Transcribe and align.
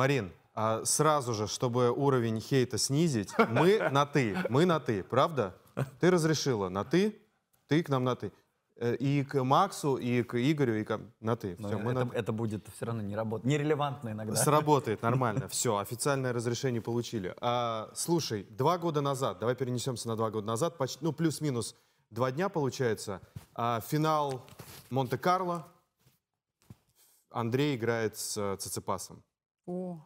Марин, 0.00 0.32
а 0.54 0.82
сразу 0.86 1.34
же, 1.34 1.46
чтобы 1.46 1.90
уровень 1.90 2.40
хейта 2.40 2.78
снизить, 2.78 3.34
мы 3.50 3.78
на 3.92 4.06
«ты». 4.06 4.34
Мы 4.48 4.64
на 4.64 4.80
«ты», 4.80 5.04
правда? 5.04 5.54
Ты 6.00 6.10
разрешила 6.10 6.70
на 6.70 6.84
«ты», 6.84 7.20
ты 7.68 7.82
к 7.82 7.90
нам 7.90 8.04
на 8.04 8.16
«ты». 8.16 8.32
Э, 8.76 8.94
И 8.94 9.22
к 9.24 9.44
Максу, 9.44 9.96
и 9.96 10.22
к 10.22 10.38
Игорю, 10.40 10.76
и 10.76 10.84
к... 10.84 10.98
на 11.20 11.36
«ты». 11.36 11.54
Все, 11.56 11.76
мы 11.76 11.92
это, 11.92 12.04
на 12.06 12.12
это 12.14 12.32
будет 12.32 12.66
все 12.74 12.86
равно 12.86 13.02
не 13.02 13.14
работать. 13.14 13.44
Нерелевантно 13.44 14.12
иногда. 14.12 14.36
Сработает 14.36 15.02
нормально. 15.08 15.48
Все, 15.48 15.76
официальное 15.76 16.32
разрешение 16.32 16.80
получили. 16.80 17.34
А, 17.42 17.90
слушай, 17.94 18.46
два 18.48 18.78
года 18.78 19.02
назад, 19.02 19.38
давай 19.38 19.54
перенесемся 19.54 20.08
на 20.08 20.16
два 20.16 20.30
года 20.30 20.46
назад, 20.46 20.78
почти, 20.78 21.04
ну, 21.04 21.12
плюс-минус 21.12 21.76
два 22.08 22.32
дня 22.32 22.48
получается. 22.48 23.20
А, 23.54 23.82
финал 23.82 24.46
Монте-Карло. 24.88 25.66
Андрей 27.30 27.76
играет 27.76 28.16
с 28.16 28.38
э, 28.38 28.56
Циципасом. 28.56 29.22
О, 29.66 30.00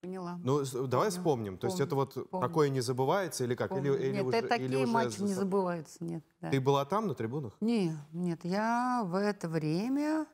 поняла. 0.00 0.38
Ну, 0.42 0.62
давай 0.64 1.08
Помню, 1.08 1.10
вспомним. 1.10 1.58
То 1.58 1.66
есть 1.66 1.76
помню, 1.78 1.86
это 1.86 1.94
вот 1.96 2.30
помню. 2.30 2.46
такое 2.48 2.68
не 2.70 2.80
забывается 2.80 3.44
или 3.44 3.54
как? 3.54 3.70
Или, 3.72 3.88
Помню. 3.90 3.98
или 3.98 4.12
нет, 4.12 4.24
уже, 4.26 4.36
это 4.36 4.54
или 4.56 4.64
такие 4.66 4.82
уже 4.84 4.92
матчи 4.92 5.20
не 5.20 5.28
за- 5.34 5.40
забываются, 5.40 6.04
нет. 6.04 6.24
да. 6.40 6.50
Ты 6.50 6.60
была 6.60 6.84
там 6.84 7.06
на 7.08 7.14
трибунах? 7.14 7.52
Не, 7.60 7.96
нет, 8.12 8.44
я 8.44 9.02
в 9.04 9.14
это 9.16 9.48
время 9.48 10.26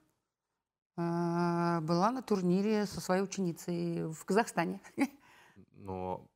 э, 0.97 1.81
была 1.83 2.11
на 2.11 2.23
турнире 2.23 2.87
со 2.87 3.01
своей 3.01 3.23
ученицей 3.23 4.07
в 4.13 4.25
Казахстане. 4.25 4.81
Но 5.75 6.27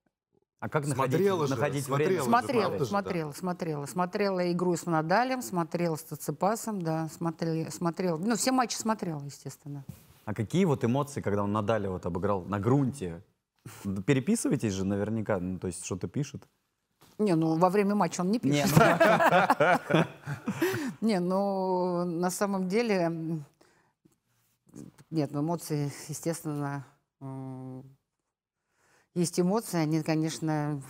А 0.60 0.68
как 0.68 0.84
Смотрела 0.84 1.46
находить, 1.46 1.48
же, 1.48 1.54
находить 1.56 1.84
смотрела 1.84 2.08
время? 2.08 2.22
же, 2.22 2.28
Смотрела, 2.28 2.72
же, 2.72 2.78
да? 2.78 2.84
смотрела, 2.84 3.32
смотрела. 3.32 3.86
Смотрела 3.86 4.52
игру 4.52 4.76
с 4.76 4.86
Надалем, 4.86 5.40
смотрела 5.42 5.96
с 5.96 6.02
Циципасом, 6.02 6.82
да, 6.82 7.08
смотрела, 7.08 7.70
смотрела. 7.70 8.16
Ну, 8.18 8.36
все 8.36 8.52
матчи 8.52 8.76
смотрела, 8.76 9.22
естественно. 9.24 9.84
А 10.24 10.34
какие 10.34 10.64
вот 10.64 10.84
эмоции, 10.84 11.20
когда 11.20 11.42
он 11.42 11.52
Надали 11.52 11.86
вот 11.88 12.06
обыграл 12.06 12.42
на 12.42 12.58
грунте? 12.58 13.22
Да 13.84 14.02
Переписываетесь 14.02 14.72
же 14.72 14.84
наверняка, 14.84 15.38
ну, 15.38 15.58
то 15.58 15.66
есть 15.66 15.84
что-то 15.84 16.08
пишет? 16.08 16.48
Не, 17.18 17.34
ну 17.34 17.56
во 17.56 17.68
время 17.68 17.94
матча 17.94 18.22
он 18.22 18.30
не 18.30 18.38
пишет. 18.38 18.70
ну, 18.76 20.04
Не, 21.06 21.20
ну 21.20 22.04
на 22.04 22.30
самом 22.30 22.68
деле, 22.68 23.42
нет, 25.10 25.30
ну 25.32 25.40
эмоции, 25.40 25.92
естественно, 26.08 26.86
есть 29.14 29.40
эмоции, 29.40 29.78
они, 29.78 30.02
конечно, 30.02 30.80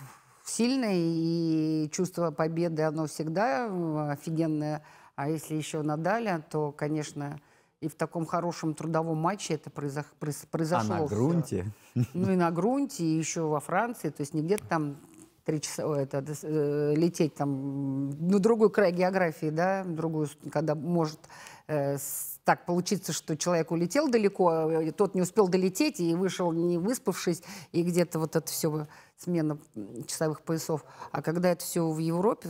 сильные, 0.45 1.85
и 1.85 1.89
чувство 1.91 2.31
победы, 2.31 2.83
оно 2.83 3.07
всегда 3.07 3.65
офигенное. 4.11 4.83
А 5.15 5.29
если 5.29 5.55
еще 5.55 5.81
Надаля, 5.81 6.45
то, 6.49 6.71
конечно, 6.71 7.39
и 7.81 7.87
в 7.87 7.95
таком 7.95 8.25
хорошем 8.25 8.75
трудовом 8.75 9.17
матче 9.17 9.55
это 9.55 9.69
произох- 9.71 10.05
произ- 10.19 10.43
а 10.43 10.47
произошло. 10.51 10.95
на 10.95 11.05
грунте? 11.07 11.65
Ну 12.13 12.31
и 12.31 12.35
на 12.35 12.51
грунте, 12.51 13.03
и 13.03 13.17
еще 13.17 13.41
во 13.41 13.59
Франции, 13.59 14.09
то 14.09 14.21
есть 14.21 14.33
не 14.35 14.43
где-то 14.43 14.65
там 14.67 14.97
три 15.43 15.59
часа 15.59 15.83
это, 15.97 16.23
э, 16.43 16.93
лететь 16.95 17.33
там, 17.33 18.11
ну, 18.11 18.37
другой 18.37 18.69
край 18.69 18.91
географии, 18.91 19.49
да, 19.49 19.83
другую, 19.83 20.29
когда 20.51 20.75
может 20.75 21.19
э, 21.67 21.97
так 22.43 22.67
получиться, 22.67 23.13
что 23.13 23.35
человек 23.35 23.71
улетел 23.71 24.07
далеко, 24.07 24.69
э, 24.69 24.91
тот 24.91 25.15
не 25.15 25.23
успел 25.23 25.47
долететь 25.47 25.99
и 25.99 26.13
вышел 26.13 26.51
не 26.51 26.77
выспавшись, 26.77 27.41
и 27.71 27.81
где-то 27.81 28.19
вот 28.19 28.35
это 28.35 28.45
все 28.51 28.87
смена 29.17 29.57
часовых 30.05 30.43
поясов. 30.43 30.85
А 31.11 31.23
когда 31.23 31.49
это 31.49 31.63
все 31.65 31.89
в 31.89 31.97
Европе, 31.97 32.49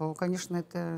то, 0.00 0.14
конечно, 0.14 0.56
это 0.56 0.96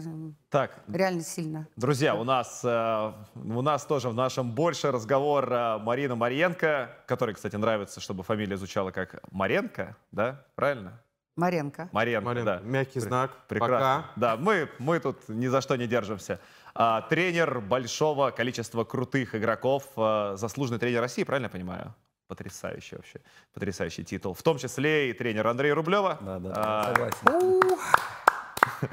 Так, 0.49 0.85
реально 0.87 1.23
сильно. 1.23 1.67
друзья, 1.75 2.15
у 2.15 2.23
нас, 2.23 2.61
э, 2.63 3.13
у 3.35 3.61
нас 3.61 3.85
тоже 3.85 4.09
в 4.09 4.15
нашем 4.15 4.53
больше 4.53 4.93
разговор 4.93 5.53
э, 5.53 5.79
Марина 5.79 6.15
Марьенко, 6.15 6.89
которой, 7.09 7.35
кстати, 7.35 7.57
нравится, 7.57 8.01
чтобы 8.01 8.23
фамилия 8.23 8.57
звучала 8.57 8.93
как 8.93 9.19
Маренко, 9.33 9.97
да? 10.13 10.45
Правильно? 10.55 11.03
Маренко. 11.35 11.89
Маренко, 11.91 12.25
Марин, 12.29 12.45
да. 12.45 12.61
мягкий 12.63 13.01
знак. 13.01 13.33
Прекрасно. 13.49 13.77
Пока. 13.77 14.05
Да, 14.15 14.37
мы, 14.37 14.71
мы 14.79 15.01
тут 15.01 15.29
ни 15.29 15.49
за 15.49 15.63
что 15.63 15.75
не 15.75 15.89
держимся. 15.89 16.39
А, 16.73 17.01
тренер 17.01 17.61
большого 17.61 18.31
количества 18.31 18.85
крутых 18.85 19.35
игроков, 19.35 19.83
а, 19.97 20.37
заслуженный 20.37 20.79
тренер 20.79 21.01
России, 21.01 21.25
правильно 21.25 21.47
я 21.47 21.51
понимаю? 21.51 21.95
Потрясающий 22.29 22.95
вообще, 22.95 23.21
потрясающий 23.53 24.05
титул. 24.05 24.33
В 24.33 24.45
том 24.45 24.59
числе 24.59 25.11
и 25.11 25.13
тренер 25.13 25.49
Андрея 25.49 25.75
Рублева. 25.75 26.19
Да, 26.21 26.39
да, 26.39 26.53
А, 26.55 26.95
согласен. 26.95 28.22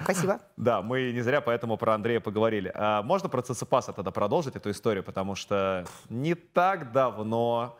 Спасибо. 0.03 0.39
да, 0.57 0.81
мы 0.81 1.11
не 1.11 1.21
зря 1.21 1.41
поэтому 1.41 1.77
про 1.77 1.95
Андрея 1.95 2.19
поговорили. 2.19 2.71
А 2.75 3.01
можно 3.03 3.29
про 3.29 3.41
Циципаса 3.41 3.93
тогда 3.93 4.11
продолжить 4.11 4.55
эту 4.55 4.71
историю, 4.71 5.03
потому 5.03 5.35
что 5.35 5.85
не 6.09 6.35
так 6.35 6.91
давно 6.91 7.77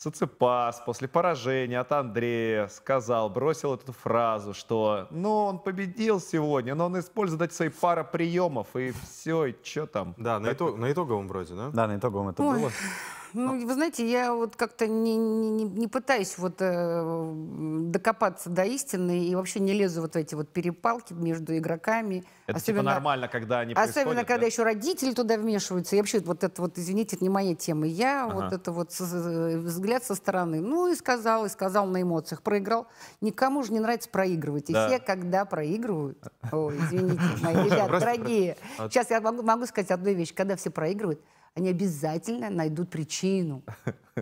Циципас 0.00 0.82
после 0.86 1.08
поражения 1.08 1.78
от 1.78 1.92
Андрея 1.92 2.68
сказал, 2.68 3.28
бросил 3.28 3.74
эту 3.74 3.92
фразу, 3.92 4.54
что 4.54 5.08
ну 5.10 5.44
он 5.44 5.58
победил 5.58 6.20
сегодня, 6.20 6.74
но 6.74 6.86
он 6.86 6.98
использует 6.98 7.42
эти 7.42 7.52
свои 7.52 7.68
пара 7.68 8.02
приемов 8.02 8.74
и 8.76 8.92
все, 8.92 9.44
и 9.46 9.54
что 9.62 9.86
там. 9.86 10.14
Да, 10.16 10.38
на, 10.38 10.52
итог- 10.52 10.78
на 10.78 10.90
итоговом 10.90 11.28
вроде, 11.28 11.54
да? 11.54 11.68
Да, 11.70 11.86
на 11.86 11.98
итоговом 11.98 12.30
это 12.30 12.42
Ой. 12.42 12.60
было. 12.60 12.70
Ну, 13.34 13.66
вы 13.66 13.74
знаете, 13.74 14.08
я 14.10 14.34
вот 14.34 14.56
как-то 14.56 14.86
не, 14.86 15.16
не, 15.16 15.64
не- 15.64 15.88
пытаюсь 15.88 16.36
вот 16.38 16.56
э, 16.60 17.32
докопаться 17.90 18.50
до 18.50 18.64
истины 18.64 19.24
и 19.26 19.34
вообще 19.34 19.60
не 19.60 19.72
лезу 19.72 20.00
вот 20.02 20.14
в 20.14 20.16
эти 20.16 20.34
вот 20.34 20.48
перепалки 20.48 21.12
между 21.12 21.56
игроками. 21.56 22.24
Это 22.46 22.60
типа 22.60 22.82
нормально, 22.82 23.28
когда 23.28 23.60
они 23.60 23.74
Особенно, 23.74 23.92
происходят, 23.92 24.26
когда 24.26 24.40
да? 24.40 24.46
еще 24.46 24.62
родители 24.64 25.12
туда 25.12 25.36
вмешиваются. 25.36 25.96
И 25.96 25.98
вообще, 25.98 26.20
вот 26.20 26.42
это 26.44 26.60
вот, 26.62 26.78
извините, 26.78 27.16
это 27.16 27.24
не 27.24 27.28
моя 27.30 27.54
тема. 27.54 27.86
Я 27.86 28.24
Ага. 28.24 28.34
вот 28.34 28.52
это 28.52 28.72
вот 28.72 28.90
взгляд 28.92 30.04
со 30.04 30.14
стороны. 30.14 30.60
Ну, 30.60 30.90
и 30.90 30.94
сказал, 30.96 31.44
и 31.46 31.48
сказал 31.48 31.86
на 31.86 32.02
эмоциях. 32.02 32.42
Проиграл. 32.42 32.86
Никому 33.20 33.62
же 33.62 33.72
не 33.72 33.80
нравится 33.80 34.08
проигрывать. 34.08 34.70
И 34.70 34.72
Да. 34.72 34.88
все, 34.88 34.98
когда 34.98 35.44
проигрывают, 35.44 36.18
ой, 36.52 36.76
извините, 36.76 37.20
мои 37.42 37.54
ребята 37.64 38.00
дорогие. 38.00 38.56
Сейчас 38.76 39.10
я 39.10 39.20
могу, 39.20 39.42
могу 39.42 39.66
сказать 39.66 39.90
одну 39.90 40.12
вещь. 40.12 40.34
Когда 40.34 40.56
все 40.56 40.70
проигрывают, 40.70 41.20
они 41.54 41.68
обязательно 41.68 42.50
найдут 42.50 42.90
причину. 42.90 43.62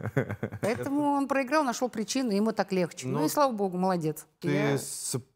Поэтому 0.62 1.02
он 1.12 1.28
проиграл, 1.28 1.64
нашел 1.64 1.88
причину, 1.88 2.30
ему 2.30 2.52
так 2.52 2.72
легче. 2.72 3.06
Ну, 3.06 3.18
Ну, 3.20 3.26
и 3.26 3.28
слава 3.28 3.52
богу, 3.52 3.76
молодец. 3.76 4.26
Ты 4.40 4.50
Я- 4.50 4.78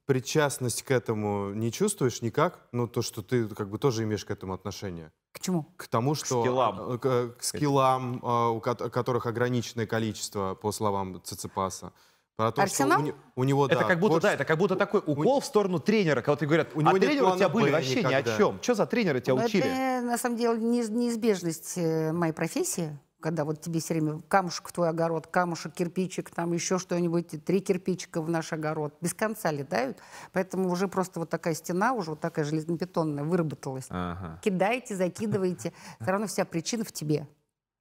причастность 0.07 0.83
к 0.83 0.91
этому 0.91 1.53
не 1.55 1.71
чувствуешь 1.71 2.23
никак? 2.23 2.61
Ну, 2.73 2.87
то, 2.87 3.03
что 3.03 3.23
ты 3.23 3.49
как 3.49 3.69
бы 3.71 3.79
тоже 3.79 4.03
имеешь 4.03 4.25
к 4.25 4.31
этому 4.31 4.53
отношение? 4.53 5.11
К 5.33 5.41
чему? 5.41 5.65
К 5.77 5.89
тому, 5.89 6.15
что... 6.15 6.43
скиллам. 6.43 6.81
э, 6.95 6.99
К, 6.99 7.29
к 7.39 7.43
скиллам, 7.43 8.21
э, 8.23 8.49
у 8.51 8.61
ко- 8.61 8.91
которых 8.91 9.27
ограниченное 9.27 9.87
количество, 9.87 10.55
по 10.55 10.73
словам 10.73 11.21
Циципаса. 11.23 11.93
Про 12.37 12.51
то, 12.51 12.63
Арсенал? 12.63 12.99
что 12.99 13.03
у, 13.03 13.07
не- 13.07 13.15
у 13.37 13.45
него, 13.45 13.67
Это 13.67 13.81
да, 13.81 13.85
как 13.85 14.01
будто, 14.01 14.15
творче- 14.15 14.23
да, 14.23 14.33
это 14.33 14.45
как 14.45 14.59
будто 14.59 14.77
такой 14.77 15.03
укол 15.05 15.41
в 15.41 15.45
сторону 15.45 15.79
тренера, 15.79 16.23
когда 16.23 16.37
ты 16.37 16.47
говорят, 16.47 16.69
У 16.75 16.81
а 16.81 16.83
него 16.83 16.93
нет 16.93 17.03
тренеры 17.03 17.27
у 17.27 17.37
тебя 17.37 17.49
были 17.49 17.65
«Б» 17.67 17.73
вообще 17.73 17.95
ни 17.97 17.99
никогда. 18.09 18.35
о 18.35 18.39
чем. 18.39 18.59
Что 18.63 18.75
за 18.75 18.87
тренеры 18.87 19.21
тебя 19.21 19.35
Ну, 19.35 19.45
учили? 19.45 19.65
Это, 19.65 20.07
на 20.07 20.17
самом 20.19 20.37
деле, 20.37 20.59
неиз- 20.59 20.91
неизбежность 20.91 21.75
э, 21.77 22.13
моей 22.13 22.33
профессии, 22.33 22.99
когда 23.21 23.45
вот 23.45 23.61
тебе 23.61 23.81
все 23.81 23.95
время 23.95 24.21
камушек 24.29 24.67
в 24.69 24.73
твой 24.73 24.89
огород, 24.89 25.27
камушек, 25.27 25.75
кирпичик, 25.75 26.31
там 26.31 26.53
еще 26.55 26.79
что-нибудь, 26.79 27.45
три 27.45 27.61
кирпичика 27.61 28.23
в 28.23 28.29
наш 28.31 28.53
огород, 28.55 28.95
без 29.03 29.13
конца 29.15 29.53
летают. 29.53 29.99
Поэтому 30.33 30.71
уже 30.71 30.89
просто 30.89 31.21
вот 31.21 31.29
такая 31.29 31.55
стена, 31.55 31.93
уже 31.93 32.11
вот 32.11 32.21
такая 32.21 32.45
железнобетонная 32.47 33.23
выработалась. 33.25 33.87
Ага. 33.91 34.41
Кидайте, 34.43 34.97
закидывайте. 34.97 35.73
Все 36.01 36.11
равно 36.11 36.27
вся 36.27 36.45
причина 36.47 36.83
в 36.85 36.93
тебе. 36.93 37.29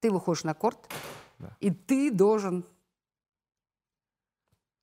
Ты 0.00 0.10
выходишь 0.12 0.44
на 0.44 0.52
корт, 0.54 0.78
Да. 1.38 1.56
и 1.60 1.70
ты 1.70 2.10
должен, 2.12 2.64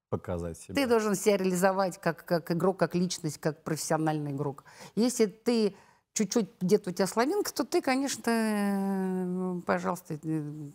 Показать 0.10 0.58
себя. 0.58 0.74
ты 0.74 0.88
должен 0.88 1.16
себя 1.16 1.38
реализовать 1.38 2.00
как, 2.00 2.26
как 2.26 2.52
игрок, 2.52 2.78
как 2.78 2.96
личность, 2.96 3.38
как 3.38 3.64
профессиональный 3.64 4.32
игрок. 4.32 4.64
Если 4.96 5.28
ты 5.28 5.76
чуть-чуть 6.14 6.50
где-то 6.60 6.90
у 6.90 6.94
тебя 6.94 7.06
слабинка, 7.06 7.54
то 7.54 7.64
ты, 7.64 7.82
конечно, 7.82 8.32
э, 8.32 9.62
пожалуйста, 9.66 10.20
э, 10.22 10.72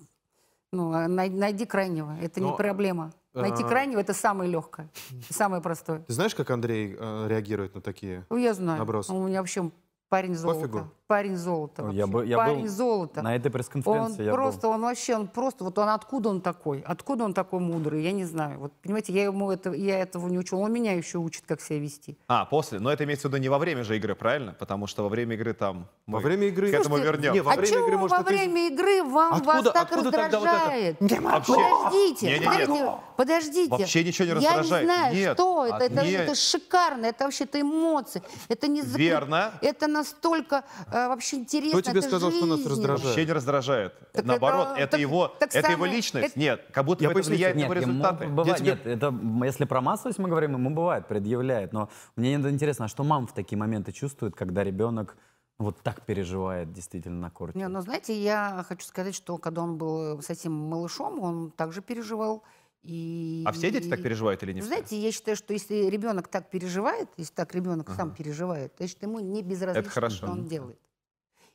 ну, 0.70 0.92
а 0.92 1.08
най- 1.08 1.30
найди 1.30 1.66
крайнего. 1.66 2.16
Это 2.20 2.40
не 2.40 2.50
Но, 2.50 2.56
проблема. 2.56 3.12
Найти 3.32 3.64
а, 3.64 3.68
крайнего 3.68 3.98
это 3.98 4.14
самое 4.14 4.48
легкое, 4.48 4.88
самое 5.28 5.60
простое. 5.60 6.00
Ты 6.00 6.12
знаешь, 6.12 6.36
как 6.36 6.50
Андрей 6.50 6.96
э, 6.96 7.26
реагирует 7.28 7.74
на 7.74 7.80
такие? 7.80 8.24
Ну, 8.30 8.36
я 8.36 8.54
знаю. 8.54 8.78
Наброс. 8.78 9.10
Он 9.10 9.16
у 9.16 9.26
меня 9.26 9.40
вообще 9.40 9.72
парень 10.08 10.36
золота. 10.36 10.60
Пофигу. 10.60 10.90
Парень 11.06 11.36
золота. 11.36 11.90
Я 11.92 12.06
бы- 12.06 12.24
я 12.26 12.38
парень 12.38 12.62
был 12.62 12.68
золота. 12.68 13.20
На 13.20 13.36
этой 13.36 13.48
Он 13.48 13.52
пресс-конференции 13.52 14.24
я 14.24 14.30
был. 14.30 14.38
просто, 14.38 14.68
он 14.68 14.80
вообще, 14.80 15.14
он 15.16 15.28
просто, 15.28 15.62
вот 15.62 15.76
он 15.78 15.90
откуда 15.90 16.30
он 16.30 16.40
такой, 16.40 16.82
откуда 16.86 17.24
он 17.24 17.34
такой 17.34 17.60
мудрый, 17.60 18.02
я 18.02 18.12
не 18.12 18.24
знаю. 18.24 18.58
Вот, 18.58 18.72
понимаете, 18.82 19.12
я 19.12 19.24
ему 19.24 19.50
это, 19.50 19.72
я 19.74 19.98
этого 19.98 20.28
не 20.28 20.38
учу, 20.38 20.56
он 20.58 20.72
меня 20.72 20.92
еще 20.92 21.18
учит, 21.18 21.44
как 21.46 21.60
себя 21.60 21.78
вести. 21.78 22.16
А, 22.26 22.46
после. 22.46 22.78
Но 22.80 22.90
это 22.90 23.04
имеется 23.04 23.28
в 23.28 23.32
виду 23.32 23.42
не 23.42 23.50
во 23.50 23.58
время 23.58 23.84
же 23.84 23.98
игры, 23.98 24.14
правильно? 24.14 24.54
Потому 24.58 24.86
что 24.86 25.02
во 25.02 25.10
время 25.10 25.34
игры 25.34 25.52
там... 25.52 25.88
Во 26.06 26.20
время 26.20 26.46
игры... 26.46 26.70
К 26.70 26.74
этому 26.74 26.96
Слушайте, 26.96 27.12
вернем. 27.12 27.32
Не, 27.34 27.40
во 27.42 27.52
а 27.52 27.56
время 27.56 27.74
чего 27.74 27.86
игры, 27.86 27.98
может, 27.98 28.16
во 28.16 28.22
время 28.24 28.66
игры 28.68 29.02
вам 29.02 29.42
вас 29.42 29.56
Откуда- 29.58 29.72
так 29.72 29.82
откуда 29.92 30.10
тогда 30.10 30.38
вот 30.40 30.48
это? 30.48 30.56
раздражает? 30.56 31.00
Вообще- 31.00 31.52
Подождите, 31.54 32.26
Не-не-не. 32.26 32.46
подождите, 32.46 32.94
подождите. 33.18 33.70
Вообще 33.70 34.04
ничего 34.04 34.24
не 34.24 34.30
Я 34.42 34.56
раздражает. 34.56 34.86
не 34.88 34.94
знаю, 34.94 35.14
Нет. 35.14 35.32
что 35.36 35.66
это. 35.66 35.76
А, 35.76 35.82
Это, 35.84 36.02
нет. 36.06 36.20
это 36.22 36.34
шикарно, 36.34 37.04
это 37.06 37.24
вообще-то 37.24 37.60
эмоции. 37.60 38.22
Это 38.48 38.68
не 38.68 38.80
запре- 38.80 38.96
Верно. 38.98 39.52
Это 39.60 39.86
настолько 39.86 40.64
э, 40.94 41.08
вообще 41.08 41.36
интересно. 41.38 41.82
тебе 41.82 41.98
это 41.98 42.08
сказал, 42.08 42.30
что 42.30 42.46
нас 42.46 42.58
жизнь. 42.58 42.70
раздражает? 42.70 43.04
Вообще 43.04 43.26
не 43.26 43.32
раздражает. 43.32 43.92
Так 44.12 44.24
Наоборот, 44.24 44.68
это- 44.72 44.80
это, 44.80 44.90
так- 44.92 45.00
его, 45.00 45.28
так 45.28 45.48
это 45.54 45.58
его 45.70 45.84
самое- 45.84 45.92
личность. 45.96 46.26
это- 46.28 46.38
Нет, 46.38 46.66
как 46.72 46.84
будто 46.84 47.02
Я 47.04 47.10
бы 47.10 47.12
это 47.12 47.18
поясню 47.28 47.34
влияет 47.34 47.56
на 47.56 47.60
тебе. 47.60 47.64
его 47.64 47.74
Нет, 47.74 47.82
ему 47.82 47.92
результаты. 48.02 48.26
бывает, 48.28 48.56
тебе- 48.58 48.70
нет, 48.70 48.86
это 48.86 49.14
если 49.44 49.64
про 49.64 49.80
массовость 49.80 50.18
мы 50.18 50.28
говорим, 50.28 50.52
ему 50.52 50.70
бывает, 50.70 51.08
предъявляет. 51.08 51.72
Но 51.72 51.88
мне 52.16 52.34
интересно, 52.34 52.84
а 52.86 52.88
что 52.88 53.04
мам 53.04 53.26
в 53.26 53.32
такие 53.34 53.58
моменты 53.58 53.92
чувствует, 53.92 54.34
когда 54.34 54.62
ребенок 54.64 55.16
вот 55.58 55.80
так 55.82 56.04
переживает 56.06 56.72
действительно 56.72 57.20
на 57.20 57.30
корте? 57.30 57.58
Не, 57.58 57.68
ну, 57.68 57.80
знаете, 57.80 58.12
я 58.20 58.64
хочу 58.68 58.84
сказать, 58.86 59.14
что 59.14 59.38
когда 59.38 59.62
он 59.62 59.78
был 59.78 60.20
совсем 60.22 60.52
малышом, 60.52 61.20
он 61.20 61.50
также 61.50 61.80
переживал. 61.82 62.42
И, 62.82 63.42
А 63.46 63.52
все 63.52 63.70
дети 63.70 63.88
так 63.88 64.00
и- 64.00 64.02
переживают 64.02 64.42
или 64.42 64.52
не 64.52 64.60
все? 64.60 64.68
Знаете, 64.68 64.98
я 64.98 65.10
считаю, 65.10 65.38
что 65.38 65.54
если 65.54 65.86
ребенок 65.88 66.28
так 66.28 66.50
переживает, 66.50 67.08
если 67.16 67.32
так 67.32 67.54
ребенок 67.54 67.88
сам 67.96 68.14
переживает, 68.14 68.74
значит, 68.76 69.02
ему 69.02 69.20
не 69.20 69.42
безразлично, 69.42 69.90
хорошо. 69.90 70.16
что 70.16 70.26
он 70.26 70.44
делает. 70.44 70.78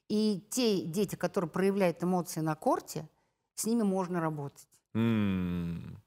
И 0.09 0.43
те 0.49 0.81
дети, 0.81 1.15
которые 1.15 1.49
проявляют 1.49 2.03
эмоции 2.03 2.39
на 2.41 2.55
корте, 2.55 3.07
с 3.55 3.65
ними 3.65 3.83
можно 3.83 4.19
работать. 4.19 4.67
М, 4.95 6.01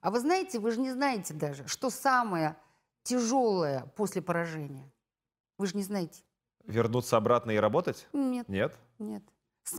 А 0.00 0.10
вы 0.10 0.18
знаете, 0.18 0.58
вы 0.58 0.72
же 0.72 0.80
не 0.80 0.90
знаете 0.90 1.32
даже, 1.34 1.66
что 1.68 1.88
самое 1.90 2.56
тяжелое 3.04 3.86
после 3.94 4.20
поражения. 4.22 4.90
Вы 5.58 5.66
же 5.66 5.76
не 5.76 5.82
знаете. 5.84 6.22
Вернуться 6.64 7.16
обратно 7.16 7.50
и 7.52 7.56
работать? 7.56 8.08
Нет, 8.12 8.48
Нет? 8.48 8.76
нет. 8.98 9.22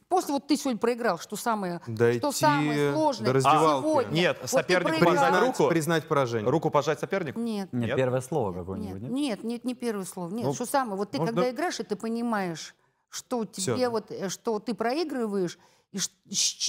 После 0.08 0.34
вот 0.34 0.48
ты 0.48 0.56
сегодня 0.56 0.80
проиграл, 0.80 1.18
что 1.20 1.36
самое, 1.36 1.82
Дойти 1.88 2.20
что 2.20 2.32
самое 2.32 2.94
сложное 2.94 3.26
до 3.28 3.34
раздевалки. 3.34 3.84
сегодня. 3.86 4.14
Нет, 4.14 4.38
Вот 4.38 4.42
ты 4.44 4.48
соперник 4.48 4.88
проиграл. 4.90 5.14
пожать 5.14 5.30
Признать, 5.32 5.58
руку? 5.60 5.70
признать 5.70 6.08
поражение. 6.08 6.50
Руку 6.50 6.70
пожать 6.70 7.00
сопернику? 7.02 7.40
Нет, 7.40 7.74
Нет, 7.74 7.88
Нет? 7.88 7.96
первое 7.98 8.22
слово 8.22 8.54
какое-нибудь, 8.54 9.02
нет? 9.02 9.12
нет, 9.12 9.44
нет, 9.44 9.66
не 9.66 9.74
первое 9.76 10.06
слово. 10.06 10.30
Нет, 10.30 10.46
Ну, 10.46 10.54
что 10.54 10.66
самое, 10.66 10.96
вот 10.98 11.12
ты 11.12 11.18
можно- 11.18 11.34
когда 11.36 11.50
играешь, 11.52 11.80
и 11.82 11.84
ты 11.84 11.98
понимаешь, 11.98 12.76
что 13.14 13.46
тебе 13.46 13.86
да. 13.86 13.90
вот, 13.92 14.12
э, 14.12 14.30
что 14.30 14.58
ты 14.60 14.74
проигрываешь, 14.74 15.60
и, 15.92 16.00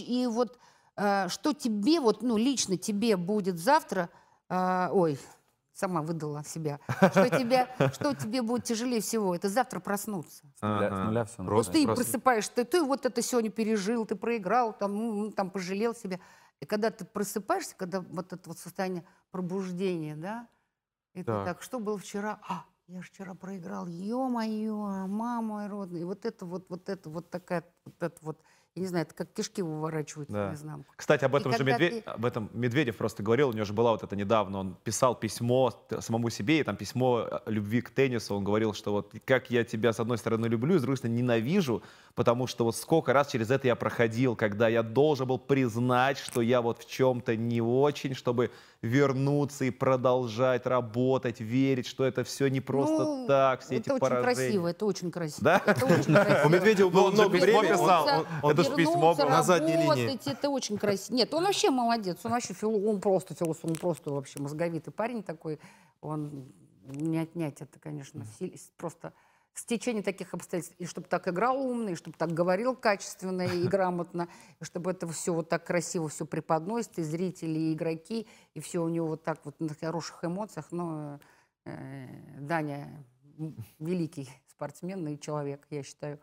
и 0.02 0.26
вот 0.26 0.58
э, 0.96 1.28
что 1.30 1.54
тебе 1.54 2.00
вот, 2.00 2.22
ну 2.22 2.36
лично 2.36 2.76
тебе 2.76 3.16
будет 3.16 3.58
завтра, 3.58 4.10
э, 4.50 4.88
ой, 4.92 5.18
сама 5.72 6.02
выдала 6.02 6.44
себя, 6.44 6.80
что 7.10 7.30
тебе, 7.30 7.66
что 7.94 8.14
тебе 8.14 8.42
будет 8.42 8.64
тяжелее 8.64 9.00
всего, 9.00 9.34
это 9.34 9.48
завтра 9.48 9.80
проснуться. 9.80 10.44
С 10.58 10.60
нуля, 10.60 10.90
с 10.90 11.04
нуля 11.04 11.24
все 11.24 11.36
Просто- 11.44 11.72
ты 11.72 11.84
просто- 11.86 12.04
просыпаешься, 12.04 12.52
ты, 12.54 12.64
ты 12.64 12.82
вот 12.84 13.06
это 13.06 13.22
сегодня 13.22 13.50
пережил, 13.50 14.04
ты 14.04 14.14
проиграл, 14.14 14.74
там, 14.76 15.32
там 15.32 15.50
пожалел 15.50 15.94
себя. 15.94 16.20
И 16.60 16.66
когда 16.66 16.90
ты 16.90 17.06
просыпаешься, 17.06 17.74
когда 17.74 18.00
вот 18.00 18.34
это 18.34 18.48
вот 18.48 18.58
состояние 18.58 19.04
пробуждения, 19.30 20.14
да, 20.14 20.46
и 21.14 21.20
ты 21.20 21.24
Так. 21.24 21.46
так, 21.46 21.62
что 21.62 21.78
было 21.78 21.98
вчера? 21.98 22.38
А, 22.46 22.64
я 22.88 23.00
же 23.00 23.08
вчера 23.08 23.34
проиграл, 23.34 23.86
ё-моё, 23.86 25.06
мама 25.06 25.68
родная. 25.68 26.02
И 26.02 26.04
вот 26.04 26.24
это 26.26 26.44
вот, 26.44 26.66
вот 26.68 26.88
это 26.88 27.08
вот 27.10 27.30
такая, 27.30 27.64
вот 27.86 27.94
это 28.02 28.18
вот, 28.22 28.42
я 28.74 28.82
не 28.82 28.88
знаю, 28.88 29.06
это 29.06 29.14
как 29.14 29.32
кишки 29.32 29.62
выворачивают 29.62 30.28
Да. 30.28 30.50
наизнанку. 30.50 30.94
Кстати, 30.96 31.24
об 31.24 31.34
И 31.34 31.40
этом 31.40 31.52
же 31.52 31.64
когда 31.64 31.72
Медве- 31.72 31.90
ты- 31.90 32.00
об 32.06 32.24
этом 32.24 32.50
Медведев 32.52 32.96
просто 32.96 33.22
говорил, 33.22 33.48
у 33.48 33.52
него 33.52 33.64
же 33.64 33.72
была 33.72 33.90
вот 33.92 34.02
это 34.04 34.14
недавно, 34.14 34.58
он 34.58 34.76
писал 34.84 35.14
письмо 35.18 35.72
самому 36.00 36.30
себе, 36.30 36.60
и 36.60 36.62
там 36.62 36.76
письмо 36.76 37.26
э, 37.30 37.38
любви 37.50 37.80
к 37.80 37.90
теннису, 37.90 38.34
он 38.36 38.44
говорил, 38.44 38.72
что 38.74 38.92
вот 38.92 39.12
как 39.24 39.50
я 39.50 39.64
тебя 39.64 39.92
с 39.92 39.98
одной 40.00 40.18
стороны 40.18 40.46
люблю, 40.46 40.78
с 40.78 40.82
другой 40.82 40.96
стороны 40.96 41.16
ненавижу, 41.16 41.82
потому 42.14 42.46
что 42.46 42.64
вот 42.64 42.76
сколько 42.76 43.12
раз 43.12 43.28
через 43.32 43.50
это 43.50 43.66
я 43.66 43.74
проходил, 43.74 44.36
когда 44.36 44.68
я 44.68 44.82
должен 44.84 45.26
был 45.26 45.38
признать, 45.38 46.16
что 46.18 46.40
я 46.40 46.62
вот 46.62 46.78
в 46.78 46.88
чем-то 46.88 47.36
не 47.36 47.60
очень, 47.60 48.14
чтобы 48.14 48.50
вернуться 48.84 49.64
и 49.64 49.70
продолжать 49.70 50.66
работать, 50.66 51.40
верить, 51.40 51.86
что 51.86 52.04
это 52.04 52.22
все 52.22 52.48
не 52.48 52.60
просто 52.60 53.04
Ну, 53.04 53.26
так, 53.26 53.60
все 53.62 53.76
это 53.76 53.82
эти 53.82 53.90
очень 53.90 54.00
поражения. 54.00 54.34
красиво, 54.34 54.68
это 54.68 54.86
очень 54.86 55.10
красиво. 55.10 55.40
Да? 55.42 55.62
Это 55.64 55.86
очень 55.86 56.14
красиво. 56.14 56.46
У 56.46 56.48
Медведева 56.50 56.90
Ну, 56.90 56.94
было 56.94 57.10
же 57.10 57.12
много 57.16 57.38
письмо 57.38 57.60
времени. 57.60 57.72
писал. 57.72 58.08
Это 58.42 58.62
ж 58.62 58.74
письмо. 58.74 59.14
На 59.18 59.42
задней 59.42 59.72
линии. 59.76 60.30
Это 60.30 60.50
очень 60.50 60.76
красиво. 60.76 61.16
Нет, 61.16 61.32
он 61.32 61.44
вообще 61.44 61.70
молодец. 61.70 62.18
Он 62.24 62.32
вообще 62.32 62.54
он 62.66 63.00
просто 63.00 63.34
философ, 63.34 63.64
он 63.64 63.74
просто 63.74 64.10
вообще 64.12 64.38
мозговитый 64.40 64.92
парень 64.92 65.22
такой. 65.22 65.58
Он 66.02 66.44
не 66.86 67.16
отнять 67.18 67.62
это, 67.62 67.78
конечно, 67.80 68.24
сил- 68.38 68.52
просто 69.54 69.60
стечение 69.60 70.02
таких 70.02 70.34
обстоятельств. 70.34 70.74
И 70.78 70.86
чтобы 70.86 71.06
так 71.08 71.28
играл 71.28 71.58
умно, 71.58 71.90
и 71.90 71.94
чтобы 71.94 72.16
так 72.16 72.32
говорил 72.32 72.76
качественно 72.76 73.42
и 73.42 73.66
грамотно, 73.68 74.28
и 74.60 74.64
чтобы 74.64 74.90
это 74.90 75.06
все 75.08 75.32
вот 75.32 75.48
так 75.48 75.64
красиво 75.64 76.08
все 76.08 76.26
преподносит, 76.26 76.98
и 76.98 77.02
зрители, 77.02 77.58
и 77.58 77.72
игроки, 77.72 78.26
и 78.54 78.60
все 78.60 78.80
у 78.80 78.88
него 78.88 79.08
вот 79.08 79.22
так 79.22 79.44
вот 79.44 79.60
на 79.60 79.74
хороших 79.74 80.24
эмоциях. 80.24 80.66
Но 80.70 81.20
э, 81.64 82.06
Даня 82.40 83.04
великий 83.78 84.28
спортсмен 84.48 85.06
и 85.08 85.18
человек, 85.18 85.66
я 85.70 85.82
считаю, 85.82 86.20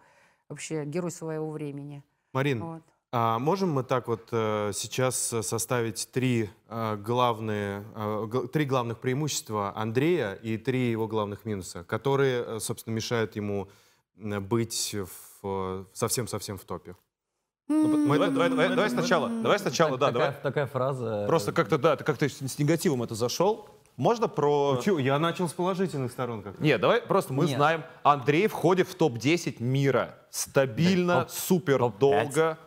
вообще 0.47 0.85
герой 0.85 1.11
своего 1.11 1.49
времени. 1.51 2.03
Марин, 2.33 2.63
Вот. 2.63 2.83
А 3.13 3.39
можем 3.39 3.71
мы 3.71 3.83
так 3.83 4.07
вот 4.07 4.29
э, 4.31 4.71
сейчас 4.73 5.33
э, 5.33 5.43
составить 5.43 6.07
три 6.13 6.49
э, 6.69 6.95
главные, 6.95 7.83
три 8.53 8.63
главных 8.65 8.99
преимущества 8.99 9.73
Андрея 9.75 10.33
и 10.33 10.57
три 10.57 10.89
его 10.91 11.07
главных 11.07 11.43
минуса, 11.45 11.83
которые, 11.83 12.59
собственно, 12.61 12.93
мешают 12.93 13.35
ему 13.35 13.67
быть 14.15 14.95
совсем-совсем 15.93 16.57
в 16.57 16.63
топе? 16.63 16.95
Ну, 17.67 17.87
Мы 17.87 18.15
давай, 18.15 18.29
давай- 18.29 18.49
давай- 18.49 18.69
давай 18.69 18.89
сначала, 18.89 19.29
давай 19.29 19.57
сначала, 19.59 19.97
да, 19.97 20.07
такая, 20.07 20.27
давай. 20.31 20.41
такая 20.43 20.65
фраза. 20.67 21.23
Просто 21.27 21.51
как-то, 21.53 21.77
да, 21.77 21.95
ты 21.95 22.03
как-то 22.03 22.27
с 22.29 22.59
негативом 22.59 23.03
это 23.03 23.15
зашел. 23.15 23.69
Можно 23.97 24.27
про... 24.29 24.79
Чё, 24.83 24.97
я 24.99 25.19
начал 25.19 25.49
с 25.49 25.53
положительных 25.53 26.11
сторон 26.11 26.43
как 26.43 26.59
Нет, 26.59 26.79
давай 26.79 27.01
просто 27.01 27.33
мы 27.33 27.45
Нет. 27.45 27.57
знаем, 27.57 27.83
Андрей 28.03 28.47
входит 28.47 28.87
в 28.87 28.95
топ-10 28.95 29.61
мира. 29.61 30.17
Стабильно, 30.29 31.21
топ- 31.21 31.29
супер 31.31 31.79
топ-пять. 31.79 31.99
долго. 31.99 32.57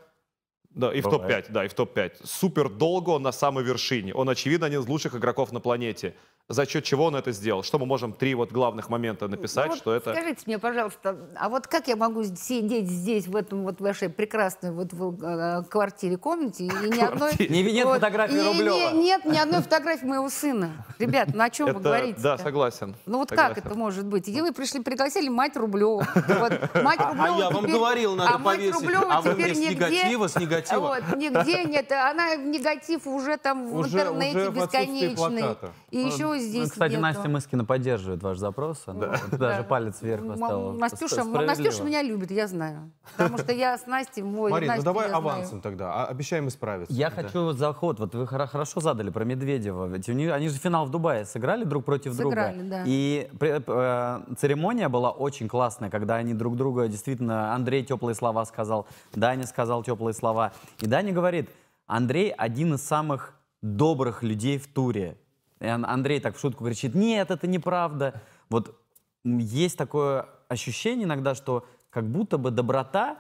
Да, 0.74 0.92
и 0.92 1.00
в 1.00 1.04
Бывает. 1.04 1.46
топ-5, 1.46 1.52
да, 1.52 1.64
и 1.64 1.68
в 1.68 1.74
топ-5. 1.74 2.12
Супер 2.24 2.68
долго 2.68 3.10
он 3.10 3.22
на 3.22 3.32
самой 3.32 3.62
вершине. 3.64 4.12
Он, 4.12 4.28
очевидно, 4.28 4.66
один 4.66 4.80
из 4.80 4.88
лучших 4.88 5.14
игроков 5.14 5.52
на 5.52 5.60
планете. 5.60 6.14
За 6.50 6.66
счет 6.66 6.84
чего 6.84 7.06
он 7.06 7.16
это 7.16 7.32
сделал? 7.32 7.62
Что 7.62 7.78
мы 7.78 7.86
можем 7.86 8.12
три 8.12 8.34
вот 8.34 8.52
главных 8.52 8.90
момента 8.90 9.28
написать, 9.28 9.64
Ну 9.66 9.70
вот 9.72 9.78
что 9.78 9.94
это... 9.94 10.12
Скажите 10.12 10.42
мне, 10.44 10.58
пожалуйста, 10.58 11.16
а 11.36 11.48
вот 11.48 11.66
как 11.66 11.88
я 11.88 11.96
могу 11.96 12.22
сидеть 12.22 12.86
здесь, 12.86 13.26
в 13.26 13.34
этом 13.34 13.62
вот 13.62 13.80
вашей 13.80 14.10
прекрасной 14.10 14.70
вот 14.70 14.92
в, 14.92 15.24
э, 15.24 15.62
квартире, 15.70 16.18
комнате, 16.18 16.64
и 16.64 16.68
ни 16.68 17.00
одной... 17.02 17.32
Не- 17.38 17.62
нет 17.72 17.86
вот, 17.86 17.94
фотографии 17.94 18.34
и 18.34 18.40
не- 18.42 18.46
Рублева. 18.48 18.90
Нет 18.92 19.24
ни 19.24 19.38
одной 19.38 19.62
фотографии 19.62 20.04
моего 20.04 20.28
сына. 20.28 20.84
Ребят, 20.98 21.28
ну 21.32 21.42
о 21.44 21.48
чем 21.48 21.64
вы 21.68 21.72
Это- 21.72 21.80
говорите 21.80 22.20
Да, 22.20 22.36
согласен. 22.36 22.94
Ну 23.06 23.18
вот 23.20 23.30
Согласен. 23.30 23.54
как 23.54 23.64
это 23.64 23.74
может 23.74 24.04
быть? 24.04 24.28
И 24.28 24.38
вы 24.42 24.52
пришли, 24.52 24.82
пригласили 24.82 25.30
мать 25.30 25.56
Рублева. 25.56 26.06
Вот, 26.14 26.74
мать 26.84 26.98
А 27.00 27.08
Рублева 27.08 27.38
я 27.38 27.48
вам 27.50 27.62
теперь- 27.64 27.74
говорил, 27.74 28.16
надо 28.16 28.34
а 28.34 28.38
мать 28.38 28.58
повесить. 28.58 28.74
Рублева 28.82 29.06
А 29.08 29.20
вы 29.22 29.30
теперь 29.32 29.54
с 29.54 29.58
нигде- 29.58 29.70
негатива, 29.76 30.26
с 30.28 30.36
негатива. 30.36 30.78
Вот, 30.80 31.16
нигде 31.16 31.64
нет. 31.64 31.90
Она 31.90 32.36
в 32.36 32.44
негатив 32.44 33.06
уже 33.06 33.38
там 33.38 33.66
в 33.66 33.76
Уже- 33.76 33.96
интернете 33.96 34.38
уже 34.40 34.50
бесконечный. 34.50 35.44
И 35.90 35.98
еще 36.00 36.33
здесь 36.38 36.64
Ну, 36.64 36.70
кстати, 36.70 36.92
нету. 36.92 37.02
Настя 37.02 37.28
Мыскина 37.28 37.64
поддерживает 37.64 38.22
ваш 38.22 38.38
запрос. 38.38 38.82
Она 38.86 39.08
вот 39.30 39.38
даже 39.38 39.58
Да. 39.58 39.62
палец 39.62 40.02
вверх 40.02 40.26
поставила. 40.26 40.72
Настюша. 40.72 41.24
Настюша 41.24 41.82
меня 41.82 42.02
любит, 42.02 42.30
я 42.30 42.46
знаю. 42.46 42.90
Потому 43.16 43.38
что 43.38 43.52
я 43.52 43.76
с 43.78 43.86
Настей, 43.86 44.22
мой 44.22 44.50
Марин, 44.50 44.66
ну 44.68 44.72
Настю 44.74 44.84
давай 44.84 45.04
я 45.04 45.08
знаю. 45.10 45.22
авансом 45.24 45.60
тогда, 45.60 45.92
а- 45.94 46.06
обещаем 46.06 46.48
исправиться. 46.48 46.92
Я 46.94 47.10
Да. 47.10 47.22
хочу 47.22 47.52
заход. 47.52 47.98
Вот 48.00 48.14
вы 48.14 48.24
хоро- 48.24 48.46
хорошо 48.46 48.80
задали 48.80 49.10
про 49.10 49.24
Медведева. 49.24 49.86
Ведь 49.86 50.08
у 50.08 50.12
них, 50.12 50.32
они 50.32 50.48
же 50.48 50.56
финал 50.58 50.86
в 50.86 50.90
Дубае 50.90 51.24
сыграли 51.24 51.64
друг 51.64 51.84
против 51.84 52.14
Сыграли, 52.14 52.54
друга. 52.58 52.70
да. 52.70 52.82
И 52.86 53.28
при- 53.38 53.62
э, 53.66 54.34
церемония 54.36 54.88
была 54.88 55.10
очень 55.10 55.48
классная, 55.48 55.90
когда 55.90 56.16
они 56.16 56.34
друг 56.34 56.56
друга 56.56 56.88
действительно 56.88 57.54
Андрей 57.54 57.84
теплые 57.84 58.14
слова 58.14 58.44
сказал, 58.44 58.86
Даня 59.14 59.46
сказал 59.46 59.82
теплые 59.82 60.14
слова. 60.14 60.52
И 60.80 60.86
Даня 60.86 61.12
говорит, 61.12 61.50
Андрей 61.86 62.30
один 62.30 62.74
из 62.74 62.82
самых 62.82 63.34
добрых 63.62 64.22
людей 64.22 64.58
в 64.58 64.66
туре. 64.66 65.16
И 65.64 65.66
Ан- 65.66 65.86
Андрей 65.86 66.20
так 66.20 66.36
в 66.36 66.40
шутку 66.40 66.64
кричит, 66.64 66.94
нет, 66.94 67.30
это 67.30 67.46
неправда. 67.46 68.20
Вот 68.50 68.78
есть 69.24 69.78
такое 69.78 70.28
ощущение 70.48 71.04
иногда, 71.06 71.34
что 71.34 71.66
как 71.90 72.04
будто 72.04 72.36
бы 72.38 72.50
доброта, 72.50 73.18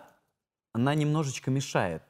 она 0.72 0.94
немножечко 0.94 1.50
мешает. 1.50 2.02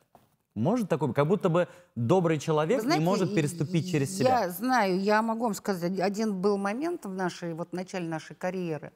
Может 0.55 0.89
такое, 0.89 1.13
как 1.13 1.27
будто 1.27 1.49
бы 1.49 1.69
добрый 1.95 2.39
человек 2.39 2.79
Вы 2.79 2.83
знаете, 2.83 3.01
не 3.01 3.05
может 3.05 3.35
переступить 3.35 3.91
через 3.91 4.17
себя. 4.17 4.41
Я 4.45 4.51
знаю, 4.51 5.01
я 5.01 5.21
могу 5.23 5.45
вам 5.45 5.55
сказать, 5.55 5.99
один 6.01 6.41
был 6.41 6.59
момент 6.59 7.05
в 7.07 7.13
нашей, 7.13 7.55
вот 7.55 7.71
в 7.71 7.73
начале 7.73 8.09
нашей 8.09 8.35
карьеры 8.37 8.93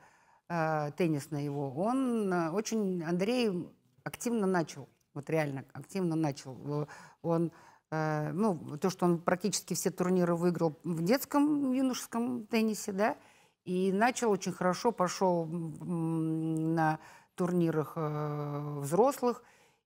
э, 0.48 0.90
теннисной 0.96 1.44
его, 1.44 1.70
он 1.72 2.32
э, 2.32 2.50
очень, 2.50 3.02
Андрей 3.02 3.68
активно 4.04 4.46
начал, 4.46 4.88
вот 5.14 5.28
реально 5.30 5.64
активно 5.72 6.14
начал. 6.16 6.82
Э, 6.82 6.86
Он, 7.22 7.50
ну, 7.90 8.76
то, 8.80 8.90
что 8.90 9.06
он 9.06 9.18
практически 9.18 9.74
все 9.74 9.90
турниры 9.90 10.34
выиграл 10.36 10.78
в 10.84 11.02
детском 11.02 11.72
юношеском 11.72 12.46
теннисе, 12.46 12.92
да, 12.92 13.16
и 13.64 13.92
начал 13.92 14.30
очень 14.30 14.52
хорошо, 14.52 14.92
пошел 14.92 15.46
на 15.46 16.98
турнирах 17.34 17.92
э, 17.96 18.78
взрослых, 18.80 19.42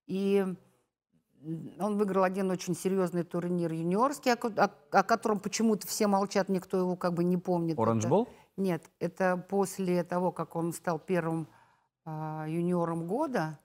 и 0.07 0.45
Он 1.79 1.97
выиграл 1.97 2.23
один 2.23 2.49
очень 2.51 2.73
серьезный 2.75 3.23
турнир 3.23 3.71
юниорский, 3.73 4.31
о, 4.33 4.37
о- 4.37 4.71
о 4.99 5.03
котором 5.03 5.39
почему-то 5.39 5.85
все 5.87 6.07
молчат, 6.07 6.47
никто 6.47 6.77
его 6.77 6.95
как 6.95 7.13
бы 7.13 7.23
не 7.25 7.37
помнит. 7.37 7.77
Оранж 7.77 7.99
Это- 8.05 8.09
Бол? 8.09 8.29
Нет, 8.55 8.89
это 8.99 9.35
после 9.49 10.03
того, 10.03 10.31
как 10.31 10.55
он 10.55 10.71
стал 10.71 10.99
первым 10.99 11.47
а, 12.05 12.45
юниором 12.47 13.07
года 13.07 13.59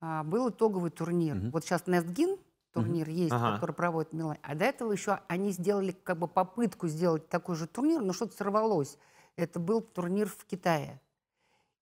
а, 0.00 0.22
был 0.24 0.48
итоговый 0.48 0.90
турнир. 0.90 1.34
Мгм. 1.34 1.50
Вот 1.50 1.64
сейчас 1.64 1.86
Нестгин 1.86 2.38
турнир 2.72 3.08
есть, 3.08 3.32
Ага. 3.32 3.54
который 3.54 3.72
проводит 3.74 4.12
в 4.12 4.14
Милане. 4.14 4.38
А 4.42 4.54
до 4.54 4.64
этого 4.64 4.92
еще 4.92 5.20
они 5.28 5.50
сделали 5.52 5.92
как 5.92 6.18
бы 6.18 6.28
попытку 6.28 6.88
сделать 6.88 7.28
такой 7.28 7.56
же 7.56 7.66
турнир, 7.66 8.00
но 8.00 8.12
что-то 8.12 8.36
сорвалось. 8.36 8.98
Это 9.36 9.58
был 9.60 9.80
турнир 9.80 10.28
в 10.28 10.44
Китае. 10.44 11.00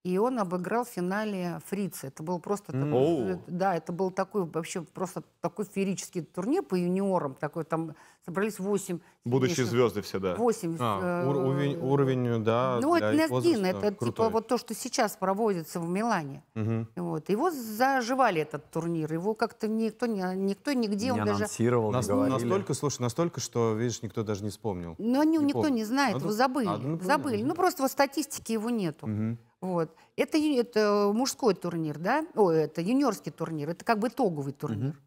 И 0.05 0.17
он 0.17 0.39
обыграл 0.39 0.85
в 0.85 0.89
финале 0.89 1.61
Фрица. 1.67 2.07
Это 2.07 2.23
был 2.23 2.39
просто 2.39 2.73
М. 2.73 2.85
такой, 2.85 3.33
э, 3.35 3.39
да, 3.49 3.75
это 3.77 3.93
был 3.93 4.11
такой 4.13 4.45
вообще 4.45 4.83
просто 4.83 5.25
такой 5.41 5.65
феерический 5.65 6.23
турнир 6.23 6.63
по 6.63 6.77
юниорам. 6.77 7.35
Такой 7.35 7.65
там 7.65 7.95
собрались 8.25 8.59
8 8.61 9.01
Будущие 9.25 9.67
звезды 9.67 10.01
все, 10.03 10.21
да. 10.21 10.37
8 10.37 10.77
А, 10.79 11.27
ур- 11.29 11.37
уровень, 11.37 11.77
уровень, 11.83 12.45
да, 12.45 12.79
ну, 12.81 12.95
это 12.95 13.27
возраста 13.29 13.67
это 13.67 13.81
типа 13.91 13.99
крутой. 13.99 14.31
вот 14.31 14.47
то, 14.49 14.57
что 14.57 14.73
сейчас 14.73 15.17
проводится 15.17 15.81
в 15.81 15.89
Милане. 15.91 16.45
Мгм. 16.55 16.89
Вот. 16.97 17.29
Его 17.29 17.51
заживали 17.51 18.41
этот 18.43 18.71
турнир. 18.71 19.13
Его 19.13 19.35
как-то 19.35 19.67
никто, 19.67 20.07
не, 20.07 20.23
никто 20.37 20.73
нигде, 20.73 21.07
Не 21.07 21.13
он 21.13 21.19
даже... 21.19 21.33
анонсировал, 21.45 21.89
не 21.91 21.95
Нас- 21.97 22.07
настолько, 22.09 22.73
слушай, 22.75 23.01
настолько, 23.03 23.41
что, 23.41 23.75
видишь, 23.75 24.03
никто 24.03 24.23
даже 24.23 24.45
не 24.45 24.51
вспомнил. 24.51 24.95
Ну, 24.99 25.21
они, 25.21 25.39
Не 25.39 25.45
никто 25.47 25.63
помню. 25.63 25.75
не 25.75 25.85
знает, 25.85 26.15
Надо- 26.15 26.25
его 26.27 26.35
забыли. 26.35 26.67
надо 26.67 26.79
напоминать. 26.89 27.03
забыли. 27.07 27.43
Ну, 27.43 27.55
просто 27.55 27.87
в 27.87 27.91
статистике 27.91 28.53
его 28.55 28.71
нету. 28.71 29.07
Мгм. 29.09 29.39
Вот. 29.61 29.95
Это, 30.17 30.39
это 30.39 31.11
мужской 31.15 31.55
турнир, 31.55 31.99
да? 31.99 32.25
Ой, 32.35 32.63
это 32.63 32.81
юниорский 32.81 33.33
турнир. 33.33 33.71
Это 33.71 33.85
как 33.85 33.99
бы 33.99 34.09
итоговый 34.09 34.53
турнир. 34.53 35.01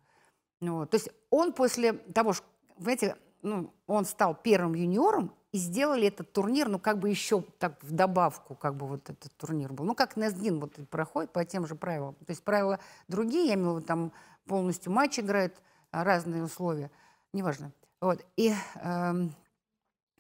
Вот. 0.60 0.90
То 0.90 0.96
есть 0.96 1.10
он 1.30 1.54
после 1.54 1.94
того, 1.94 2.34
что, 2.34 2.46
знаете, 2.78 3.16
ну, 3.42 3.74
он 3.88 4.06
стал 4.06 4.36
первым 4.36 4.76
юниором, 4.76 5.34
и 5.52 5.58
сделали 5.58 6.08
этот 6.08 6.32
турнир, 6.32 6.70
ну, 6.70 6.80
как 6.80 7.00
бы 7.00 7.10
еще 7.10 7.44
так 7.60 7.84
в 7.84 7.92
добавку, 7.92 8.56
как 8.56 8.76
бы 8.76 8.88
вот 8.88 9.10
этот 9.10 9.36
турнир 9.36 9.74
был. 9.74 9.84
Ну, 9.84 9.96
как 9.96 10.16
Несдин 10.16 10.60
вот 10.60 10.76
проходит 10.90 11.34
по 11.34 11.44
тем 11.44 11.68
же 11.68 11.76
правилам. 11.76 12.16
То 12.16 12.30
есть 12.30 12.44
правила 12.44 12.80
другие, 13.10 13.48
я 13.48 13.56
имею 13.56 13.74
в 13.74 13.78
виду, 13.78 13.86
там 13.86 14.14
полностью 14.46 14.94
матч 14.94 15.20
играет, 15.20 15.62
а, 15.92 16.06
разные 16.06 16.44
условия. 16.44 16.90
Неважно. 17.34 17.74
Вот. 18.00 18.26
И 18.38 18.54
эм, 18.76 19.36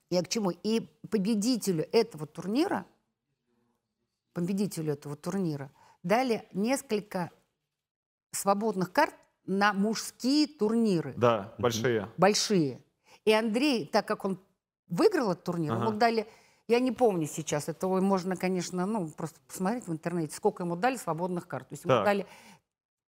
я 0.10 0.22
к 0.22 0.28
чему? 0.28 0.52
И 0.52 0.90
победителю 1.10 1.88
этого 1.94 2.28
турнира, 2.28 2.86
победителю 4.34 4.94
этого 4.94 5.16
турнира, 5.16 5.72
дали 6.04 6.48
несколько 6.54 7.32
свободных 8.32 8.92
карт 8.92 9.16
на 9.46 9.74
мужские 9.74 10.48
турниры 10.48 11.14
Да, 11.18 11.54
большие. 11.58 12.10
большие. 12.18 12.82
И 13.26 13.32
Андрей, 13.32 13.86
так 13.88 14.08
как 14.08 14.26
он 14.26 14.40
выиграл 14.88 15.32
этот 15.32 15.44
турнир, 15.44 15.74
Ага. 15.74 15.82
ему 15.88 15.98
дали, 15.98 16.28
я 16.68 16.80
не 16.80 16.92
помню 16.92 17.28
сейчас, 17.28 17.68
это 17.70 17.88
можно, 17.88 18.36
конечно, 18.36 18.86
ну, 18.86 19.10
просто 19.10 19.40
посмотреть 19.48 19.88
в 19.88 19.92
интернете, 19.92 20.36
сколько 20.36 20.64
ему 20.64 20.76
дали 20.76 20.96
свободных 20.98 21.48
карт. 21.48 21.70
То 21.70 21.74
есть 21.74 21.84
ему 21.84 21.94
Так. 21.96 22.06
дали 22.06 22.26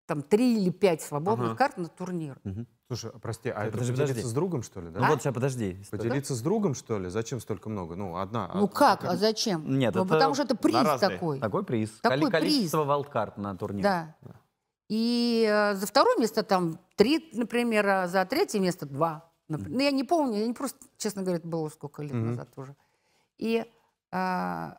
там 0.06 0.23
три 0.23 0.56
или 0.61 0.71
пять 0.71 1.00
свободных 1.02 1.50
Ага. 1.50 1.56
карт 1.56 1.76
на 1.78 1.88
турнир. 1.88 2.40
Слушай, 2.88 3.12
а 3.14 3.18
прости, 3.18 3.49
а 3.49 3.62
это 3.64 3.73
Подожди, 3.73 3.92
поделиться 3.92 4.14
подожди. 4.14 4.28
с 4.30 4.32
другом, 4.35 4.62
что 4.62 4.80
ли, 4.80 4.90
да? 4.90 5.00
Ну 5.00 5.06
вот 5.06 5.23
сейчас 5.23 5.35
подожди. 5.35 5.82
Поделиться 5.90 6.35
с 6.35 6.40
другом, 6.42 6.75
что 6.75 6.99
ли? 6.99 7.09
Зачем 7.09 7.40
столько 7.40 7.68
много? 7.71 7.97
Ну, 7.97 8.16
одна. 8.16 8.50
Ну 8.54 8.64
а- 8.64 8.68
как, 8.68 9.04
а 9.04 9.16
зачем? 9.16 9.78
Нет, 9.78 9.94
ну, 9.94 10.02
это 10.02 10.11
потому 10.14 10.35
что 10.35 10.42
это 10.44 10.56
приз 10.56 11.00
такой. 11.00 11.38
Такой 11.40 11.64
приз. 11.64 11.90
Такой 12.02 12.18
Коли- 12.18 12.30
приз. 12.30 12.40
Количество 12.42 12.85
валдкарт 12.85 13.38
на 13.38 13.56
турнире. 13.56 13.82
Да. 13.82 14.16
И 14.88 15.47
э, 15.49 15.75
за 15.75 15.87
второе 15.87 16.16
место 16.18 16.42
там 16.42 16.78
три, 16.97 17.30
например, 17.32 17.87
а 17.88 18.09
за 18.09 18.25
третье 18.26 18.61
место 18.61 18.85
два. 18.85 19.30
Ну, 19.49 19.59
я 19.80 19.90
не 19.90 20.04
помню, 20.04 20.38
я 20.40 20.47
не 20.47 20.52
просто, 20.54 20.78
честно 20.99 21.23
говоря, 21.23 21.38
это 21.38 21.49
было 21.49 21.68
сколько 21.68 22.02
лет 22.02 22.12
Мгм. 22.12 22.30
назад 22.32 22.49
уже. 22.56 22.75
И, 23.38 23.64
а, 24.11 24.78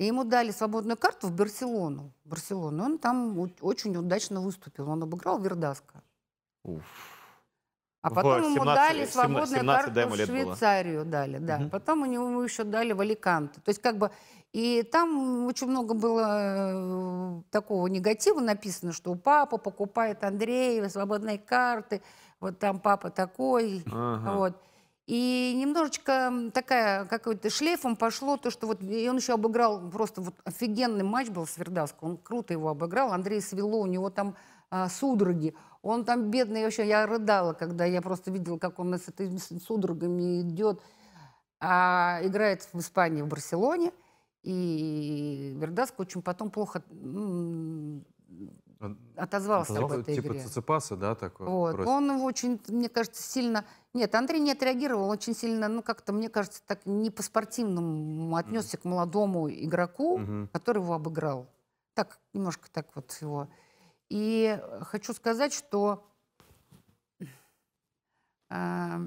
и 0.00 0.06
ему 0.06 0.24
дали 0.24 0.50
свободную 0.50 0.96
карту 0.96 1.26
в 1.26 1.32
Барселону. 1.32 2.10
Барселону. 2.24 2.84
Он 2.84 2.98
там 2.98 3.38
у- 3.38 3.50
очень 3.60 3.94
удачно 3.98 4.40
выступил. 4.40 4.88
Он 4.88 5.02
обыграл 5.02 5.38
Вердаска. 5.38 6.02
А 8.02 8.08
В 8.08 8.14
потом 8.14 8.42
ему 8.44 8.54
17 8.64 8.64
дали 8.74 8.98
17 9.04 9.12
свободную 9.12 9.46
17, 9.60 9.66
карту 9.66 9.90
да, 9.94 10.00
ему 10.00 10.10
в 10.12 10.16
лет 10.16 10.28
было. 10.30 10.36
Швейцарию 10.38 11.04
дали, 11.04 11.36
да. 11.38 11.58
Мгм. 11.58 11.70
Потом 11.70 12.02
они 12.04 12.14
ему 12.14 12.40
еще 12.40 12.64
дали 12.64 12.92
в 12.94 13.00
Аликанте. 13.02 13.60
То 13.60 13.68
есть 13.68 13.82
как 13.82 13.98
бы 13.98 14.10
и 14.54 14.82
там 14.82 15.44
очень 15.46 15.66
много 15.66 15.92
было 15.92 16.28
э, 16.30 17.42
такого 17.50 17.86
негатива 17.88 18.40
написано, 18.40 18.92
что 18.94 19.14
папа 19.16 19.58
покупает 19.58 20.24
Андреева 20.24 20.88
свободные 20.88 21.38
карты, 21.38 22.00
вот 22.40 22.58
там 22.58 22.80
папа 22.80 23.10
такой, 23.10 23.82
Ага. 23.92 24.32
вот. 24.38 24.56
И 25.10 25.54
немножечко 25.56 26.32
такая, 26.54 27.04
какой-то 27.04 27.50
шлейфом 27.50 27.96
пошло 27.96 28.36
то, 28.36 28.48
что 28.48 28.68
вот 28.68 28.80
и 28.80 29.08
он 29.10 29.16
еще 29.16 29.34
обыграл, 29.34 29.90
просто 29.90 30.20
вот 30.20 30.36
офигенный 30.44 31.02
матч 31.02 31.30
был 31.30 31.48
с 31.48 31.58
Вердаском, 31.58 32.10
он 32.10 32.16
круто 32.16 32.52
его 32.52 32.68
обыграл, 32.68 33.12
Андрей 33.12 33.40
свело, 33.40 33.80
у 33.80 33.86
него 33.86 34.10
там 34.10 34.36
а, 34.70 34.88
судороги, 34.88 35.52
он 35.82 36.04
там 36.04 36.30
бедный 36.30 36.62
вообще, 36.62 36.86
я 36.86 37.06
рыдала, 37.08 37.54
когда 37.54 37.84
я 37.86 38.02
просто 38.02 38.30
видела, 38.30 38.56
как 38.56 38.78
он 38.78 38.94
с 38.94 39.08
этими 39.08 39.58
судорогами 39.58 40.42
идет, 40.42 40.80
а 41.58 42.20
играет 42.22 42.68
в 42.72 42.78
Испании, 42.78 43.22
в 43.22 43.26
Барселоне, 43.26 43.90
и 44.44 45.56
Вердаск 45.58 45.98
очень 45.98 46.22
потом 46.22 46.50
плохо 46.50 46.84
м, 46.88 48.04
отозвался 49.16 49.76
об 49.76 49.90
Типа- 49.90 50.00
этой 50.00 50.14
Типа 50.14 50.26
игре. 50.28 50.40
Циципаса, 50.44 50.96
да, 50.96 51.16
такой? 51.16 51.48
Вот. 51.48 51.74
бросил? 51.74 51.90
Он 51.90 52.12
его 52.12 52.24
очень, 52.24 52.60
мне 52.68 52.88
кажется, 52.88 53.20
сильно... 53.22 53.64
Нет, 53.92 54.14
Андрей 54.14 54.38
не 54.40 54.52
отреагировал, 54.52 55.08
очень 55.10 55.34
сильно, 55.34 55.66
ну, 55.68 55.82
как-то, 55.82 56.12
мне 56.12 56.28
кажется, 56.28 56.62
так 56.64 56.86
не 56.86 57.10
по-спортивному 57.10 58.36
отнесся 58.36 58.78
к 58.78 58.84
молодому 58.84 59.50
игроку, 59.50 60.18
Мгм. 60.18 60.48
который 60.52 60.80
его 60.80 60.94
обыграл. 60.94 61.48
Так, 61.94 62.20
немножко 62.32 62.70
так 62.70 62.94
вот 62.94 63.12
его. 63.20 63.48
И 64.08 64.60
хочу 64.82 65.12
сказать, 65.12 65.52
что 65.52 66.06
а, 68.48 69.00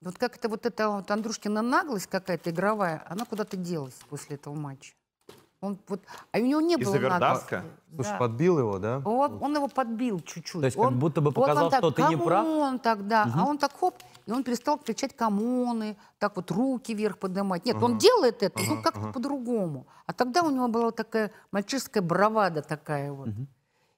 вот 0.00 0.18
как 0.18 0.36
это 0.36 0.48
вот 0.48 0.66
эта 0.66 0.88
вот 0.88 1.10
Андрушкина 1.10 1.62
наглость 1.62 2.06
какая-то 2.06 2.50
игровая, 2.50 3.04
она 3.08 3.24
куда-то 3.24 3.56
делась 3.56 3.98
после 4.08 4.36
этого 4.36 4.54
матча. 4.54 4.94
Он 5.60 5.76
вот, 5.88 6.02
а 6.32 6.38
у 6.38 6.42
него 6.42 6.60
не 6.60 6.76
Из-за 6.76 6.98
было 6.98 7.08
наглости. 7.18 7.62
Слушай, 7.92 8.10
Да. 8.12 8.18
подбил 8.18 8.58
его, 8.60 8.78
да? 8.78 9.02
Он, 9.04 9.42
он 9.42 9.56
его 9.56 9.66
подбил 9.66 10.20
чуть-чуть. 10.20 10.60
То 10.60 10.66
есть 10.66 10.76
как 10.76 10.86
Он- 10.86 10.98
будто 10.98 11.20
бы 11.20 11.30
вот 11.30 11.38
он 11.38 11.48
показал, 11.48 11.70
так, 11.70 11.80
что 11.80 11.90
ты 11.90 12.02
не 12.02 12.16
прав? 12.16 12.44
«Come 12.44 12.62
on!» 12.62 12.78
тогда, 12.78 13.24
Мгм. 13.26 13.40
а 13.40 13.44
он 13.44 13.58
так 13.58 13.72
хоп, 13.72 13.96
и 14.26 14.30
он 14.30 14.44
перестал 14.44 14.78
кричать 14.78 15.16
камоны, 15.16 15.96
так 16.18 16.36
вот 16.36 16.50
руки 16.52 16.94
вверх 16.94 17.18
поднимать. 17.18 17.64
Нет, 17.64 17.82
он 17.82 17.98
делает 17.98 18.42
это, 18.44 18.60
ну 18.60 18.74
ага, 18.74 18.82
как-то 18.82 19.00
ага. 19.00 19.12
по-другому. 19.12 19.86
А 20.06 20.12
тогда 20.12 20.42
у 20.42 20.50
него 20.50 20.68
была 20.68 20.92
такая 20.92 21.32
мальчишеская 21.50 22.02
бравада 22.04 22.62
такая 22.62 23.10
вот. 23.10 23.28
Мгм. 23.28 23.48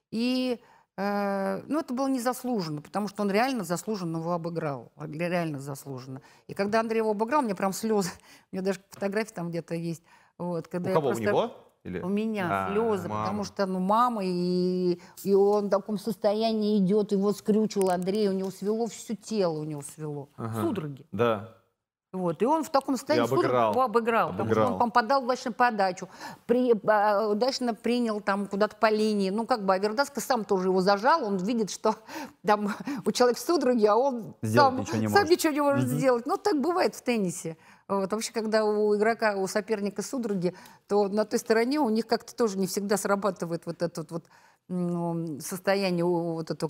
И 0.09 0.59
э, 0.97 1.61
ну, 1.67 1.79
это 1.79 1.93
было 1.93 2.07
незаслуженно, 2.07 2.81
потому 2.81 3.07
что 3.07 3.21
он 3.23 3.31
реально 3.31 3.63
заслуженно 3.63 4.17
его 4.17 4.33
обыграл. 4.33 4.91
Реально 4.97 5.59
заслуженно. 5.59 6.21
И 6.47 6.53
когда 6.53 6.79
Андрей 6.79 6.99
его 6.99 7.11
обыграл, 7.11 7.41
мне 7.41 7.55
прям 7.55 7.71
слезы. 7.73 8.09
У 8.51 8.55
меня 8.55 8.63
даже 8.63 8.81
фотографии 8.89 9.33
там 9.33 9.49
где-то 9.49 9.73
есть. 9.75 10.03
Вот, 10.41 10.67
когда 10.67 10.89
У 10.89 10.93
я 10.93 10.95
кого? 10.95 11.07
У 11.07 11.11
просто- 11.11 11.23
него? 11.23 11.51
Или? 11.83 11.99
у 11.99 12.09
меня 12.09 12.47
А, 12.67 12.71
слезы, 12.71 13.07
мама. 13.07 13.25
потому 13.25 13.43
что, 13.43 13.65
ну, 13.65 13.79
мама, 13.79 14.21
и, 14.23 14.99
и 15.23 15.33
он 15.33 15.65
в 15.65 15.69
таком 15.71 15.97
состоянии 15.97 16.77
идет, 16.77 17.11
его 17.11 17.31
скрючил 17.33 17.89
Андрей, 17.89 18.27
у 18.29 18.33
него 18.33 18.51
свело 18.51 18.85
все 18.87 19.15
тело, 19.15 19.59
у 19.59 19.63
него 19.63 19.81
свело. 19.81 20.29
Ага. 20.37 20.61
Судороги. 20.61 21.05
Да. 21.11 21.55
Вот, 22.13 22.41
и 22.41 22.45
он 22.45 22.63
в 22.65 22.69
таком 22.69 22.97
состоянии 22.97 23.25
обыграл. 23.25 23.71
его 23.71 23.83
обыграл, 23.83 24.31
потому 24.31 24.51
что 24.51 24.61
Обыграл. 24.63 24.73
он 24.83 24.89
попадал 24.89 25.23
удачно 25.23 25.53
подачу, 25.53 26.09
при, 26.45 26.73
а, 26.85 27.29
удачно 27.29 27.73
принял 27.73 28.19
там 28.19 28.47
куда-то 28.47 28.75
по 28.75 28.89
линии. 28.91 29.29
Ну, 29.29 29.45
как 29.45 29.63
бы, 29.65 29.73
а 29.73 29.77
Вердаска 29.77 30.19
сам 30.19 30.43
тоже 30.43 30.67
его 30.67 30.81
зажал, 30.81 31.23
он 31.23 31.37
видит, 31.37 31.71
что 31.71 31.95
там 32.45 32.73
у 33.05 33.11
человека 33.13 33.39
судороги, 33.39 33.85
а 33.85 33.95
он 33.95 34.35
Сделать 34.41 34.73
сам, 34.73 34.79
ничего 34.81 34.97
не 34.97 35.07
сам 35.07 35.13
может. 35.21 35.29
ничего 35.29 35.53
не 35.53 35.61
может 35.61 35.87
сделать. 35.87 36.25
Ну, 36.25 36.35
так 36.35 36.59
бывает 36.59 36.95
в 36.95 37.01
теннисе. 37.01 37.55
Вот. 37.87 38.11
Вообще, 38.11 38.33
когда 38.33 38.65
у 38.65 38.93
игрока, 38.95 39.35
у 39.37 39.47
соперника 39.47 40.01
судороги, 40.01 40.53
то 40.89 41.07
на 41.07 41.23
той 41.23 41.39
стороне 41.39 41.79
у 41.79 41.89
них 41.89 42.07
как-то 42.07 42.35
тоже 42.35 42.57
не 42.57 42.67
всегда 42.67 42.97
срабатывает 42.97 43.65
вот 43.65 43.81
этот 43.81 44.11
вот 44.11 44.25
состояние, 45.39 46.05
вот 46.05 46.49
это 46.49 46.67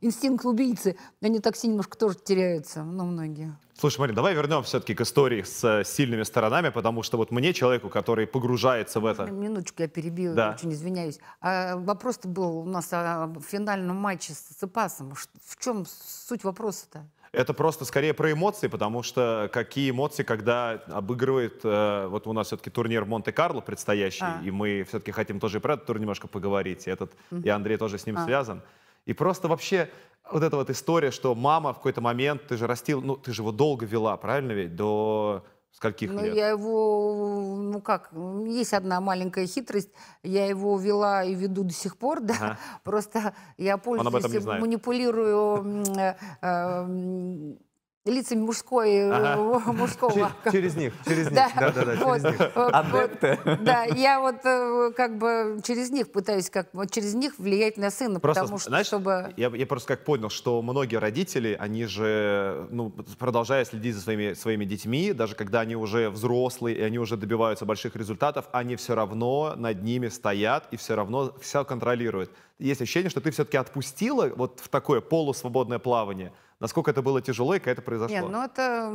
инстинкт 0.00 0.44
убийцы. 0.44 0.96
Они 1.20 1.40
так 1.40 1.54
все 1.54 1.68
немножко 1.68 1.96
тоже 1.96 2.16
теряются, 2.16 2.82
ну, 2.84 3.04
многие. 3.04 3.56
Слушай, 3.78 4.00
Марин, 4.00 4.14
давай 4.14 4.34
вернем 4.34 4.62
все-таки 4.62 4.94
к 4.94 5.00
истории 5.00 5.42
с 5.42 5.64
э, 5.64 5.82
сильными 5.84 6.22
сторонами, 6.22 6.68
потому 6.68 7.02
что 7.02 7.16
вот 7.16 7.30
мне, 7.32 7.52
человеку, 7.52 7.88
который 7.88 8.26
погружается 8.26 9.00
в 9.00 9.06
это, 9.06 9.24
Минуточку, 9.24 9.82
я 9.82 9.88
перебила, 9.88 10.34
Да. 10.34 10.56
очень 10.56 10.72
извиняюсь. 10.72 11.18
А 11.40 11.76
вопрос-то 11.76 12.28
был 12.28 12.58
у 12.58 12.64
нас 12.64 12.88
о 12.92 13.32
финальном 13.48 13.96
матче 13.96 14.34
с 14.34 14.38
Цепасом. 14.38 15.14
В 15.14 15.56
чем 15.58 15.84
суть 15.86 16.44
вопроса-то? 16.44 17.08
Это 17.32 17.54
просто 17.54 17.84
скорее 17.86 18.12
про 18.12 18.30
эмоции, 18.32 18.68
потому 18.68 19.02
что 19.02 19.48
какие 19.52 19.90
эмоции, 19.90 20.22
когда 20.22 20.82
обыгрывает, 20.88 21.60
э, 21.64 22.06
вот 22.08 22.26
у 22.26 22.32
нас 22.32 22.48
все-таки 22.48 22.68
турнир 22.68 23.06
Монте-Карло 23.06 23.62
предстоящий, 23.62 24.24
А. 24.24 24.40
и 24.44 24.50
мы 24.50 24.84
все-таки 24.86 25.12
хотим 25.12 25.40
тоже 25.40 25.58
и 25.58 25.60
про 25.60 25.74
этот 25.74 25.86
тур 25.86 25.98
немножко 25.98 26.28
поговорить, 26.28 26.86
и, 26.86 26.90
этот, 26.90 27.12
и 27.30 27.48
Андрей 27.48 27.78
тоже 27.78 27.98
с 27.98 28.06
ним 28.06 28.18
А. 28.18 28.24
связан. 28.24 28.60
И 29.06 29.14
просто 29.14 29.48
вообще 29.48 29.90
вот 30.30 30.42
эта 30.42 30.56
вот 30.56 30.68
история, 30.70 31.10
что 31.10 31.34
мама 31.34 31.72
в 31.72 31.76
какой-то 31.76 32.02
момент, 32.02 32.46
ты 32.46 32.56
же 32.56 32.66
растил, 32.66 33.00
ну 33.00 33.16
ты 33.16 33.32
же 33.32 33.42
его 33.42 33.50
долго 33.50 33.86
вела, 33.86 34.16
правильно 34.18 34.52
ведь, 34.52 34.76
до 34.76 35.44
Скольких 35.72 36.10
Ну, 36.10 36.22
лет? 36.22 36.34
я 36.34 36.48
его, 36.48 37.56
ну 37.62 37.80
как, 37.80 38.10
есть 38.46 38.74
одна 38.74 39.00
маленькая 39.00 39.46
хитрость. 39.46 39.88
Я 40.22 40.46
его 40.46 40.78
вела 40.78 41.24
и 41.24 41.34
веду 41.34 41.64
до 41.64 41.72
сих 41.72 41.96
пор, 41.96 42.20
да. 42.20 42.34
Ага. 42.34 42.58
Просто 42.84 43.34
я 43.56 43.78
пользуюсь, 43.78 44.44
манипулирую 44.44 45.82
э, 45.96 46.14
э, 46.42 46.46
м, 46.82 47.58
лицами 48.04 48.40
мужской, 48.40 48.90
э, 48.94 49.10
Ага. 49.12 49.72
мужского. 49.72 50.12
Че- 50.12 50.50
Через 50.50 50.74
них, 50.76 50.92
через 51.06 51.26
них. 51.26 51.34
Да, 51.34 51.50
Да, 51.54 51.70
да, 51.70 51.84
да, 51.84 52.04
вот, 52.04 52.20
через 52.20 52.24
них. 52.40 52.50
вот, 52.56 52.74
Адепты. 52.74 53.38
Да, 53.60 53.84
я 53.84 54.20
вот 54.20 54.36
э, 54.44 54.90
как 54.96 55.18
бы 55.18 55.60
через 55.64 55.90
них 55.90 56.10
пытаюсь, 56.10 56.50
как 56.50 56.68
вот 56.72 56.90
через 56.90 57.14
них 57.14 57.38
влиять 57.38 57.76
на 57.76 57.90
сына, 57.90 58.18
Просто, 58.18 58.42
потому 58.42 58.58
что, 58.58 58.70
знаешь, 58.70 58.86
чтобы... 58.86 59.32
я, 59.36 59.48
я 59.54 59.66
просто 59.66 59.88
как 59.96 60.04
понял, 60.04 60.30
что 60.30 60.60
многие 60.62 60.96
родители, 60.96 61.56
они 61.58 61.84
же, 61.86 62.66
ну, 62.70 62.90
продолжая 63.18 63.64
следить 63.64 63.94
за 63.94 64.00
своими, 64.00 64.32
своими 64.34 64.64
детьми, 64.64 65.12
даже 65.12 65.36
когда 65.36 65.60
они 65.60 65.76
уже 65.76 66.10
взрослые, 66.10 66.76
и 66.78 66.82
они 66.82 66.98
уже 66.98 67.16
добиваются 67.16 67.64
больших 67.66 67.94
результатов, 67.94 68.46
они 68.52 68.74
все 68.76 68.96
равно 68.96 69.54
над 69.56 69.82
ними 69.84 70.08
стоят 70.08 70.66
и 70.72 70.76
все 70.76 70.96
равно 70.96 71.32
все 71.40 71.64
контролируют. 71.64 72.32
Есть 72.58 72.80
ощущение, 72.82 73.10
что 73.10 73.20
ты 73.20 73.30
все-таки 73.30 73.56
отпустила 73.56 74.28
вот 74.34 74.60
в 74.60 74.68
такое 74.68 75.00
полусвободное 75.00 75.78
плавание. 75.78 76.32
Насколько 76.62 76.92
это 76.92 77.02
было 77.02 77.20
тяжело 77.20 77.56
и 77.56 77.58
как 77.58 77.66
это 77.72 77.82
произошло? 77.82 78.16
Нет, 78.16 78.28
ну 78.30 78.40
это... 78.40 78.88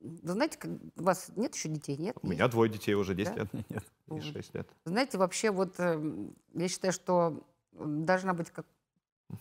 Вы 0.00 0.32
знаете, 0.32 0.58
как- 0.58 0.70
у 0.96 1.02
вас 1.02 1.30
нет 1.36 1.54
еще 1.54 1.68
детей, 1.68 1.96
нет? 1.96 2.16
У 2.22 2.26
меня 2.26 2.48
двое 2.48 2.68
детей 2.68 2.94
уже 2.94 3.14
10 3.14 3.34
Да? 3.34 3.40
лет 3.42 3.52
Нет. 3.70 3.84
и 4.08 4.12
Вот. 4.14 4.24
6 4.24 4.54
лет. 4.54 4.68
Знаете, 4.84 5.16
вообще 5.16 5.52
вот 5.52 5.78
эм, 5.78 6.34
я 6.54 6.66
считаю, 6.68 6.92
что 6.92 7.44
должна 7.72 8.34
быть 8.34 8.50
как 8.50 8.66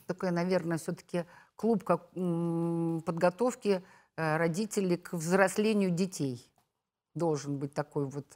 такой, 0.05 0.29
наверное, 0.29 0.77
все-таки 0.77 1.25
клуб 1.55 1.83
как, 1.83 2.11
подготовки 2.11 3.81
э, 4.15 4.37
родителей 4.37 4.97
к 4.97 5.13
взрослению 5.13 5.89
детей. 5.89 6.47
Должен 7.15 7.57
быть 7.57 7.73
такой 7.73 8.05
вот. 8.05 8.27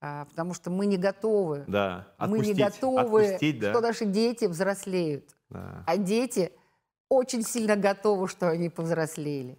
А, 0.00 0.26
Потому 0.26 0.54
что 0.54 0.70
мы 0.70 0.86
не 0.86 0.96
готовы. 0.96 1.64
Да, 1.66 2.06
мы 2.18 2.38
не 2.38 2.52
отпустить, 2.52 2.58
готовы, 2.58 3.24
отпустить, 3.24 3.58
да. 3.58 3.72
что 3.72 3.80
наши 3.80 4.04
дети 4.04 4.44
взрослеют. 4.44 5.34
Да. 5.50 5.82
А 5.86 5.96
дети 5.96 6.52
очень 7.08 7.42
сильно 7.42 7.76
готовы, 7.76 8.28
что 8.28 8.48
они 8.48 8.68
повзрослели. 8.68 9.58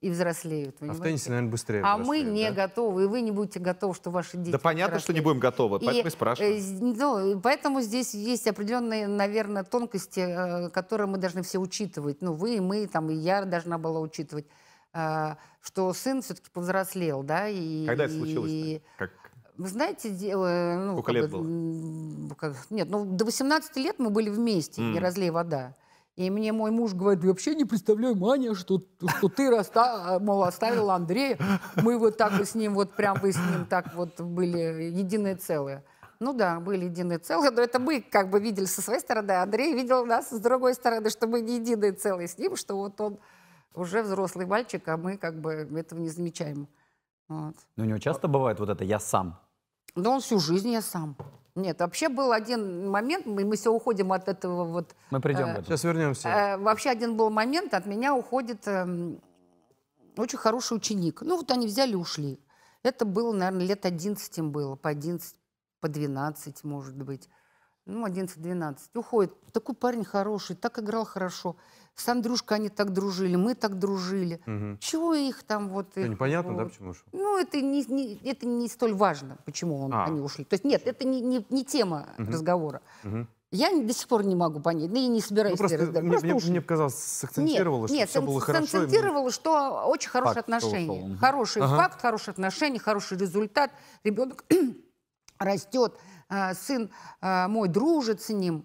И 0.00 0.10
взрослеют. 0.10 0.74
А 0.74 0.76
в 0.76 0.80
понимаете? 0.80 1.04
теннисе, 1.04 1.30
наверное, 1.30 1.50
быстрее 1.52 1.82
А 1.84 1.96
мы 1.96 2.02
взрослеют, 2.02 2.32
не 2.34 2.50
да? 2.50 2.66
готовы, 2.66 3.04
и 3.04 3.06
вы 3.06 3.20
не 3.20 3.30
будете 3.30 3.60
готовы, 3.60 3.94
что 3.94 4.10
ваши 4.10 4.36
дети 4.36 4.50
Да 4.50 4.58
понятно, 4.58 4.98
что 4.98 5.12
не 5.12 5.20
взрослеют. 5.20 5.24
будем 5.24 5.38
готовы, 5.40 5.78
И, 5.78 5.84
поэтому 5.84 6.06
и 6.08 6.10
спрашиваем. 6.10 6.56
э, 6.56 6.94
ну, 6.98 7.40
поэтому 7.40 7.80
здесь 7.82 8.12
есть 8.12 8.48
определенные, 8.48 9.06
наверное, 9.06 9.62
тонкости, 9.62 10.18
э, 10.18 10.70
которые 10.70 11.06
мы 11.06 11.18
должны 11.18 11.42
все 11.42 11.58
учитывать. 11.58 12.20
Ну, 12.20 12.32
вы, 12.32 12.56
и 12.56 12.60
мы, 12.60 12.88
там, 12.88 13.10
и 13.10 13.14
я 13.14 13.44
должна 13.44 13.78
была 13.78 14.00
учитывать, 14.00 14.46
э, 14.92 15.36
что 15.60 15.92
сын 15.92 16.20
все-таки 16.20 16.50
повзрослел, 16.50 17.22
да, 17.22 17.46
и... 17.48 17.86
Когда 17.86 18.06
это 18.06 18.12
и- 18.14 18.18
случилось? 18.18 18.82
Как... 18.98 19.12
Вы 19.56 19.68
знаете, 19.68 20.08
ну, 20.10 20.94
Сколько 20.94 21.12
лет 21.12 21.30
бы, 21.30 21.38
было? 21.38 22.34
как- 22.34 22.56
нет, 22.70 22.88
ну, 22.90 23.04
до 23.04 23.24
18 23.24 23.76
лет 23.76 24.00
мы 24.00 24.10
были 24.10 24.30
вместе, 24.30 24.82
не 24.82 24.96
М. 24.96 25.02
разлей 25.04 25.30
вода. 25.30 25.76
И 26.16 26.28
мне 26.28 26.52
мой 26.52 26.70
муж 26.70 26.92
говорит, 26.92 27.22
«Я 27.22 27.30
вообще 27.30 27.54
не 27.54 27.64
представляю, 27.64 28.14
Маня, 28.16 28.54
что, 28.54 28.82
что 29.16 29.28
ты, 29.28 29.50
раста, 29.50 30.18
мол, 30.20 30.42
оставила 30.42 30.94
Андрея. 30.94 31.38
Мы 31.76 31.98
вот 31.98 32.18
так 32.18 32.32
вот 32.32 32.46
с 32.46 32.54
ним, 32.54 32.74
вот 32.74 32.92
прям 32.92 33.18
вы 33.20 33.32
с 33.32 33.38
ним 33.38 33.64
так 33.64 33.94
вот 33.94 34.20
были 34.20 34.90
единое 34.92 35.36
целое. 35.36 35.84
Ну 36.20 36.34
да, 36.34 36.60
были 36.60 36.84
единое 36.84 37.18
целое, 37.18 37.50
но 37.50 37.62
это 37.62 37.80
мы 37.80 38.00
как 38.00 38.30
бы 38.30 38.38
видели 38.40 38.66
со 38.66 38.80
своей 38.82 39.00
стороны, 39.00 39.32
а 39.32 39.42
Андрей 39.42 39.74
видел 39.74 40.06
нас 40.06 40.30
с 40.30 40.38
другой 40.38 40.74
стороны, 40.74 41.10
что 41.10 41.26
мы 41.26 41.40
не 41.40 41.56
единое 41.56 41.92
целое 41.92 42.28
с 42.28 42.38
ним, 42.38 42.56
что 42.56 42.76
вот 42.76 43.00
он 43.00 43.18
уже 43.74 44.02
взрослый 44.02 44.46
мальчик, 44.46 44.86
а 44.88 44.96
мы 44.96 45.16
как 45.16 45.40
бы 45.40 45.52
этого 45.74 45.98
не 45.98 46.10
замечаем. 46.10 46.68
Вот. 47.28 47.56
Но 47.76 47.84
у 47.84 47.86
него 47.86 47.98
часто 47.98 48.28
бывает 48.28 48.60
вот 48.60 48.68
это 48.68 48.84
«я 48.84 49.00
сам». 49.00 49.40
Да 49.96 50.10
он 50.10 50.20
всю 50.20 50.38
жизнь 50.38 50.70
я 50.70 50.82
сам. 50.82 51.16
Нет, 51.54 51.80
вообще 51.80 52.08
был 52.08 52.32
один 52.32 52.88
момент, 52.88 53.26
мы, 53.26 53.44
мы 53.44 53.56
все 53.56 53.70
уходим 53.70 54.12
от 54.12 54.26
этого 54.28 54.64
вот. 54.64 54.94
Мы 55.10 55.20
придем 55.20 55.42
Э, 55.42 55.44
к 55.46 55.50
этому. 55.50 55.64
Сейчас 55.66 55.84
вернемся. 55.84 56.28
э, 56.28 56.56
вообще 56.56 56.90
один 56.90 57.16
был 57.16 57.28
момент, 57.30 57.74
от 57.74 57.84
меня 57.86 58.14
уходит 58.14 58.66
эм, 58.66 59.20
очень 60.16 60.38
хороший 60.38 60.76
ученик. 60.76 61.20
Ну 61.20 61.36
вот 61.36 61.50
они 61.50 61.66
взяли 61.66 61.92
и 61.92 61.96
ушли. 61.96 62.40
Это 62.82 63.04
было, 63.04 63.32
наверное, 63.32 63.66
лет 63.66 63.84
11 63.84 64.38
им 64.38 64.50
было, 64.50 64.76
по 64.76 64.88
11, 64.88 65.36
по 65.80 65.88
12, 65.88 66.64
может 66.64 66.96
быть. 66.96 67.28
Ну, 67.84 68.06
11-12. 68.06 68.76
Уходит. 68.94 69.34
Такой 69.52 69.74
парень 69.74 70.04
хороший, 70.04 70.56
так 70.56 70.78
играл 70.78 71.04
хорошо. 71.04 71.56
С 71.94 72.08
Андрюшкой 72.08 72.56
они 72.56 72.68
так 72.70 72.92
дружили, 72.92 73.36
мы 73.36 73.54
так 73.54 73.78
дружили. 73.78 74.40
Мгм. 74.46 74.78
Чего 74.78 75.14
их 75.14 75.42
там 75.44 75.68
вот... 75.68 75.88
Что, 75.90 76.00
их 76.00 76.08
непонятно, 76.10 76.56
да, 76.56 76.64
вот- 76.64 76.72
почему 76.72 76.90
ушел? 76.90 77.04
ну, 77.12 77.38
это 77.38 77.60
не, 77.60 77.84
не- 77.84 78.18
это 78.24 78.46
не 78.46 78.66
столь 78.68 78.94
важно, 78.94 79.36
почему 79.44 79.78
он- 79.84 79.92
А. 79.92 80.04
они 80.06 80.20
ушли. 80.20 80.44
То 80.44 80.54
есть 80.54 80.64
нет, 80.64 80.82
это 80.86 81.04
не, 81.06 81.20
не, 81.20 81.44
не 81.50 81.64
тема 81.64 82.08
разговора. 82.16 82.80
Мгм. 83.02 83.28
Я 83.54 83.70
до 83.78 83.92
сих 83.92 84.08
пор 84.08 84.24
не 84.24 84.34
могу 84.34 84.60
понять, 84.60 84.90
да 84.90 84.98
и 84.98 85.06
не 85.06 85.20
собираюсь 85.20 85.52
Ну, 85.52 85.58
просто 85.58 85.76
разговаривать. 85.76 86.02
мне, 86.04 86.10
Просто 86.12 86.26
мне, 86.26 86.34
ушли. 86.36 86.50
мне 86.52 86.60
показалось, 86.62 86.94
сакцентировало, 86.94 87.86
нет, 87.88 88.08
что 88.08 88.20
все 88.20 88.26
было 88.26 88.40
хорошо. 88.40 88.64
и 88.64 88.68
сакцентировала, 88.68 89.30
что 89.30 89.84
очень 89.86 90.08
хорошие 90.08 90.34
Факт, 90.36 90.46
что 90.48 90.56
отношения. 90.56 91.04
ушел. 91.04 91.16
Хороший 91.18 91.62
Ага. 91.62 91.76
факт, 91.76 92.00
хорошие 92.00 92.32
отношения, 92.32 92.78
хороший 92.78 93.18
результат. 93.18 93.70
Ребенок 94.04 94.46
растет, 95.38 95.94
а, 96.30 96.54
сын 96.54 96.90
а, 97.20 97.48
мой 97.48 97.68
дружит 97.68 98.22
с 98.22 98.30
ним. 98.30 98.64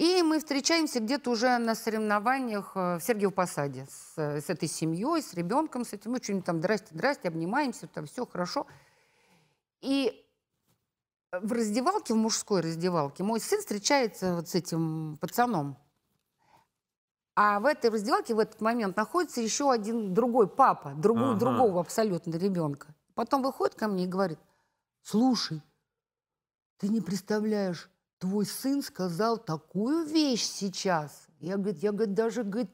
И 0.00 0.22
мы 0.22 0.38
встречаемся 0.38 0.98
где-то 0.98 1.30
уже 1.30 1.58
на 1.58 1.74
соревнованиях 1.74 2.72
э, 2.74 2.96
в 2.96 3.02
Сергиев 3.02 3.34
Посаде 3.34 3.86
с, 3.90 4.14
э, 4.16 4.40
с 4.40 4.48
этой 4.48 4.66
семьей, 4.66 5.20
с 5.20 5.34
ребенком, 5.34 5.84
с 5.84 5.92
этим. 5.92 6.12
Мы 6.12 6.22
что-нибудь 6.22 6.46
там, 6.46 6.58
здрасте, 6.60 6.86
здрасте, 6.92 7.28
обнимаемся, 7.28 7.86
там 7.86 8.06
все 8.06 8.24
хорошо. 8.24 8.66
И 9.82 10.26
в 11.32 11.52
раздевалке, 11.52 12.14
в 12.14 12.16
мужской 12.16 12.62
раздевалке, 12.62 13.24
мой 13.24 13.40
сын 13.40 13.60
встречается 13.60 14.36
вот 14.36 14.48
с 14.48 14.54
этим 14.54 15.18
пацаном. 15.20 15.76
А 17.34 17.60
в 17.60 17.66
этой 17.66 17.90
раздевалке 17.90 18.34
в 18.34 18.38
этот 18.38 18.62
момент 18.62 18.96
находится 18.96 19.42
еще 19.42 19.70
один 19.70 20.14
другой 20.14 20.48
папа, 20.48 20.94
другу- 20.96 21.32
Ага. 21.32 21.38
другого 21.40 21.78
абсолютно 21.78 22.38
ребенка. 22.38 22.94
Потом 23.14 23.42
выходит 23.42 23.74
ко 23.74 23.86
мне 23.86 24.04
и 24.04 24.08
говорит, 24.08 24.38
слушай, 25.02 25.60
ты 26.78 26.88
не 26.88 27.02
представляешь, 27.02 27.90
твой 28.20 28.46
сын 28.46 28.82
сказал 28.82 29.38
такую 29.38 30.04
вещь 30.04 30.44
сейчас. 30.44 31.26
Я, 31.40 31.56
говорит, 31.56 31.82
я 31.82 31.90
говорит, 31.90 32.14
даже 32.14 32.44
говорит, 32.44 32.70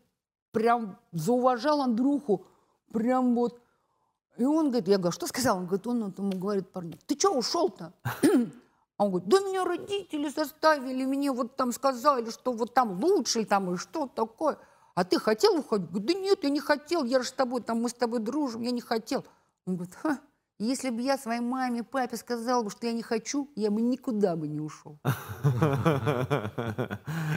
прям 0.50 0.98
зауважал 1.12 1.80
Андрюху, 1.80 2.44
прям 2.92 3.35
вот. 3.35 3.61
И 4.37 4.44
он 4.44 4.68
говорит, 4.68 4.88
я 4.88 4.98
говорю, 4.98 5.12
что 5.12 5.26
сказал? 5.26 5.59
Он 5.59 5.66
говорит, 5.66 5.87
он 5.87 6.04
вот 6.04 6.18
ему 6.18 6.32
говорит 6.32 6.70
парню, 6.70 6.98
ты 7.06 7.18
что 7.18 7.30
ушел-то? 7.30 7.94
А 8.98 9.04
он 9.04 9.11
говорит, 9.11 9.28
да 9.28 9.40
меня 9.40 9.64
родители 9.64 10.28
заставили, 10.28 11.04
мне 11.04 11.30
вот 11.30 11.54
там 11.54 11.70
сказали, 11.72 12.30
что 12.30 12.52
вот 12.52 12.72
там 12.72 13.02
лучше, 13.02 13.44
там 13.44 13.74
и 13.74 13.76
что 13.76 14.06
такое. 14.09 14.59
А 14.94 15.04
ты 15.04 15.20
хотел 15.20 15.59
уходить? 15.59 15.90
Говорит, 15.90 16.06
да 16.06 16.14
нет, 16.14 16.38
я 16.42 16.48
не 16.48 16.61
хотел, 16.61 17.04
я 17.04 17.20
же 17.20 17.28
с 17.28 17.32
тобой, 17.32 17.61
там 17.61 17.82
мы 17.82 17.90
с 17.90 17.94
тобой 17.94 18.20
дружим, 18.20 18.62
я 18.62 18.70
не 18.70 18.80
хотел. 18.80 19.24
Он 19.66 19.76
говорит, 19.76 19.94
«Ха, 19.96 20.18
если 20.58 20.90
бы 20.90 21.02
я 21.02 21.18
своей 21.18 21.40
маме, 21.40 21.82
папе 21.82 22.16
сказал 22.16 22.64
бы, 22.64 22.70
что 22.70 22.86
я 22.86 22.92
не 22.92 23.02
хочу, 23.02 23.50
я 23.56 23.70
бы 23.70 23.82
никуда 23.82 24.36
бы 24.36 24.48
не 24.48 24.60
ушел. 24.60 24.98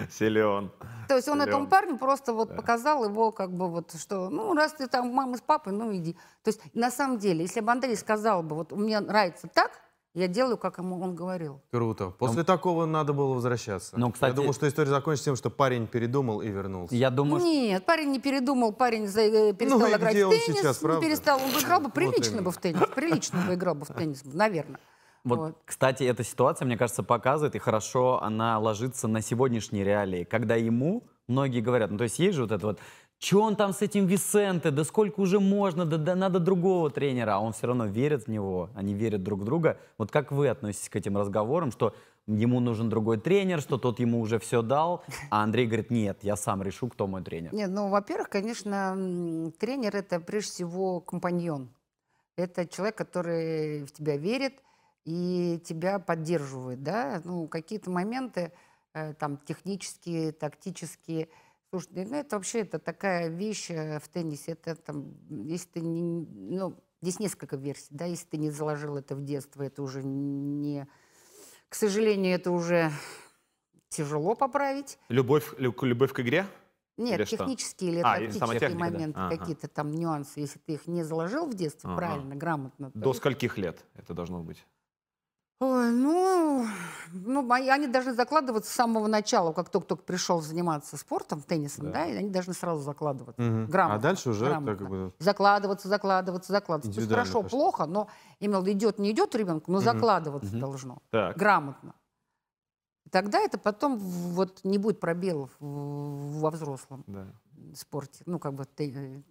Силен. 0.09 0.71
То 1.07 1.15
есть 1.15 1.27
он 1.27 1.39
Силен. 1.39 1.49
этому 1.49 1.67
парню 1.67 1.97
просто 1.97 2.33
вот 2.33 2.55
показал 2.55 3.03
его, 3.03 3.31
как 3.31 3.51
бы 3.51 3.69
вот, 3.69 3.93
что, 3.99 4.29
ну, 4.29 4.53
раз 4.53 4.73
ты 4.73 4.87
там 4.87 5.13
мама 5.13 5.37
с 5.37 5.41
папой, 5.41 5.73
ну, 5.73 5.93
иди. 5.93 6.13
То 6.43 6.49
есть 6.49 6.61
на 6.73 6.91
самом 6.91 7.17
деле, 7.17 7.41
если 7.41 7.59
бы 7.59 7.71
Андрей 7.71 7.95
сказал 7.97 8.41
бы, 8.41 8.55
вот 8.55 8.71
мне 8.71 8.99
нравится 8.99 9.47
так, 9.53 9.71
я 10.13 10.27
делаю, 10.27 10.57
как 10.57 10.77
ему 10.79 10.99
он 11.01 11.15
говорил. 11.15 11.61
Круто. 11.71 12.09
После 12.09 12.43
такого 12.43 12.85
надо 12.85 13.13
было 13.13 13.33
возвращаться. 13.33 13.97
Ну, 13.97 14.11
кстати- 14.11 14.31
Я 14.31 14.35
думал, 14.35 14.53
что 14.53 14.67
история 14.67 14.89
закончится 14.89 15.25
тем, 15.25 15.35
что 15.35 15.49
парень 15.49 15.87
передумал 15.87 16.41
и 16.41 16.47
вернулся. 16.49 16.95
Я 16.95 17.09
думаю, 17.09 17.39
что 17.39 17.49
Нет, 17.49 17.85
парень 17.85 18.11
не 18.11 18.19
передумал, 18.19 18.73
парень 18.73 19.07
за- 19.07 19.21
э, 19.21 19.53
перестал 19.53 19.79
Ну, 19.79 19.87
играть 19.95 20.13
где 20.13 20.25
в 20.25 20.29
он 20.29 20.33
теннис, 20.35 20.57
сейчас, 20.59 20.81
не 20.81 20.87
правда? 20.87 21.05
перестал, 21.05 21.39
он 21.41 21.51
бы 21.51 21.59
играл 21.59 21.81
бы 21.81 21.89
прилично 21.89 22.31
именно. 22.31 22.41
бы 22.43 22.51
в 22.51 22.57
теннис, 22.57 22.81
прилично 22.95 23.41
бы 23.47 23.53
играл 23.53 23.75
бы 23.75 23.85
в 23.85 23.89
теннис, 23.93 24.21
наверное. 24.25 24.79
Вот, 25.25 25.37
Вот. 25.39 25.57
кстати, 25.65 26.03
эта 26.05 26.23
ситуация, 26.23 26.65
мне 26.65 26.77
кажется, 26.77 27.03
показывает, 27.03 27.53
и 27.55 27.59
хорошо 27.59 28.21
она 28.23 28.57
ложится 28.57 29.07
на 29.07 29.21
сегодняшние 29.21 29.83
реалии, 29.83 30.23
когда 30.23 30.55
ему 30.55 31.03
многие 31.27 31.59
говорят, 31.59 31.91
ну 31.91 31.97
то 31.97 32.05
есть 32.05 32.17
есть 32.19 32.35
же 32.35 32.43
вот 32.43 32.51
это 32.53 32.65
вот, 32.67 32.79
что 33.19 33.41
он 33.41 33.55
там 33.55 33.73
с 33.73 33.81
этим 33.81 34.05
Висенте, 34.07 34.71
да 34.71 34.83
сколько 34.83 35.19
уже 35.19 35.39
можно, 35.39 35.85
да, 35.85 35.97
да 35.97 36.15
надо 36.15 36.39
другого 36.39 36.89
тренера, 36.89 37.35
а 37.35 37.39
он 37.39 37.51
все 37.51 37.67
равно 37.67 37.85
верит 37.85 38.23
в 38.23 38.27
него, 38.29 38.69
они 38.75 38.93
верят 38.93 39.23
друг 39.23 39.41
в 39.41 39.43
друга. 39.43 39.77
Вот 39.97 40.09
как 40.09 40.31
вы 40.31 40.47
относитесь 40.47 40.89
к 40.89 40.95
этим 40.95 41.17
разговорам, 41.17 41.71
что 41.71 41.93
ему 42.27 42.59
нужен 42.59 42.89
другой 42.89 43.19
тренер, 43.19 43.61
что 43.61 43.77
тот 43.77 43.99
ему 43.99 44.21
уже 44.21 44.39
все 44.39 44.61
дал, 44.61 45.03
а 45.29 45.43
Андрей 45.43 45.65
говорит, 45.65 45.91
нет, 45.91 46.19
я 46.21 46.35
сам 46.35 46.63
решу, 46.63 46.87
кто 46.87 47.07
мой 47.07 47.21
тренер. 47.21 47.53
Нет, 47.53 47.69
ну, 47.69 47.89
во-первых, 47.89 48.29
конечно, 48.29 49.51
тренер 49.59 49.97
это 49.97 50.19
прежде 50.19 50.51
всего 50.51 51.01
компаньон. 51.01 51.69
Это 52.37 52.65
человек, 52.65 52.95
который 52.95 53.83
в 53.83 53.91
тебя 53.91 54.15
верит 54.15 54.63
и 55.03 55.59
тебя 55.65 55.99
поддерживает, 55.99 56.83
да. 56.83 57.21
Ну, 57.25 57.47
какие-то 57.47 57.89
моменты 57.89 58.53
э, 58.93 59.13
там 59.15 59.37
технические, 59.37 60.31
тактические. 60.31 61.27
Слушай, 61.71 62.05
ну 62.05 62.15
это 62.15 62.35
вообще 62.35 62.59
это 62.61 62.79
такая 62.79 63.27
вещь 63.29 63.69
э, 63.69 63.99
в 63.99 64.07
теннисе. 64.07 64.53
Это 64.53 64.75
там, 64.75 65.13
если 65.29 65.67
ты 65.69 65.79
не, 65.81 66.25
ну, 66.57 66.75
Здесь 67.01 67.19
несколько 67.19 67.55
версий, 67.55 67.87
да, 67.91 68.03
если 68.03 68.25
ты 68.25 68.35
не 68.35 68.49
заложил 68.51 68.97
это 68.97 69.15
в 69.15 69.23
детство, 69.23 69.63
это 69.63 69.81
уже 69.81 70.03
не... 70.03 70.85
К 71.69 71.75
сожалению, 71.75 72.35
это 72.35 72.51
уже 72.51 72.91
тяжело 73.87 74.35
поправить. 74.35 74.99
Любовь, 75.07 75.53
лю- 75.57 75.73
любовь 75.81 76.11
к 76.11 76.19
игре? 76.19 76.45
Нет, 76.97 77.19
Или 77.19 77.23
что? 77.25 77.37
технические 77.37 77.91
или 77.91 78.01
А, 78.03 78.19
или 78.19 78.31
сама 78.31 78.47
тактические 78.53 78.59
техника, 78.59 78.85
да. 78.85 78.91
моменты, 78.91 79.17
Ага. 79.19 79.37
какие-то 79.37 79.67
там 79.69 79.91
нюансы, 79.91 80.41
если 80.41 80.59
ты 80.59 80.73
их 80.73 80.87
не 80.87 81.03
заложил 81.03 81.45
в 81.45 81.53
детстве 81.53 81.89
Ага. 81.89 81.95
правильно, 81.95 82.35
грамотно. 82.35 82.91
то 82.91 82.99
До 82.99 83.11
их- 83.11 83.15
скольких 83.15 83.57
лет 83.57 83.85
это 83.93 84.13
должно 84.13 84.43
быть? 84.43 84.65
Ой, 85.61 85.91
ну, 85.91 86.65
ну, 87.11 87.51
они 87.51 87.87
должны 87.87 88.13
закладываться 88.13 88.71
с 88.71 88.73
самого 88.75 89.07
начала, 89.07 89.51
как 89.51 89.69
только-только 89.69 90.03
пришел 90.03 90.39
заниматься 90.41 90.95
спортом, 90.95 91.41
теннисом, 91.41 91.87
Да. 91.87 91.91
да, 91.91 92.05
и 92.05 92.15
они 92.15 92.29
должны 92.29 92.53
сразу 92.53 92.81
закладываться. 92.81 93.41
Мгм. 93.41 93.65
Грамотно. 93.67 93.95
А 93.97 93.99
дальше 94.01 94.29
уже 94.29 94.45
грамотно. 94.45 94.75
как 94.77 94.89
бы... 94.89 95.13
Закладываться, 95.19 95.89
закладываться, 95.89 96.53
закладываться. 96.53 96.93
То 96.93 97.01
есть 97.01 97.11
хорошо, 97.11 97.43
пошло. 97.43 97.59
плохо, 97.59 97.85
но 97.87 98.07
имел 98.39 98.65
идет, 98.67 98.99
не 98.99 99.11
идет 99.11 99.35
ребенку, 99.35 99.69
но 99.69 99.81
закладываться 99.81 100.51
Мгм. 100.51 100.59
должно. 100.61 101.01
Так. 101.09 101.35
Грамотно. 101.35 101.93
Тогда 103.11 103.39
это 103.39 103.57
потом 103.57 103.97
вот 103.97 104.61
не 104.63 104.77
будет 104.77 105.01
пробелов 105.01 105.49
во 105.59 106.51
взрослом 106.51 107.03
Да. 107.07 107.27
спорте, 107.75 108.23
ну, 108.27 108.39
как 108.39 108.53
бы 108.53 108.65
э, 108.77 109.21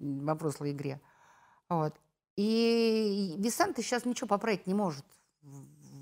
во 0.00 0.34
взрослой 0.34 0.72
игре. 0.72 1.00
Вот. 1.68 1.94
И 2.36 3.36
Висанта 3.38 3.80
сейчас 3.82 4.04
ничего 4.06 4.26
поправить 4.26 4.66
не 4.66 4.74
может. 4.74 5.04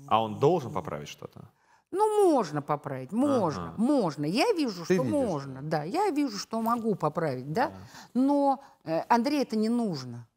А 0.07 0.21
он 0.21 0.39
должен 0.39 0.71
поправить 0.73 1.07
что-то? 1.07 1.49
Ну, 1.91 2.31
можно 2.31 2.61
поправить, 2.61 3.11
можно, 3.11 3.69
Ага. 3.73 3.81
можно. 3.81 4.25
Я 4.25 4.53
вижу, 4.53 4.85
Ты 4.85 4.93
что 4.95 5.03
видишь. 5.03 5.11
можно, 5.11 5.61
да. 5.61 5.83
Я 5.83 6.09
вижу, 6.09 6.37
что 6.37 6.61
могу 6.61 6.95
поправить, 6.95 7.51
да. 7.51 7.73
Но 8.13 8.63
э, 8.83 9.01
Андрею 9.09 9.41
это 9.41 9.57
не 9.57 9.67
нужно. 9.69 10.27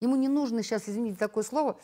Ему 0.00 0.16
не 0.16 0.28
нужно 0.28 0.62
сейчас, 0.62 0.88
извините 0.88 1.18
такое 1.18 1.42
слово, 1.44 1.76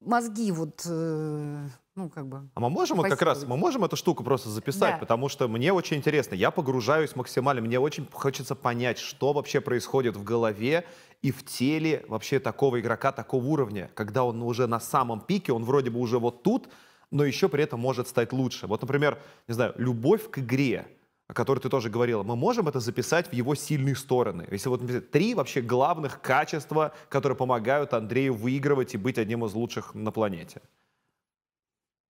мозги 0.00 0.52
вот, 0.52 0.82
э, 0.86 1.68
ну, 1.94 2.08
как 2.08 2.26
бы... 2.26 2.48
А 2.54 2.60
мы 2.60 2.70
можем 2.70 2.96
вот 2.96 3.08
как 3.08 3.20
раз, 3.22 3.38
Спасибо. 3.38 3.54
мы 3.54 3.60
можем 3.60 3.84
эту 3.84 3.96
штуку 3.96 4.24
просто 4.24 4.48
записать, 4.48 4.94
Да. 4.94 4.98
потому 4.98 5.28
что 5.28 5.46
мне 5.48 5.72
очень 5.72 5.98
интересно. 5.98 6.34
Я 6.34 6.50
погружаюсь 6.50 7.14
максимально, 7.16 7.60
мне 7.60 7.78
очень 7.78 8.06
хочется 8.10 8.54
понять, 8.54 8.98
что 8.98 9.32
вообще 9.32 9.60
происходит 9.60 10.16
в 10.16 10.24
голове 10.24 10.86
и 11.20 11.30
в 11.30 11.44
теле 11.44 12.04
вообще 12.08 12.40
такого 12.40 12.80
игрока 12.80 13.12
такого 13.12 13.44
уровня, 13.44 13.90
когда 13.94 14.24
он 14.24 14.42
уже 14.42 14.66
на 14.66 14.80
самом 14.80 15.20
пике, 15.20 15.52
он 15.52 15.64
вроде 15.64 15.90
бы 15.90 16.00
уже 16.00 16.18
вот 16.18 16.42
тут, 16.42 16.68
но 17.10 17.24
еще 17.24 17.48
при 17.48 17.62
этом 17.62 17.78
может 17.78 18.08
стать 18.08 18.32
лучше. 18.32 18.66
Вот, 18.66 18.80
например, 18.80 19.18
не 19.46 19.54
знаю, 19.54 19.74
любовь 19.76 20.30
к 20.30 20.38
игре, 20.38 20.86
о 21.28 21.34
которой 21.34 21.60
ты 21.60 21.68
тоже 21.68 21.90
говорила, 21.90 22.22
мы 22.22 22.36
можем 22.36 22.68
это 22.68 22.80
записать 22.80 23.28
в 23.28 23.32
его 23.34 23.54
сильные 23.54 23.96
стороны. 23.96 24.46
Если 24.50 24.70
вот 24.70 24.80
например, 24.80 25.02
три 25.02 25.34
вообще 25.34 25.60
главных 25.60 26.22
качества, 26.22 26.92
которые 27.10 27.36
помогают 27.36 27.92
Андрею 27.92 28.34
выигрывать 28.34 28.94
и 28.94 28.98
быть 28.98 29.18
одним 29.18 29.44
из 29.44 29.52
лучших 29.52 29.94
на 29.94 30.10
планете. 30.10 30.62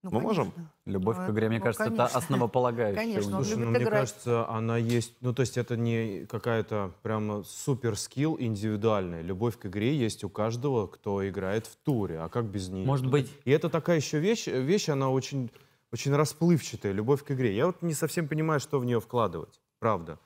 Ну, 0.03 0.11
Мы 0.11 0.21
можем? 0.21 0.51
конечно. 0.51 0.73
Любовь 0.85 1.17
Ну, 1.19 1.27
к 1.27 1.31
игре, 1.31 1.49
мне 1.49 1.59
ну, 1.59 1.65
кажется, 1.65 1.85
это 1.85 1.97
конечно. 1.97 2.19
основополагающее. 2.19 2.97
Конечно. 2.97 3.31
Слушай, 3.45 3.57
ну, 3.59 3.67
мне 3.71 3.79
играть. 3.83 3.91
кажется, 4.01 4.49
она 4.49 4.77
есть, 4.77 5.15
ну, 5.21 5.33
то 5.33 5.41
есть 5.43 5.57
это 5.57 5.77
не 5.77 6.27
какая-то 6.27 6.93
прямо 7.03 7.45
супер 7.45 7.97
скилл 7.97 8.37
индивидуальная. 8.39 9.23
Любовь 9.23 9.59
к 9.59 9.67
игре 9.67 9.97
есть 9.97 10.25
у 10.25 10.29
каждого, 10.29 10.89
кто 10.89 11.27
играет 11.29 11.67
в 11.67 11.77
туре, 11.77 12.19
а 12.21 12.29
как 12.29 12.47
без 12.47 12.69
нее? 12.69 12.85
Может 12.85 13.07
быть, 13.09 13.31
И 13.45 13.51
это 13.53 13.69
такая 13.71 13.99
еще 13.99 14.19
вещь, 14.19 14.49
вещь, 14.49 14.89
она 14.89 15.09
очень, 15.11 15.53
очень 15.93 16.13
расплывчатая, 16.17 16.91
любовь 16.93 17.23
к 17.23 17.31
игре. 17.31 17.55
Я 17.55 17.67
вот 17.67 17.81
не 17.83 17.95
совсем 17.95 18.27
понимаю, 18.27 18.59
что 18.59 18.81
в 18.81 18.85
нее 18.85 19.01
вкладывать, 19.01 19.61
правда. 19.79 20.19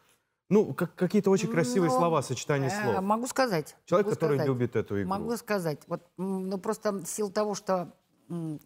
Ну, 0.49 0.73
как, 0.75 0.95
какие-то 0.95 1.29
очень 1.31 1.49
красивые 1.51 1.91
Ну, 1.91 1.99
слова, 1.99 2.23
сочетание 2.23 2.71
Э, 2.71 2.83
слов. 2.83 3.03
Могу 3.03 3.27
сказать. 3.27 3.77
Человек, 3.85 4.07
могу 4.07 4.15
который 4.15 4.37
сказать. 4.39 4.47
любит 4.47 4.77
эту 4.77 5.01
игру. 5.03 5.11
Могу 5.11 5.37
сказать. 5.37 5.81
Вот, 5.89 6.03
ну, 6.17 6.57
просто 6.59 6.93
в 6.93 7.05
силу 7.07 7.31
того, 7.33 7.55
что 7.57 7.93
э, 8.31 8.59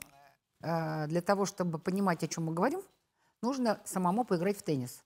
для 0.61 1.23
того, 1.23 1.47
чтобы 1.47 1.79
понимать, 1.79 2.23
о 2.23 2.29
чем 2.29 2.45
мы 2.45 2.53
говорим, 2.53 2.83
нужно 3.43 3.81
самому 3.85 4.25
поиграть 4.25 4.59
в 4.59 4.63
теннис. 4.63 5.03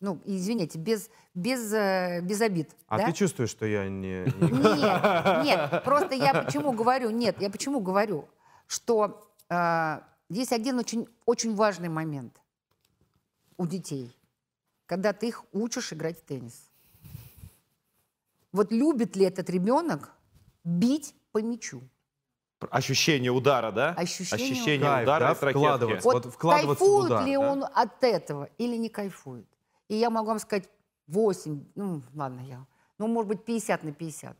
Ну, 0.00 0.20
извините, 0.24 0.78
без, 0.78 1.08
без, 1.32 1.72
э, 1.72 2.20
без 2.22 2.40
обид. 2.40 2.74
А 2.88 2.98
да? 2.98 3.06
ты 3.06 3.12
чувствуешь, 3.12 3.50
что 3.50 3.66
я 3.66 3.88
не... 3.88 4.24
не- 4.24 5.44
Нет, 5.44 5.44
нет, 5.44 5.84
просто 5.84 6.16
я 6.16 6.42
почему 6.42 6.72
говорю, 6.72 7.10
нет, 7.10 7.40
я 7.40 7.48
почему 7.48 7.80
говорю, 7.80 8.28
что 8.66 9.30
э, 9.48 10.00
есть 10.28 10.52
один 10.52 10.78
очень, 10.78 11.06
очень 11.24 11.54
важный 11.54 11.88
момент 11.88 12.40
у 13.56 13.64
детей, 13.64 14.16
когда 14.86 15.12
ты 15.12 15.28
их 15.28 15.44
учишь 15.52 15.92
играть 15.92 16.18
в 16.18 16.24
теннис. 16.24 16.68
Вот 18.50 18.72
любит 18.72 19.14
ли 19.14 19.24
этот 19.24 19.48
ребенок 19.50 20.10
бить 20.64 21.14
по 21.30 21.40
мячу? 21.40 21.80
Ощущение 22.70 23.30
удара, 23.30 23.72
да? 23.72 23.90
Ощущение 23.96 24.34
Ощущение 24.52 24.86
Кайф, 24.88 25.02
удара 25.04 25.24
да, 25.26 25.32
из 25.32 25.42
ракетки. 25.42 25.58
вкладываться. 25.58 26.04
Вот, 26.08 26.24
Вот 26.24 26.34
вкладываться 26.34 26.84
в 26.84 26.88
кайфует 26.88 27.06
удар, 27.06 27.26
ли 27.26 27.32
да? 27.36 27.40
он 27.40 27.64
от 27.64 28.04
этого 28.04 28.48
или 28.58 28.76
не 28.76 28.88
кайфует? 28.88 29.46
И 29.88 29.96
я 29.96 30.10
могу 30.10 30.28
вам 30.28 30.38
сказать 30.38 30.68
8, 31.08 31.64
ну 31.74 32.02
ладно, 32.14 32.40
я, 32.40 32.64
ну 32.98 33.06
может 33.08 33.28
быть 33.28 33.44
50 33.44 33.82
на 33.84 33.92
50. 33.92 34.36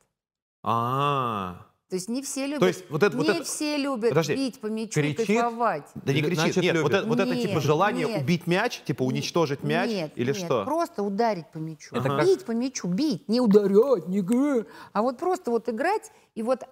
А, 0.64 1.66
То 1.90 1.96
есть 1.96 2.08
не 2.08 2.22
все 2.22 2.46
любят, 2.46 2.60
То 2.60 2.66
есть 2.68 2.88
вот 2.88 3.02
это- 3.02 3.16
вот 3.16 3.26
не 3.28 3.34
это- 3.34 3.44
все 3.44 3.76
любят 3.76 4.10
Подожди, 4.10 4.34
бить 4.36 4.60
по 4.60 4.66
мячу 4.68 4.92
кричит? 4.94 5.26
кайфовать. 5.26 5.84
да 5.94 6.12
не 6.14 6.22
кричит. 6.22 6.38
значит, 6.38 6.62
Нет, 6.62 6.76
вот 6.76 6.82
любит. 6.84 6.94
это, 6.94 7.06
вот 7.08 7.20
это 7.20 7.34
типа 7.36 7.54
Нет, 7.54 7.62
желание 7.62 8.06
нет. 8.06 8.22
убить 8.22 8.46
мяч, 8.46 8.80
типа 8.82 9.02
уничтожить 9.02 9.62
мяч 9.62 9.90
нет, 9.90 10.12
или 10.14 10.28
нет, 10.28 10.36
что? 10.36 10.64
Просто 10.64 11.02
ударить 11.02 11.50
по 11.52 11.58
мячу. 11.58 11.94
Это 11.94 12.08
как- 12.08 12.24
Бить 12.24 12.44
по 12.46 12.52
мячу, 12.52 12.86
бить, 12.88 13.28
не 13.28 13.40
ударять, 13.42 14.08
не 14.08 14.22
г- 14.22 14.64
а 14.94 15.02
вот 15.02 15.18
просто 15.18 15.50
вот 15.50 15.68
играть 15.68 16.10
и 16.34 16.42
вот 16.42 16.62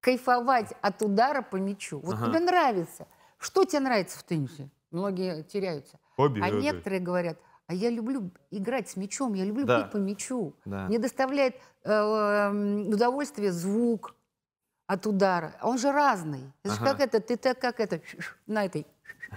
кайфовать 0.00 0.72
от 0.82 1.02
удара 1.02 1.42
по 1.42 1.56
мячу. 1.56 2.00
Вот 2.00 2.14
Ага. 2.16 2.26
тебе 2.26 2.40
нравится. 2.40 3.06
Что 3.38 3.64
тебе 3.64 3.80
нравится 3.80 4.18
в 4.18 4.22
теннисе? 4.24 4.70
Многие 4.90 5.42
теряются. 5.42 5.98
А 6.16 6.22
Победы. 6.22 6.56
некоторые 6.60 7.00
говорят, 7.00 7.38
а 7.66 7.74
я 7.74 7.90
люблю 7.90 8.30
играть 8.50 8.88
с 8.88 8.96
мячом, 8.96 9.34
я 9.34 9.44
люблю 9.44 9.64
Да. 9.66 9.82
бить 9.82 9.90
по 9.92 9.96
мячу. 9.98 10.54
Да. 10.64 10.86
Мне 10.86 10.98
доставляет 10.98 11.56
э, 11.84 11.90
м, 11.92 12.88
удовольствие 12.88 13.52
звук 13.52 14.14
от 14.88 15.06
удара. 15.06 15.54
Он 15.62 15.78
же 15.78 15.92
разный. 15.92 16.40
Это 16.64 16.74
же 16.74 16.80
Ага. 16.80 16.90
как 16.92 17.00
это, 17.00 17.20
ты 17.20 17.36
так 17.36 17.60
как 17.60 17.78
это, 17.78 18.00
на 18.46 18.64
этой, 18.64 18.86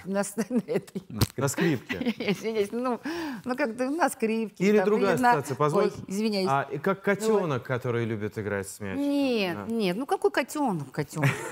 на, 0.06 0.24
на 0.50 0.62
этой, 0.66 1.04
На 1.36 1.48
скрипке. 1.50 1.98
извиняюсь, 2.32 2.70
ну, 2.72 3.02
ну 3.44 3.56
как-то 3.58 3.90
на 3.90 4.10
скрипке. 4.10 4.64
Или 4.64 4.78
там, 4.78 4.86
другая 4.86 5.18
на- 5.18 5.32
ситуация, 5.32 5.56
позволь. 5.56 5.84
Ой, 5.84 5.94
извиняюсь. 6.08 6.48
А, 6.50 6.70
как 6.82 7.02
котенок, 7.02 7.64
который 7.64 8.06
любит 8.06 8.40
играть 8.40 8.70
с 8.70 8.80
мячиком. 8.80 9.04
Нет, 9.04 9.58
Да. 9.68 9.74
нет, 9.76 9.98
ну 9.98 10.06
какой 10.06 10.32
котенок, 10.32 10.90
котенок? 10.92 11.30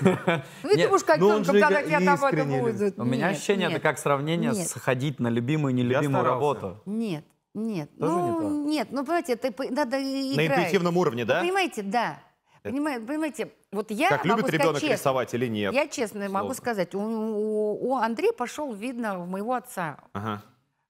Ну 0.62 0.70
ты 0.70 0.88
будешь 0.88 1.02
ну 1.02 1.06
котенком, 1.06 1.44
же 1.44 1.60
когда 1.60 1.82
тебе 1.82 2.00
там 2.00 2.24
это 2.24 2.44
будет. 2.44 2.98
У 2.98 3.04
меня 3.04 3.28
ощущение, 3.28 3.70
это 3.70 3.80
как 3.80 3.98
сравнение 3.98 4.54
с 4.54 4.72
ходить 4.72 5.20
на 5.20 5.28
любимую 5.28 5.74
и 5.74 5.76
нелюбимую 5.76 6.24
работу. 6.24 6.80
Нет, 6.86 7.24
нет. 7.52 7.90
Тоже 7.98 8.14
не 8.14 8.30
ну, 8.30 8.40
то? 8.40 8.48
нет, 8.48 8.88
ну, 8.92 9.04
понимаете, 9.04 9.34
это 9.34 9.52
надо 9.70 9.98
и 9.98 10.36
На 10.36 10.46
играть. 10.46 10.58
интуитивном 10.60 10.96
уровне, 10.96 11.26
да? 11.26 11.40
Вы 11.40 11.48
понимаете, 11.48 11.82
да. 11.82 12.18
Понимаете, 12.62 13.06
понимаете, 13.06 13.52
вот 13.72 13.90
я 13.90 14.08
Как 14.08 14.24
могу 14.24 14.38
любит 14.38 14.48
сказать 14.48 14.60
ребенок 14.60 14.80
честно, 14.80 14.94
рисовать 14.94 15.34
или 15.34 15.46
нет? 15.46 15.72
Я 15.72 15.88
честно 15.88 16.28
могу 16.28 16.48
Слово. 16.48 16.54
сказать, 16.54 16.94
у, 16.94 17.00
у, 17.00 17.90
у 17.90 17.96
Андрея 17.96 18.32
пошел, 18.32 18.72
видно, 18.72 19.18
в 19.18 19.28
моего 19.28 19.54
отца. 19.54 19.98
Ага. 20.12 20.42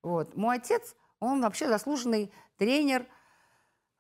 Вот. 0.02 0.36
Мой 0.36 0.56
отец, 0.56 0.96
он 1.20 1.42
вообще 1.42 1.68
заслуженный 1.68 2.32
тренер 2.56 3.06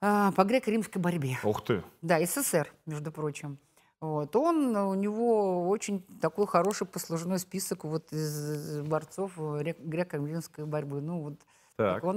а, 0.00 0.32
по 0.32 0.42
греко-римской 0.42 1.00
борьбе. 1.00 1.38
Ух 1.44 1.64
ты. 1.64 1.82
Да, 2.02 2.24
СССР, 2.24 2.72
между 2.86 3.12
прочим. 3.12 3.58
Вот. 4.00 4.34
Он, 4.34 4.74
у 4.74 4.94
него 4.94 5.68
очень 5.68 6.02
такой 6.20 6.46
хороший 6.46 6.86
послужной 6.86 7.38
список 7.38 7.84
вот 7.84 8.12
из 8.12 8.80
борцов 8.80 9.32
ре- 9.36 9.76
греко-римской 9.78 10.64
борьбы. 10.64 11.00
Ну, 11.02 11.20
вот 11.20 11.34
Так. 11.80 12.04
он, 12.04 12.16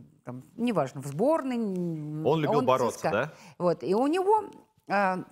м, 0.00 0.06
там, 0.24 0.42
неважно, 0.56 1.00
в 1.02 1.06
сборной. 1.06 1.56
Он 1.58 2.40
любил 2.40 2.62
бороться, 2.62 2.98
ЦСКА. 2.98 3.10
да? 3.10 3.32
Вот, 3.58 3.82
и 3.82 3.94
у 3.94 4.06
него, 4.06 4.44
а, 4.88 5.24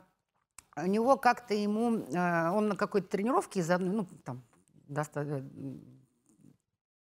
у 0.76 0.86
него 0.86 1.16
как-то 1.16 1.54
ему, 1.54 2.04
а, 2.16 2.52
он 2.52 2.68
на 2.68 2.76
какой-то 2.76 3.08
тренировке 3.08 3.60
из 3.60 3.70
одной, 3.70 3.94
ну, 3.94 4.06
там, 4.24 4.42
доста- 4.88 5.22
э, 5.22 5.42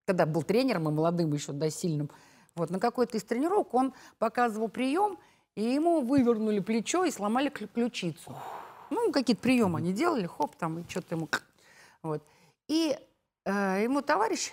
когда 0.05 0.25
был 0.25 0.43
тренером 0.43 0.89
и 0.89 0.91
молодым 0.91 1.31
еще, 1.33 1.53
да, 1.53 1.69
сильным, 1.69 2.09
вот, 2.55 2.69
на 2.69 2.79
какой-то 2.79 3.17
из 3.17 3.23
тренировок 3.23 3.73
он 3.73 3.93
показывал 4.19 4.67
прием, 4.69 5.17
и 5.55 5.63
ему 5.63 6.01
вывернули 6.01 6.59
плечо 6.59 7.03
и 7.05 7.11
сломали 7.11 7.49
клю- 7.49 7.67
ключицу. 7.67 8.35
Ну, 8.89 9.11
какие-то 9.11 9.41
приемы 9.41 9.79
они 9.79 9.93
делали, 9.93 10.25
хоп, 10.25 10.55
там, 10.55 10.79
и 10.79 10.89
что-то 10.89 11.15
ему... 11.15 11.29
Вот. 12.03 12.23
И 12.67 12.97
э, 13.45 13.83
ему 13.83 14.01
товарищ 14.01 14.51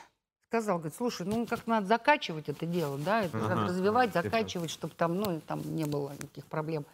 сказал, 0.51 0.79
говорит, 0.79 0.97
слушай, 0.97 1.25
ну, 1.25 1.47
как 1.47 1.69
надо 1.69 1.87
закачивать 1.87 2.49
это 2.49 2.67
дело, 2.67 2.99
да, 2.99 3.23
это 3.23 3.37
надо 3.37 3.53
Ага. 3.53 3.67
развивать, 3.69 4.11
Типа. 4.13 4.25
закачивать, 4.25 4.71
чтобы 4.71 4.95
там, 4.97 5.15
ну, 5.15 5.41
там 5.47 5.61
не 5.77 5.85
было 5.85 6.11
никаких 6.15 6.45
проблем. 6.47 6.85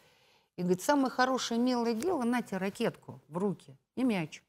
И 0.56 0.60
говорит, 0.60 0.82
самое 0.82 1.08
хорошее, 1.08 1.58
милое 1.58 1.94
дело, 1.94 2.22
на 2.24 2.42
тебе 2.42 2.58
ракетку 2.58 3.18
в 3.28 3.38
руки 3.38 3.74
и 3.94 4.04
мячик. 4.04 4.42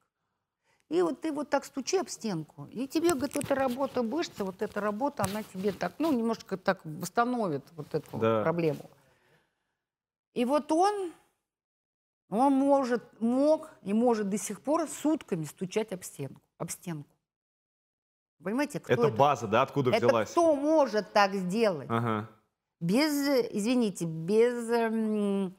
И 0.89 1.01
вот 1.01 1.21
ты 1.21 1.31
вот 1.31 1.49
так 1.49 1.63
стучи 1.63 1.95
об 1.97 2.09
стенку, 2.09 2.67
и 2.69 2.85
тебе, 2.85 3.13
говорит, 3.13 3.37
эта 3.37 3.55
работа 3.55 4.03
мышцы, 4.03 4.43
вот 4.43 4.61
эта 4.61 4.81
работа, 4.81 5.23
она 5.23 5.41
тебе 5.43 5.71
так, 5.71 5.93
ну, 5.99 6.11
немножко 6.11 6.57
так 6.57 6.81
восстановит 6.83 7.63
вот 7.77 7.95
эту 7.95 8.17
Да. 8.17 8.43
проблему. 8.43 8.89
И 10.33 10.43
вот 10.43 10.69
он, 10.73 11.13
он 12.29 12.51
может, 12.51 13.21
мог 13.21 13.71
и 13.83 13.93
может 13.93 14.29
до 14.29 14.37
сих 14.37 14.59
пор 14.59 14.85
сутками 14.89 15.45
стучать 15.45 15.93
об 15.93 16.03
стенку. 16.03 16.41
Об 16.57 16.69
стенку. 16.71 17.09
Понимаете, 18.43 18.79
кто 18.79 18.93
Это 18.93 19.07
это? 19.07 19.15
база, 19.15 19.47
да, 19.47 19.63
откуда 19.63 19.91
Это 19.91 20.05
взялась? 20.07 20.31
кто 20.31 20.55
может 20.55 21.11
так 21.13 21.33
сделать? 21.33 21.87
Ага. 21.89 22.29
Без, 22.79 23.11
э, 23.27 23.47
извините, 23.51 24.05
без 24.05 24.69
эм, 24.69 25.55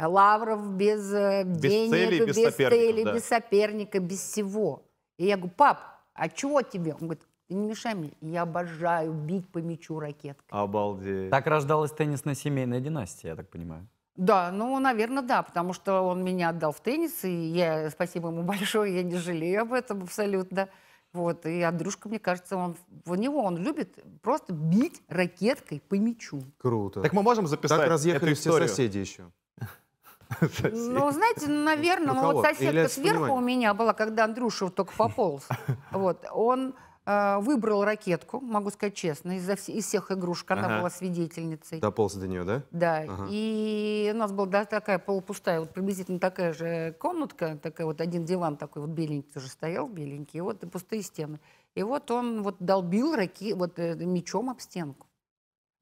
лавров, 0.00 0.70
без, 0.70 1.12
э, 1.12 1.44
Без 1.44 1.60
денег, 1.60 1.90
цели, 1.90 2.24
без 2.26 2.36
без 2.36 2.54
цели, 2.54 3.04
да. 3.04 3.12
без 3.12 3.24
соперника, 3.24 4.00
без 4.00 4.20
всего. 4.20 4.82
И 5.18 5.26
я 5.26 5.36
говорю, 5.36 5.52
пап, 5.54 5.80
а 6.14 6.28
чего 6.28 6.62
тебе? 6.62 6.92
Он 6.92 7.00
говорит, 7.00 7.22
ты 7.48 7.54
не 7.54 7.68
мешай 7.68 7.94
мне, 7.94 8.12
я 8.22 8.42
обожаю 8.42 9.12
бить 9.12 9.46
по 9.52 9.58
мячу 9.58 10.00
ракеткой. 10.00 10.46
Обалдеть. 10.48 11.30
Так 11.30 11.46
рождалась 11.46 11.92
теннисная 11.92 12.34
семейная 12.34 12.80
династия, 12.80 13.28
я 13.28 13.36
так 13.36 13.50
понимаю. 13.50 13.86
Да, 14.16 14.50
ну, 14.52 14.78
наверное, 14.78 15.22
да, 15.22 15.42
потому 15.42 15.72
что 15.72 16.00
он 16.02 16.24
меня 16.24 16.50
отдал 16.50 16.72
в 16.72 16.80
теннис, 16.80 17.24
и 17.24 17.30
я, 17.30 17.90
спасибо 17.90 18.28
ему 18.30 18.42
большое, 18.44 18.96
я 18.96 19.02
не 19.02 19.16
жалею 19.16 19.62
об 19.62 19.72
этом 19.74 20.02
абсолютно. 20.02 20.68
Вот, 21.14 21.46
и 21.46 21.62
Андрюшка, 21.62 22.08
мне 22.08 22.18
кажется, 22.18 22.56
он, 22.56 22.76
в 23.04 23.14
него 23.14 23.44
он 23.44 23.56
любит 23.56 24.00
просто 24.20 24.52
бить 24.52 25.00
ракеткой 25.08 25.80
по 25.80 25.94
мячу. 25.94 26.42
Круто. 26.58 27.02
Так 27.02 27.12
мы 27.12 27.22
можем 27.22 27.46
записать 27.46 27.78
Так 27.78 27.88
разъехались 27.88 28.38
все 28.38 28.52
соседи 28.58 28.98
еще. 28.98 29.30
Ну, 30.40 31.12
знаете, 31.12 31.46
наверное, 31.48 32.12
У 32.12 32.14
ну 32.14 32.32
вот 32.32 32.44
соседка 32.44 32.88
сверху 32.88 33.34
у 33.34 33.40
меня 33.40 33.74
была, 33.74 33.92
когда 33.92 34.24
Андрюша 34.24 34.64
вот 34.64 34.74
только 34.74 34.92
пополз. 34.96 35.46
Вот, 35.92 36.24
он 36.32 36.74
выбрал 37.06 37.84
ракетку, 37.84 38.40
могу 38.40 38.70
сказать 38.70 38.94
честно, 38.94 39.36
из, 39.36 39.48
из 39.68 39.84
всех 39.84 40.10
игрушек 40.10 40.50
она 40.50 40.66
Ага. 40.66 40.78
была 40.78 40.90
свидетельницей. 40.90 41.80
Дополз 41.80 42.14
до 42.14 42.26
нее, 42.26 42.44
да? 42.44 42.62
Да, 42.70 42.98
Ага. 43.00 43.26
и 43.30 44.10
у 44.14 44.16
нас 44.16 44.32
была 44.32 44.46
да, 44.46 44.64
такая 44.64 44.98
полупустая, 44.98 45.60
вот 45.60 45.74
приблизительно 45.74 46.18
такая 46.18 46.52
же 46.54 46.96
комнатка, 46.98 47.58
такая 47.62 47.86
вот 47.86 48.00
один 48.00 48.24
диван 48.24 48.56
такой 48.56 48.82
вот 48.82 48.90
беленький 48.90 49.30
тоже 49.32 49.48
стоял, 49.48 49.88
беленький, 49.88 50.38
и 50.38 50.40
вот 50.40 50.62
и 50.62 50.66
пустые 50.66 51.02
стены. 51.02 51.40
И 51.74 51.82
вот 51.82 52.10
он 52.10 52.42
вот 52.42 52.56
долбил 52.60 53.14
раки, 53.14 53.52
вот 53.52 53.78
э, 53.78 53.94
мечом 53.96 54.48
об 54.48 54.60
стенку. 54.60 55.06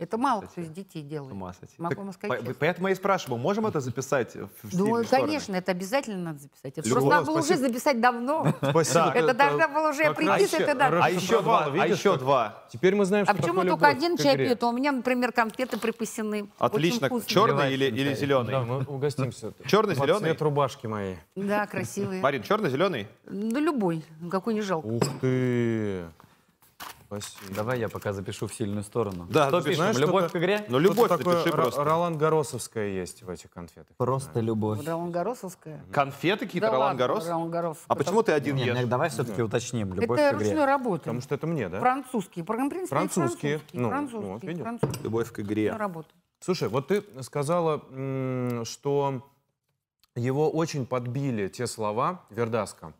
Это 0.03 0.19
мало 0.19 0.41
кто 0.41 0.49
Кстати, 0.49 0.65
из 0.67 0.71
детей 0.71 1.03
делает. 1.03 1.33
ума 1.33 1.53
сойти. 1.53 1.75
Могу 1.79 1.91
Так 1.95 1.99
вам 2.05 2.13
сказать 2.13 2.45
по-. 2.45 2.55
Поэтому 2.55 2.89
я 2.89 2.93
и 2.93 2.97
спрашиваю, 2.97 3.39
можем 3.39 3.67
это 3.69 3.79
записать 3.79 4.35
в 4.35 4.49
Ну, 4.65 4.69
стильные 4.69 5.05
стороны? 5.05 5.27
конечно, 5.27 5.55
это 5.55 5.71
обязательно 5.71 6.19
надо 6.19 6.39
записать. 6.41 6.79
Это 6.79 6.89
Любовь, 6.89 7.03
просто 7.05 7.11
надо 7.11 7.27
было 7.27 7.39
уже 7.39 7.57
записать 7.57 8.01
давно. 8.01 8.53
Спасибо. 8.71 9.13
Это 9.15 9.33
должна 9.33 9.69
была 9.69 9.91
уже 9.91 10.13
прийти 10.13 10.47
с 10.49 10.55
этой. 10.55 10.75
А 10.75 11.09
еще 11.09 11.41
два, 11.41 11.67
а 11.67 11.87
еще 11.87 12.17
два. 12.17 12.65
Теперь 12.73 12.97
мы 12.97 13.05
знаем, 13.05 13.27
А 13.29 13.33
что 13.33 13.43
почему 13.43 13.61
такое 13.61 13.71
только 13.71 13.87
один 13.87 14.17
чай 14.17 14.37
пьет? 14.37 14.61
А 14.63 14.67
У 14.67 14.73
меня, 14.73 14.91
например, 14.91 15.31
конфеты 15.31 15.79
припасены. 15.79 16.49
Отлично. 16.59 17.09
Черный 17.25 17.73
или, 17.73 18.15
зеленый? 18.15 18.51
Да, 18.51 18.63
мы 18.63 18.81
угостимся. 18.81 19.53
Черный, 19.67 19.95
зеленый? 19.95 20.21
цвет 20.21 20.43
рубашки 20.43 20.89
моей. 20.89 21.17
Да, 21.37 21.67
красивые. 21.67 22.21
Марин, 22.21 22.43
черный, 22.43 22.71
зеленый? 22.71 23.07
Ну, 23.27 23.61
любой, 23.61 24.05
какой 24.31 24.55
не 24.55 24.63
жалко. 24.63 24.87
Ух 24.87 25.03
ты. 25.21 26.05
Спасибо. 27.21 27.55
Давай 27.55 27.79
я 27.79 27.89
пока 27.91 28.13
запишу 28.15 28.47
в 28.47 28.55
сильную 28.55 28.83
сторону. 28.85 29.27
Да, 29.29 29.49
Что 29.49 29.61
ты 29.61 29.71
пишем? 29.71 29.83
знаешь, 29.83 29.99
Любовь 29.99 30.33
к 30.33 30.37
игре? 30.37 30.65
Ну, 30.69 30.79
любовь 30.79 31.09
такое 31.11 31.37
напиши 31.37 31.51
Ро- 31.55 31.63
просто. 31.63 31.85
Ролан 31.85 32.17
Гаросовская 32.17 32.89
есть 32.89 33.23
в 33.23 33.29
этих 33.29 33.51
конфетах. 33.51 33.95
Просто 33.99 34.41
любовь. 34.41 34.85
Ролан 34.87 35.11
Гаросовская. 35.11 35.85
Конфеты 35.93 36.47
какие-то, 36.47 36.69
Да 36.69 36.73
Ролан 36.73 36.97
Гарос? 36.97 37.29
Ролан 37.29 37.51
Гарос. 37.51 37.79
А 37.87 37.95
почему 37.95 38.23
ты 38.23 38.33
один 38.33 38.57
Нет, 38.57 38.67
ешь? 38.69 38.77
нет, 38.79 38.89
давай 38.89 39.11
все-таки 39.11 39.43
уточним. 39.43 39.93
Любовь 39.93 40.19
Это 40.19 40.31
к 40.37 40.41
игре. 40.41 40.49
ручной 40.49 40.65
работы. 40.65 41.01
Потому 41.01 41.21
что 41.21 41.35
это 41.35 41.47
мне, 41.47 41.69
да? 41.69 41.81
Принципе, 41.81 42.87
Французские. 42.87 43.59
французский. 43.59 43.79
Ну, 43.79 43.89
французский, 43.91 44.29
вот, 44.31 44.43
видишь. 44.45 44.63
французский. 44.63 45.03
Любовь 45.03 45.33
к 45.33 45.41
игре. 45.41 45.73
Работы. 45.73 46.09
Слушай, 46.41 46.69
вот 46.69 46.89
ты 46.89 47.05
сказала, 47.21 47.83
что 48.65 49.23
его 50.15 50.51
очень 50.51 50.87
подбили 50.87 51.49
те 51.49 51.67
слова 51.67 52.23
Вердаска. 52.31 52.95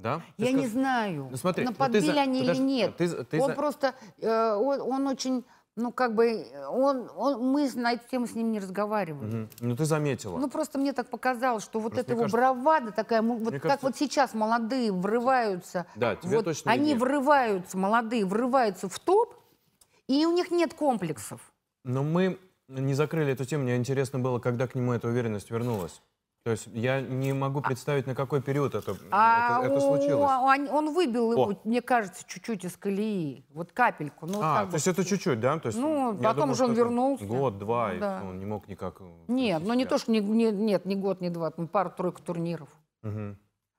Да? 0.00 0.22
Ты 0.38 0.44
Я 0.44 0.52
не 0.52 0.62
сказ- 0.62 0.72
знаю, 0.72 1.28
Ну, 1.30 1.36
смотри, 1.36 1.64
на 1.64 1.70
ну, 1.70 1.74
ты 1.74 1.78
подбили 1.78 2.12
за- 2.12 2.20
они 2.20 2.38
или 2.38 2.46
подожди, 2.46 2.62
нет. 2.64 2.96
ты 2.96 3.08
ты 3.24 3.38
он 3.40 3.48
за- 3.50 3.54
просто, 3.54 3.94
э, 4.18 4.54
он, 4.54 4.80
он 4.80 5.06
очень, 5.06 5.44
ну 5.76 5.92
как 5.92 6.14
бы, 6.14 6.46
он, 6.70 7.10
он, 7.14 7.42
мы 7.52 7.70
на 7.74 7.92
эту 7.92 8.08
тему 8.08 8.26
с 8.26 8.34
ним 8.34 8.50
не 8.50 8.60
разговаривали. 8.60 9.26
Мгм. 9.28 9.48
Ну, 9.60 9.76
ты 9.76 9.84
заметила. 9.84 10.38
Ну, 10.38 10.48
просто 10.48 10.78
мне 10.78 10.94
так 10.94 11.10
показалось, 11.10 11.62
что 11.64 11.80
вот 11.80 11.92
Просто 11.92 12.00
эта 12.00 12.12
его 12.12 12.22
кажется- 12.22 12.36
бравада 12.38 12.92
такая, 12.92 13.20
вот 13.20 13.40
мне 13.40 13.50
как 13.52 13.62
кажется- 13.62 13.86
вот 13.86 13.96
сейчас 13.96 14.32
молодые 14.32 14.90
врываются, 14.90 15.84
Да, 15.96 16.16
тебе 16.16 16.36
вот 16.36 16.46
точно 16.46 16.72
они 16.72 16.80
виднее. 16.92 16.98
врываются, 16.98 17.76
молодые, 17.76 18.24
врываются 18.24 18.88
в 18.88 18.98
топ, 18.98 19.34
и 20.08 20.24
у 20.24 20.32
них 20.32 20.50
нет 20.50 20.72
комплексов. 20.72 21.52
Но 21.84 22.02
мы 22.02 22.38
не 22.68 22.94
закрыли 22.94 23.32
эту 23.32 23.44
тему. 23.44 23.64
Мне 23.64 23.76
интересно 23.76 24.18
было, 24.18 24.38
когда 24.38 24.66
к 24.66 24.74
нему 24.74 24.92
эта 24.92 25.08
уверенность 25.08 25.50
вернулась. 25.50 26.00
То 26.42 26.52
есть 26.52 26.68
я 26.72 27.02
не 27.02 27.34
могу 27.34 27.60
представить, 27.60 28.06
на 28.06 28.14
какой 28.14 28.40
период 28.40 28.74
это, 28.74 28.96
А 29.10 29.58
это, 29.60 29.72
это 29.72 29.80
случилось. 29.80 30.30
он, 30.40 30.68
он 30.70 30.94
выбил 30.94 31.32
его, 31.32 31.50
О. 31.50 31.60
мне 31.64 31.82
кажется, 31.82 32.24
чуть-чуть 32.26 32.64
из 32.64 32.78
колеи, 32.78 33.44
вот 33.50 33.72
капельку. 33.72 34.24
Ну, 34.26 34.34
вот 34.36 34.42
а, 34.44 34.54
как 34.54 34.64
то 34.64 34.70
бы. 34.70 34.76
есть 34.76 34.86
это 34.88 35.04
чуть-чуть, 35.04 35.38
да? 35.38 35.58
То 35.58 35.66
есть, 35.68 35.78
Ну, 35.78 36.14
потом 36.16 36.40
думал, 36.40 36.54
же 36.54 36.64
он 36.64 36.72
вернулся. 36.72 37.26
Год, 37.26 37.58
два, 37.58 37.92
Да. 37.94 38.22
он 38.24 38.38
не 38.38 38.46
мог 38.46 38.68
никак... 38.68 39.02
э, 39.02 39.04
Нет, 39.28 39.62
ну 39.66 39.74
не 39.74 39.84
то, 39.84 39.98
что 39.98 40.10
не, 40.10 40.20
не- 40.20 40.50
нет, 40.50 40.86
не 40.86 40.96
год, 40.96 41.20
не 41.20 41.28
два, 41.28 41.50
там 41.50 41.68
пару-тройку 41.68 42.22
турниров. 42.22 42.70
Мгм. 43.02 43.36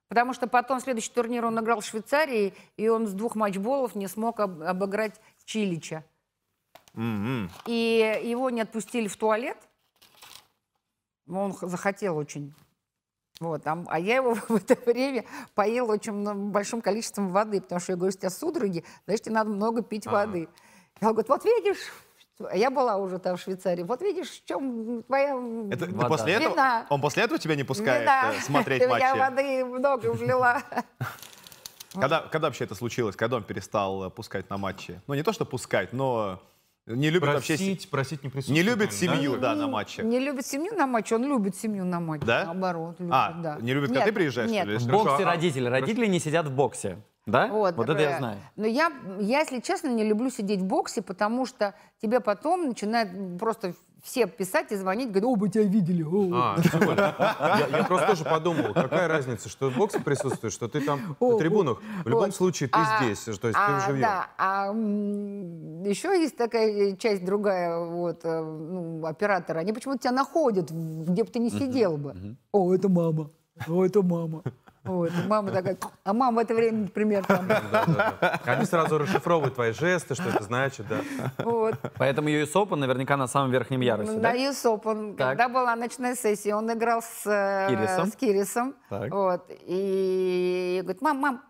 Потому 0.08 0.34
что 0.36 0.46
потом 0.46 0.82
следующий 0.82 1.12
турнир 1.12 1.46
он 1.46 1.60
играл 1.60 1.80
в 1.80 1.86
Швейцарии, 1.86 2.54
и 2.78 2.90
он 2.90 3.08
с 3.08 3.14
двух 3.14 3.34
матчболов 3.36 3.96
не 3.96 4.08
смог 4.08 4.40
об- 4.40 4.62
обыграть 4.62 5.20
Чилича. 5.46 6.04
М-м. 6.94 7.50
И 7.66 8.22
его 8.24 8.52
не 8.52 8.62
отпустили 8.62 9.08
в 9.08 9.16
туалет. 9.18 9.58
Но 11.32 11.46
Он 11.46 11.54
захотел 11.62 12.18
очень. 12.18 12.54
Вот, 13.40 13.66
а, 13.66 13.84
а 13.88 14.00
я 14.00 14.18
его 14.18 14.34
в 14.50 14.52
это 14.52 14.78
время 14.86 15.24
поел 15.56 15.90
очень 15.90 16.52
большим 16.52 16.82
количеством 16.82 17.30
воды, 17.30 17.62
потому 17.62 17.80
что 17.80 17.94
я 17.94 17.96
говорю, 17.96 18.14
у 18.14 18.20
тебя 18.20 18.30
судороги, 18.30 18.84
значит, 19.06 19.24
тебе 19.26 19.36
надо 19.36 19.50
много 19.50 19.82
пить 19.82 20.06
Ага. 20.06 20.28
воды. 20.28 20.50
И 21.00 21.06
он 21.06 21.14
говорит, 21.14 21.30
вот 21.30 21.46
видишь, 21.46 21.80
а 22.40 22.56
я 22.56 22.70
была 22.70 22.98
уже 22.98 23.18
там 23.18 23.38
в 23.38 23.42
Швейцарии, 23.42 23.84
вот 23.84 24.02
видишь, 24.02 24.30
в 24.30 24.46
чем 24.46 25.04
твоя 25.04 25.30
Это 25.72 25.86
Вода. 25.86 26.08
после 26.10 26.34
этого? 26.34 26.52
Вина. 26.52 26.86
Он 26.90 27.02
после 27.02 27.24
этого 27.24 27.40
тебя 27.40 27.56
не 27.56 27.64
пускает 27.64 28.02
вина. 28.02 28.34
э, 28.34 28.42
смотреть 28.42 28.82
Я 28.82 28.88
матчи? 28.90 29.18
воды 29.18 29.66
много 29.66 30.12
влила. 30.12 30.62
Когда, 31.94 32.22
когда 32.22 32.48
вообще 32.48 32.64
это 32.64 32.76
случилось? 32.76 33.18
Когда 33.18 33.36
он 33.38 33.44
перестал 33.44 34.06
э, 34.06 34.10
пускать 34.10 34.50
на 34.50 34.58
матчи? 34.58 35.02
Ну, 35.08 35.14
не 35.14 35.24
то, 35.24 35.34
что 35.34 35.46
пускать, 35.46 35.92
но 35.92 36.42
не 36.88 37.10
любит 37.10 37.28
вообще... 37.30 37.58
се- 37.58 37.64
Просить, 37.66 37.90
просить 37.90 38.24
не 38.24 38.28
Не 38.28 38.32
присутствовать. 38.32 38.66
любит 38.66 38.90
да? 38.90 38.96
семью, 38.96 39.38
да, 39.38 39.56
на 39.56 39.68
матче. 39.68 40.04
Не 40.04 40.20
любит 40.20 40.46
семью 40.46 40.74
на 40.76 40.88
матче, 40.88 41.16
он 41.16 41.24
любит 41.26 41.56
семью 41.56 41.86
на 41.86 42.00
матче. 42.00 42.26
Да? 42.26 42.46
Наоборот, 42.46 42.96
любит, 43.00 43.14
А, 43.14 43.32
да. 43.34 43.58
не 43.62 43.74
любит, 43.74 43.90
когда 43.90 44.00
Нет, 44.02 44.10
ты 44.10 44.14
приезжаешь, 44.14 44.50
нет. 44.52 44.66
В 44.68 44.86
Хорошо, 44.86 45.04
боксе 45.06 45.24
а- 45.24 45.28
родители. 45.28 45.68
Родители 45.68 46.06
не 46.08 46.20
сидят 46.20 46.48
в 46.48 46.52
боксе. 46.56 46.98
Да? 47.28 47.48
Вот, 47.48 47.76
Вот 47.76 47.88
это 47.88 48.02
я 48.02 48.18
знаю. 48.18 48.40
Но 48.56 48.66
я, 48.66 48.92
я, 49.20 49.42
если 49.42 49.60
честно, 49.60 49.90
не 49.90 50.04
люблю 50.04 50.32
сидеть 50.32 50.60
в 50.60 50.66
боксе, 50.66 51.04
потому 51.04 51.46
что 51.46 51.76
тебе 52.02 52.20
потом 52.20 52.68
начинают 52.70 53.38
просто 53.40 53.76
все 54.02 54.28
писать 54.28 54.72
и 54.72 54.76
звонить, 54.76 55.10
говорят, 55.10 55.26
о, 55.26 55.36
мы 55.36 55.50
тебя 55.50 55.64
видели. 55.64 56.04
о». 56.04 56.30
А, 56.34 57.58
я, 57.60 57.78
я 57.78 57.84
просто 57.84 58.08
тоже 58.08 58.24
подумал, 58.24 58.74
какая 58.74 59.08
разница, 59.08 59.50
что 59.50 59.70
в 59.70 59.78
боксе 59.78 60.00
присутствуешь, 60.00 60.54
что 60.54 60.68
ты 60.68 60.82
там 60.82 61.00
на 61.10 61.16
О, 61.20 61.38
трибунах. 61.38 61.82
В 62.04 62.08
любом 62.08 62.26
вот. 62.26 62.36
случае 62.36 62.70
ты 62.70 62.80
А- 62.80 63.04
здесь, 63.04 63.20
то 63.20 63.48
есть 63.48 63.60
а, 63.60 63.80
ты 63.80 63.86
живьем. 63.88 64.02
Да, 64.02 64.28
а 64.38 64.68
еще 65.88 66.20
есть 66.20 66.36
такая 66.38 66.96
часть 66.96 67.24
другая, 67.24 67.80
вот, 67.80 68.22
э, 68.24 68.42
ну, 68.42 69.06
оператора. 69.06 69.60
Они 69.60 69.74
почему-то 69.74 70.00
тебя 70.00 70.12
находят, 70.12 70.72
где 70.72 71.24
бы 71.24 71.30
ты 71.30 71.40
не 71.40 71.50
сидел 71.50 71.98
бы. 71.98 72.36
О, 72.52 72.74
это 72.74 72.90
мама. 72.90 73.30
О, 73.68 73.86
это 73.86 74.02
мама. 74.02 74.44
Вот, 74.84 75.12
и 75.12 75.28
мама 75.28 75.52
такая, 75.52 75.78
а 76.04 76.14
мама 76.14 76.38
в 76.38 76.40
это 76.40 76.56
время, 76.56 76.80
например, 76.80 77.24
там. 77.26 77.48
Они 78.46 78.66
сразу 78.66 78.98
расшифровывают 78.98 79.54
твои 79.54 79.74
жесты, 79.74 80.16
что 80.16 80.30
это 80.30 80.44
значит, 80.44 80.88
да. 80.88 81.02
вот. 81.44 81.76
Поэтому 81.98 82.30
US 82.30 82.54
Open 82.54 82.78
наверняка 82.78 83.16
на 83.16 83.28
самом 83.28 83.52
верхнем 83.52 83.82
ярусе, 83.82 84.14
На 84.14 84.34
да? 84.34 84.34
Он, 84.84 85.16
Так. 85.16 85.30
когда 85.30 85.50
была 85.50 85.76
ночная 85.76 86.16
сессия, 86.16 86.56
он 86.56 86.72
играл 86.74 87.04
с 87.04 87.28
э, 87.28 87.68
Кирисом. 87.70 88.08
с 88.12 88.16
Кирисом. 88.16 88.76
Так. 88.90 89.12
Вот, 89.12 89.46
и 89.50 90.80
говорит, 90.82 91.02
мам, 91.02 91.18
мам, 91.18 91.42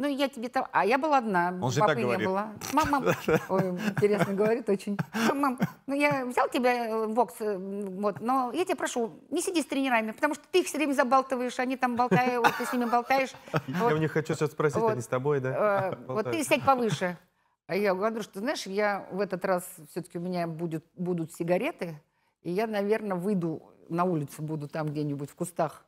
ну 0.00 0.08
я 0.08 0.28
тебе 0.30 0.48
там... 0.48 0.66
А 0.72 0.86
я 0.86 0.96
была 0.96 1.18
одна, 1.18 1.54
Он 1.60 1.70
же 1.70 1.80
папы 1.80 1.92
так 1.92 1.98
не 1.98 2.04
говорит. 2.04 2.26
было. 2.26 2.52
Мам, 2.72 2.90
мам, 2.90 3.04
ой, 3.50 3.68
интересно 3.68 4.32
говорит 4.32 4.66
очень. 4.70 4.96
Мам, 5.28 5.38
мам, 5.38 5.58
ну 5.86 5.94
я 5.94 6.24
взял 6.24 6.48
тебя 6.48 6.88
э, 6.88 7.06
в 7.06 7.12
бокс, 7.12 7.34
э, 7.40 7.58
вот, 7.58 8.20
но 8.22 8.50
я 8.54 8.64
тебя 8.64 8.76
прошу, 8.76 9.20
не 9.28 9.42
сиди 9.42 9.60
с 9.60 9.66
тренерами, 9.66 10.12
потому 10.12 10.34
что 10.34 10.44
ты 10.50 10.60
их 10.60 10.68
все 10.68 10.78
время 10.78 10.94
забалтываешь, 10.94 11.58
они 11.58 11.76
там 11.76 11.96
болтают, 11.96 12.46
вот 12.46 12.56
ты 12.56 12.64
с 12.64 12.72
ними 12.72 12.86
болтаешь. 12.86 13.32
Я 13.52 13.76
Вот. 13.78 13.92
у 13.92 13.98
них 13.98 14.10
хочу 14.10 14.32
сейчас 14.34 14.52
спросить, 14.52 14.78
Вот. 14.78 14.92
они 14.92 15.02
с 15.02 15.06
тобой, 15.06 15.40
да? 15.40 15.90
Э, 15.92 15.96
Вот 16.06 16.30
ты 16.30 16.42
сядь 16.44 16.64
повыше. 16.64 17.18
А 17.66 17.76
я 17.76 17.92
говорю, 17.92 18.06
Андрюш, 18.08 18.26
ты 18.28 18.38
знаешь, 18.40 18.64
я 18.66 19.06
в 19.12 19.20
этот 19.20 19.44
раз 19.44 19.64
все-таки 19.90 20.16
у 20.16 20.22
меня 20.22 20.46
будет, 20.46 20.84
будут 20.96 21.34
сигареты, 21.34 22.00
и 22.42 22.50
я, 22.50 22.66
наверное, 22.66 23.18
выйду 23.18 23.62
на 23.90 24.04
улицу, 24.04 24.40
буду 24.40 24.66
там 24.66 24.86
где-нибудь 24.88 25.30
в 25.30 25.34
кустах. 25.34 25.84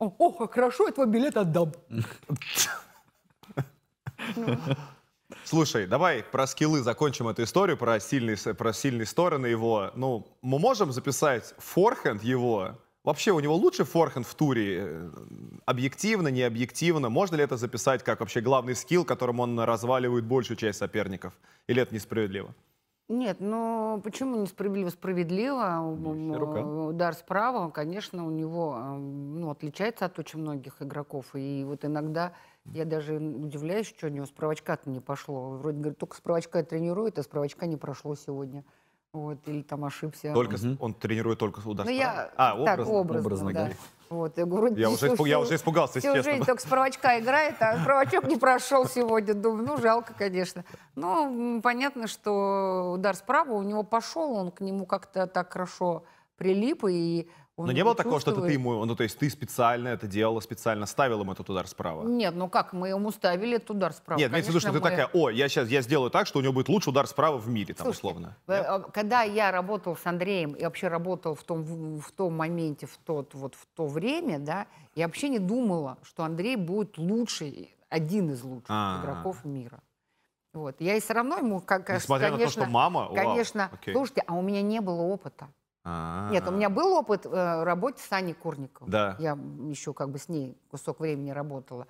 О, 0.00 0.12
о, 0.18 0.48
хорошо, 0.48 0.86
я 0.86 0.92
твой 0.92 1.06
билет 1.06 1.36
отдам. 1.36 1.72
Ну, 4.36 4.56
Слушай, 5.44 5.86
давай 5.86 6.22
про 6.22 6.46
скиллы 6.46 6.82
закончим 6.82 7.28
эту 7.28 7.42
историю, 7.44 7.76
про 7.78 7.98
сильные, 8.00 8.36
про 8.36 8.72
сильные 8.72 9.06
стороны 9.06 9.46
его. 9.46 9.90
Ну, 9.94 10.26
мы 10.42 10.58
можем 10.58 10.92
записать 10.92 11.54
форхенд 11.58 12.22
его? 12.22 12.78
Вообще, 13.02 13.32
у 13.32 13.40
него 13.40 13.56
лучший 13.56 13.84
форхенд 13.84 14.26
в 14.26 14.34
туре? 14.34 14.78
Э, 14.80 15.10
Объективно, 15.66 16.28
не 16.28 16.42
объективно? 16.42 17.08
Можно 17.08 17.36
ли 17.36 17.44
это 17.44 17.56
записать 17.56 18.04
как 18.04 18.20
вообще 18.20 18.40
главный 18.40 18.76
скилл, 18.76 19.04
которым 19.04 19.40
он 19.40 19.58
разваливает 19.58 20.24
большую 20.24 20.56
часть 20.56 20.78
соперников? 20.78 21.32
Или 21.66 21.82
это 21.82 21.94
несправедливо? 21.94 22.54
Нет, 23.08 23.38
ну 23.40 24.00
почему 24.04 24.36
несправедливо? 24.36 24.90
Справедливо. 24.90 25.94
Мощная 25.98 26.38
рука. 26.38 26.60
М, 26.60 26.86
Удар 26.86 27.14
справа, 27.14 27.70
конечно, 27.70 28.26
у 28.26 28.30
него 28.30 28.76
м, 28.76 29.40
ну, 29.40 29.50
отличается 29.50 30.04
от 30.04 30.18
очень 30.18 30.38
многих 30.38 30.80
игроков. 30.80 31.26
И 31.34 31.64
вот 31.66 31.84
иногда 31.84 32.32
я 32.66 32.84
даже 32.84 33.16
удивляюсь, 33.16 33.86
что 33.88 34.06
у 34.06 34.10
него 34.10 34.26
справочка-то 34.26 34.88
не 34.88 35.00
пошло. 35.00 35.50
Вроде 35.50 35.78
говорит, 35.78 35.98
только 35.98 36.16
справочка 36.16 36.62
тренирует, 36.62 37.18
а 37.18 37.22
справочка 37.22 37.66
не 37.66 37.76
прошло 37.76 38.14
сегодня. 38.14 38.64
Вот, 39.12 39.36
или 39.46 39.60
там 39.62 39.84
ошибся. 39.84 40.32
Только 40.32 40.56
с- 40.56 40.76
он 40.80 40.94
тренирует 40.94 41.38
только 41.38 41.60
удар 41.68 41.84
Ну, 41.84 41.92
я 41.92 42.30
А, 42.34 42.52
так, 42.64 42.78
образно. 42.78 42.94
образно, 42.94 43.20
Образно, 43.26 43.52
да. 43.52 43.66
да. 43.66 43.72
Вот, 44.08 44.38
я, 44.38 44.46
говорю, 44.46 44.74
Я 44.74 44.88
уже, 44.90 45.08
испуг- 45.08 45.28
я 45.28 45.38
уже 45.38 45.54
испугался, 45.56 45.98
Всю 46.00 46.14
честно. 46.14 46.32
жизнь 46.32 46.44
только 46.46 46.62
справочка 46.62 47.18
играет, 47.18 47.56
а 47.60 47.78
справочок 47.80 48.24
не 48.26 48.36
прошел 48.38 48.86
сегодня. 48.86 49.34
Думаю, 49.34 49.66
ну, 49.66 49.76
жалко, 49.78 50.14
конечно. 50.16 50.64
Но 50.94 51.60
понятно, 51.62 52.06
что 52.06 52.92
удар 52.94 53.14
справа 53.14 53.52
у 53.52 53.62
него 53.62 53.82
пошел, 53.82 54.32
он 54.32 54.50
к 54.50 54.60
нему 54.62 54.86
как-то 54.86 55.26
так 55.26 55.52
хорошо 55.52 56.04
прилип, 56.38 56.84
и 56.88 57.28
он 57.62 57.66
Но 57.68 57.72
не 57.72 57.84
было 57.84 57.94
такого, 57.94 58.20
что 58.20 58.32
это 58.32 58.42
ты 58.42 58.52
ему, 58.52 58.84
ну 58.84 58.94
то 58.96 59.02
есть 59.04 59.18
ты 59.18 59.30
специально 59.30 59.88
это 59.88 60.06
делала, 60.06 60.40
специально 60.40 60.84
ставил 60.86 61.20
ему 61.20 61.32
этот 61.32 61.48
удар 61.48 61.66
справа? 61.66 62.06
Нет, 62.06 62.34
ну 62.34 62.48
как, 62.48 62.72
мы 62.72 62.88
ему 62.88 63.10
ставили 63.12 63.56
этот 63.56 63.70
удар 63.70 63.92
справа. 63.92 64.18
Нет, 64.18 64.30
имеется 64.30 64.50
в 64.50 64.54
виду, 64.54 64.60
что 64.60 64.72
ты 64.72 64.80
Конечно, 64.80 64.90
мы- 64.90 65.02
такая, 65.08 65.22
о, 65.22 65.30
я 65.30 65.48
сейчас 65.48 65.68
я 65.68 65.82
сделаю 65.82 66.10
так, 66.10 66.26
что 66.26 66.38
у 66.40 66.42
него 66.42 66.52
будет 66.52 66.68
лучший 66.68 66.90
удар 66.90 67.06
справа 67.06 67.38
в 67.38 67.48
мире, 67.48 67.74
там, 67.74 67.86
Слушайте, 67.86 68.06
условно. 68.08 68.36
э, 68.48 68.52
э, 68.54 68.80
Когда 68.92 69.22
я 69.22 69.50
работал 69.52 69.96
с 69.96 70.04
Андреем 70.06 70.52
и 70.52 70.64
вообще 70.64 70.88
работал 70.88 71.34
в 71.34 71.42
том, 71.44 71.62
в 71.62 72.00
в 72.00 72.12
том 72.12 72.36
моменте, 72.36 72.86
в, 72.86 72.98
тот, 72.98 73.34
вот, 73.34 73.54
в 73.54 73.66
то 73.74 73.86
время, 73.86 74.38
да, 74.38 74.66
я 74.94 75.06
вообще 75.06 75.28
не 75.28 75.38
думала, 75.38 75.98
что 76.02 76.24
Андрей 76.24 76.56
будет 76.56 76.98
лучший, 76.98 77.74
один 77.88 78.30
из 78.30 78.42
лучших 78.42 78.66
А. 78.68 79.00
игроков 79.02 79.44
мира. 79.44 79.80
Вот. 80.54 80.76
Я 80.80 80.96
и 80.96 81.00
все 81.00 81.14
равно 81.14 81.38
ему, 81.38 81.60
как, 81.60 81.88
Несмотря 81.88 82.26
на 82.26 82.32
то, 82.32 82.38
конечно, 82.38 82.62
что 82.64 82.70
мама, 82.70 83.06
вау, 83.06 83.14
конечно, 83.14 83.70
окей. 83.72 83.94
слушайте, 83.94 84.22
а 84.26 84.34
у 84.34 84.42
меня 84.42 84.60
не 84.62 84.80
было 84.80 85.00
опыта. 85.02 85.48
А. 85.84 86.28
Нет, 86.30 86.46
у 86.46 86.52
меня 86.52 86.68
был 86.68 86.92
опыт 86.94 87.26
э, 87.26 87.62
работы 87.64 88.00
с 88.00 88.12
Аней 88.12 88.34
Курниковой. 88.34 88.90
Да. 88.90 89.16
Я 89.18 89.36
еще 89.68 89.92
как 89.92 90.10
бы 90.10 90.18
с 90.18 90.28
ней 90.28 90.56
кусок 90.70 91.00
времени 91.00 91.30
работала. 91.30 91.86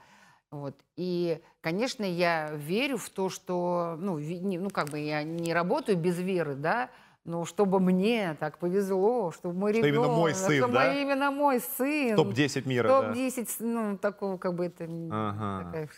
Вот. 0.50 0.74
И, 0.96 1.40
конечно, 1.60 2.04
я 2.04 2.50
верю 2.52 2.96
в 2.98 3.08
то, 3.10 3.28
что, 3.28 3.96
ну, 3.98 4.18
не- 4.18 4.58
ну, 4.58 4.70
как 4.70 4.88
бы 4.90 4.98
я 4.98 5.22
не 5.22 5.52
работаю 5.52 5.98
без 5.98 6.18
веры, 6.18 6.54
да, 6.54 6.88
но 7.24 7.44
чтобы 7.44 7.80
мне 7.80 8.34
так 8.40 8.58
повезло, 8.58 9.30
чтобы 9.30 9.54
мой 9.58 9.72
Что 9.72 9.80
именно 9.86 9.90
ребенок, 10.02 10.16
мой 10.16 10.34
сын, 10.34 10.56
чтобы 10.58 10.72
да? 10.74 10.94
именно 11.00 11.30
мой 11.30 11.60
сын. 11.60 12.16
Топ-10 12.16 12.66
мира, 12.68 12.88
да. 12.88 13.02
Топ-10, 13.02 13.48
ну, 13.60 13.98
такого, 13.98 14.38
как 14.38 14.54
бы 14.54 14.66
это... 14.66 14.84
Ага. 15.10 15.64
такая, 15.66 15.88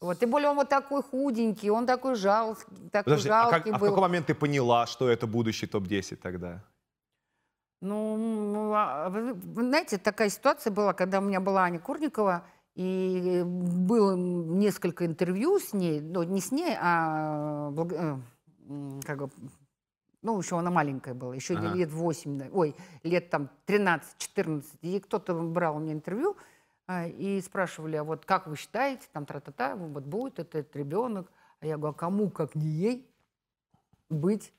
Вот. 0.00 0.18
Тем 0.18 0.30
более 0.30 0.48
он 0.50 0.56
вот 0.56 0.68
такой 0.68 1.02
худенький, 1.02 1.70
он 1.70 1.86
такой 1.86 2.14
жалкий, 2.16 2.64
такой 2.90 3.04
Подожди, 3.12 3.28
а, 3.28 3.42
как- 3.44 3.50
жалкий 3.52 3.72
а 3.72 3.76
в 3.76 3.80
был. 3.80 3.88
какой 3.88 4.00
момент 4.02 4.26
ты 4.26 4.34
поняла, 4.34 4.86
что 4.86 5.08
это 5.08 5.26
будущий 5.26 5.66
топ-10 5.66 6.16
тогда? 6.16 6.62
Ну, 7.80 8.16
ну, 8.18 8.72
а 8.74 9.08
вы, 9.08 9.32
вы 9.32 9.62
знаете, 9.62 9.96
такая 9.96 10.28
ситуация 10.28 10.70
была, 10.70 10.92
когда 10.92 11.18
у 11.18 11.22
меня 11.22 11.40
была 11.40 11.64
Аня 11.64 11.78
Курникова, 11.78 12.44
и 12.74 13.42
было 13.44 14.14
несколько 14.16 15.06
интервью 15.06 15.58
с 15.58 15.72
ней, 15.72 16.00
ну, 16.00 16.22
не 16.22 16.40
с 16.40 16.52
ней, 16.52 16.76
а 16.78 17.72
э, 17.74 18.18
м, 18.68 19.00
как 19.02 19.18
бы, 19.18 19.30
ну, 20.22 20.38
еще 20.38 20.58
она 20.58 20.70
маленькая 20.70 21.14
была, 21.14 21.34
еще 21.34 21.54
Ага. 21.54 21.68
лет 21.68 21.90
8, 21.90 22.38
да, 22.38 22.46
ой, 22.52 22.76
лет 23.02 23.30
там 23.30 23.48
13-14, 23.64 24.78
и 24.82 25.00
кто-то 25.00 25.34
брал 25.34 25.76
у 25.76 25.80
меня 25.80 25.94
интервью, 25.94 26.36
а, 26.86 27.06
и 27.06 27.40
спрашивали, 27.40 27.96
а 27.96 28.04
вот 28.04 28.26
как 28.26 28.46
вы 28.46 28.56
считаете, 28.56 29.06
там, 29.12 29.24
тра-та-та, 29.24 29.74
вот 29.74 30.04
будет 30.04 30.38
этот 30.38 30.76
ребенок, 30.76 31.32
а 31.60 31.66
я 31.66 31.78
говорю, 31.78 31.94
а 31.94 31.98
кому, 31.98 32.30
как 32.30 32.54
не 32.54 32.68
ей, 32.68 33.10
быть 34.10 34.52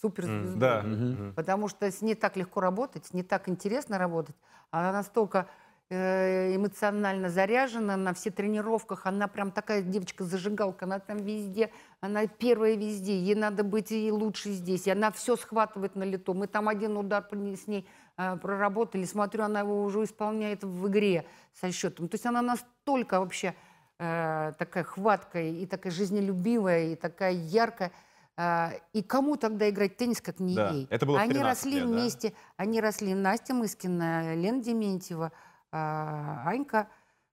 суперзвездой? 0.00 0.58
Да. 0.58 0.82
Мгм. 0.82 1.34
Потому 1.34 1.68
что 1.68 1.90
с 1.90 2.02
ней 2.02 2.14
так 2.14 2.36
легко 2.36 2.60
работать, 2.60 3.06
с 3.06 3.12
ней 3.12 3.22
так 3.22 3.48
интересно 3.48 3.98
работать. 3.98 4.36
Она 4.70 4.92
настолько 4.92 5.48
э, 5.90 6.54
эмоционально 6.54 7.30
заряжена 7.30 7.96
на 7.96 8.12
все 8.12 8.30
тренировках. 8.30 9.06
Она 9.06 9.28
прям 9.28 9.50
такая 9.50 9.82
девочка-зажигалка. 9.82 10.84
Она 10.84 10.98
там 10.98 11.18
везде, 11.18 11.70
она 12.00 12.26
первая 12.26 12.74
везде. 12.74 13.18
Ей 13.18 13.34
надо 13.34 13.64
быть 13.64 13.90
и 13.90 14.10
лучше 14.12 14.50
здесь. 14.50 14.86
И 14.86 14.90
она 14.90 15.10
все 15.10 15.36
схватывает 15.36 15.96
на 15.96 16.04
лету. 16.04 16.34
Мы 16.34 16.46
там 16.46 16.68
один 16.68 16.96
удар 16.96 17.26
с 17.32 17.66
ней 17.66 17.86
э, 18.16 18.36
проработали. 18.36 19.04
Смотрю, 19.04 19.44
она 19.44 19.60
его 19.60 19.82
уже 19.82 20.04
исполняет 20.04 20.62
в 20.64 20.88
игре 20.88 21.24
со 21.54 21.72
счетом. 21.72 22.08
То 22.08 22.14
есть 22.14 22.26
она 22.26 22.42
настолько 22.42 23.20
вообще 23.20 23.54
э, 23.98 24.52
такая 24.58 24.84
хваткая 24.84 25.50
и 25.50 25.66
такая 25.66 25.92
жизнелюбивая, 25.92 26.92
и 26.92 26.94
такая 26.96 27.32
яркая. 27.32 27.90
А, 28.40 28.72
И 28.92 29.02
кому 29.02 29.36
тогда 29.36 29.68
играть 29.68 29.96
теннис, 29.96 30.20
как 30.20 30.38
не 30.38 30.54
Да, 30.54 30.70
ей? 30.70 30.86
это 30.90 31.04
было 31.06 31.18
Они 31.20 31.32
13 31.32 31.64
росли 31.64 31.80
лет, 31.80 31.90
да? 31.90 31.92
вместе, 31.92 32.32
они 32.56 32.80
росли 32.80 33.12
Настя 33.12 33.52
Мыскина, 33.52 34.36
Лена 34.36 34.62
Дементьева, 34.62 35.32
а, 35.72 36.44
Анька 36.46 36.86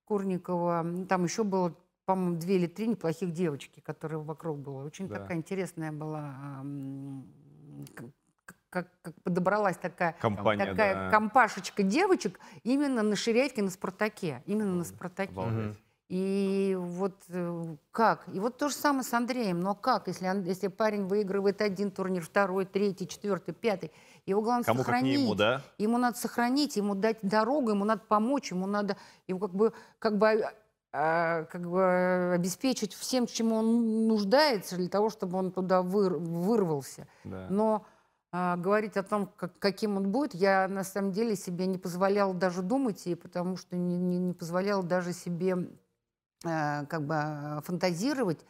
Курникова. 0.05 0.83
Там 1.07 1.23
еще 1.25 1.43
было, 1.43 1.75
по-моему, 2.05 2.37
две 2.37 2.55
или 2.55 2.65
три 2.65 2.87
неплохих 2.87 3.31
девочки, 3.33 3.81
которые 3.81 4.19
вокруг 4.19 4.57
было. 4.57 4.83
Очень 4.83 5.07
Да. 5.07 5.19
такая 5.19 5.37
интересная 5.37 5.91
была, 5.91 6.35
как, 8.71 8.87
как 9.03 9.13
подобралась 9.23 9.77
такая, 9.77 10.15
Компания, 10.19 10.65
такая 10.65 10.93
да. 10.95 11.09
компашечка 11.11 11.83
девочек 11.83 12.39
именно 12.63 13.03
на 13.03 13.15
Ширяйке, 13.15 13.61
на 13.61 13.69
Спартаке. 13.69 14.41
Именно 14.47 14.73
на 14.73 14.83
Спартаке. 14.83 15.31
Обалдеть. 15.31 15.77
И 16.07 16.77
вот 16.79 17.15
э, 17.29 17.75
как? 17.91 18.25
И 18.31 18.39
вот 18.39 18.57
то 18.57 18.69
же 18.69 18.75
самое 18.75 19.03
с 19.03 19.11
Андреем. 19.13 19.59
Но 19.61 19.73
как, 19.73 20.07
если, 20.07 20.27
если 20.47 20.67
парень 20.67 21.07
выигрывает 21.07 21.61
один 21.61 21.89
турнир, 21.89 22.21
второй, 22.23 22.65
третий, 22.65 23.07
четвертый, 23.07 23.53
пятый, 23.55 23.91
его 24.27 24.41
главное 24.41 24.63
Кому 24.65 24.79
сохранить. 24.79 25.19
ему, 25.19 25.33
да? 25.33 25.63
Ему 25.79 25.97
надо 25.97 26.17
сохранить, 26.17 26.75
ему 26.75 26.93
дать 26.93 27.17
дорогу, 27.23 27.71
ему 27.71 27.85
надо 27.85 28.01
помочь, 28.07 28.51
ему 28.51 28.67
надо 28.67 28.97
его 29.27 29.39
как 29.39 29.55
бы, 29.55 29.73
как 29.97 30.17
бы, 30.19 30.27
а, 30.29 30.53
а, 30.93 31.43
как 31.45 31.67
бы 31.67 32.33
обеспечить 32.35 32.93
всем, 32.93 33.25
чему 33.25 33.55
он 33.55 34.07
нуждается, 34.07 34.75
для 34.77 34.89
того, 34.89 35.09
чтобы 35.09 35.39
он 35.39 35.51
туда 35.51 35.81
выр- 35.81 36.17
вырвался. 36.19 37.07
Да. 37.23 37.47
Но 37.49 37.85
а, 38.31 38.57
говорить 38.57 38.95
о 38.95 39.03
том, 39.03 39.27
как- 39.37 39.57
каким 39.57 39.97
он 39.97 40.11
будет, 40.11 40.35
я 40.35 40.67
на 40.67 40.83
самом 40.83 41.11
деле 41.13 41.35
себе 41.35 41.65
не 41.65 41.77
позволяла 41.79 42.33
даже 42.33 42.61
думать, 42.61 43.07
и 43.07 43.15
потому 43.15 43.57
что 43.57 43.75
не, 43.75 43.97
не, 43.97 44.19
не 44.19 44.33
позволяла 44.33 44.83
даже 44.83 45.13
себе 45.13 45.51
э, 45.51 45.65
как 46.45 47.05
бы 47.05 47.15
э, 47.15 47.61
фантазировать, 47.63 48.45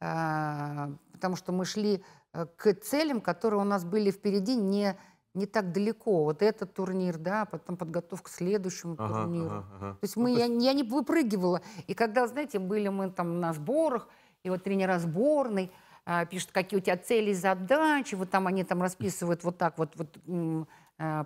э, 0.00 0.88
потому 1.12 1.36
что 1.36 1.52
мы 1.52 1.64
шли 1.64 2.02
э, 2.32 2.46
к 2.56 2.74
целям, 2.74 3.20
которые 3.20 3.60
у 3.60 3.64
нас 3.64 3.84
были 3.84 4.10
впереди 4.10 4.56
не, 4.56 4.96
не 5.34 5.46
так 5.46 5.72
далеко. 5.72 6.24
Вот 6.24 6.42
этот 6.42 6.74
турнир, 6.74 7.18
да, 7.18 7.44
потом 7.44 7.76
подготовка 7.76 8.30
к 8.30 8.32
следующему 8.32 8.96
Ага, 8.98 9.14
турниру. 9.14 9.46
ага, 9.46 9.66
ага. 9.76 9.92
То 9.92 10.04
есть 10.04 10.16
мы, 10.16 10.32
я, 10.32 10.46
я 10.46 10.72
не 10.72 10.82
выпрыгивала. 10.82 11.62
И 11.86 11.94
когда, 11.94 12.26
знаете, 12.26 12.58
были 12.58 12.88
мы 12.88 13.10
там 13.10 13.40
на 13.40 13.52
сборах, 13.52 14.08
и 14.42 14.50
вот 14.50 14.64
тренера 14.64 14.98
сборной 14.98 15.70
а, 16.06 16.24
пишут, 16.24 16.50
какие 16.52 16.80
у 16.80 16.82
тебя 16.82 16.96
цели 16.96 17.30
и 17.30 17.34
задачи, 17.34 18.14
вот 18.14 18.30
там 18.30 18.46
они 18.46 18.64
там 18.64 18.82
расписывают 18.82 19.44
вот 19.44 19.58
так 19.58 19.78
вот, 19.78 19.94
вот 19.96 20.18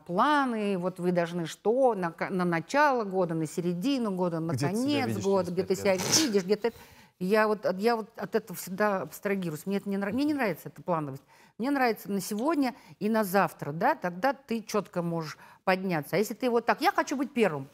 планы, 0.06 0.78
вот 0.78 1.00
вы 1.00 1.10
должны 1.12 1.46
что, 1.46 1.94
на, 1.94 2.14
на 2.30 2.44
начало 2.44 3.04
года, 3.04 3.34
на 3.34 3.46
середину 3.46 4.12
года, 4.12 4.40
на 4.40 4.52
Где 4.52 4.66
конец 4.68 5.08
видишь 5.08 5.24
года, 5.24 5.50
где 5.50 5.64
ты 5.64 5.74
себя 5.74 5.96
видишь, 5.96 6.44
где 6.44 6.56
ты... 6.56 6.72
Я 7.20 7.46
вот, 7.46 7.64
от- 7.64 7.80
я 7.80 7.96
вот 7.96 8.08
от 8.16 8.34
этого 8.34 8.56
всегда 8.56 9.02
абстрагируюсь. 9.02 9.66
Мне, 9.66 9.76
это 9.76 9.88
не, 9.88 9.96
мне 9.96 10.24
не 10.24 10.34
нравится 10.34 10.68
эта 10.68 10.82
плановость. 10.82 11.22
Мне 11.58 11.70
нравится 11.70 12.10
на 12.10 12.20
сегодня 12.20 12.74
и 12.98 13.08
на 13.08 13.22
завтра, 13.24 13.72
да, 13.72 13.94
тогда 13.94 14.32
ты 14.32 14.62
четко 14.62 15.00
можешь 15.02 15.38
подняться. 15.62 16.16
А 16.16 16.18
если 16.18 16.34
ты 16.34 16.50
вот 16.50 16.66
так, 16.66 16.80
я 16.80 16.90
хочу 16.90 17.16
быть 17.16 17.32
первым, 17.32 17.68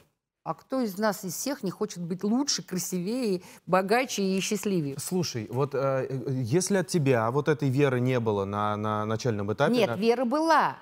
а 0.45 0.53
кто 0.55 0.81
из 0.83 0.99
нас, 0.99 1.25
из 1.25 1.35
всех, 1.35 1.63
не 1.63 1.71
хочет 1.71 2.03
быть 2.03 2.23
лучше, 2.23 2.63
красивее, 2.63 3.43
богаче 3.67 4.23
и 4.23 4.41
счастливее? 4.41 4.97
Слушай, 4.99 5.49
вот 5.51 5.75
э, 5.75 6.07
э, 6.09 6.31
если 6.33 6.77
от 6.77 6.89
тебя 6.89 7.31
вот 7.31 7.49
этой 7.49 7.71
веры 7.71 8.01
не 8.01 8.21
было 8.21 8.45
на, 8.45 8.77
на 8.77 9.07
начальном 9.07 9.53
этапе... 9.53 9.73
Нет, 9.75 9.89
на- 9.89 9.97
вера 9.97 10.25
была. 10.27 10.77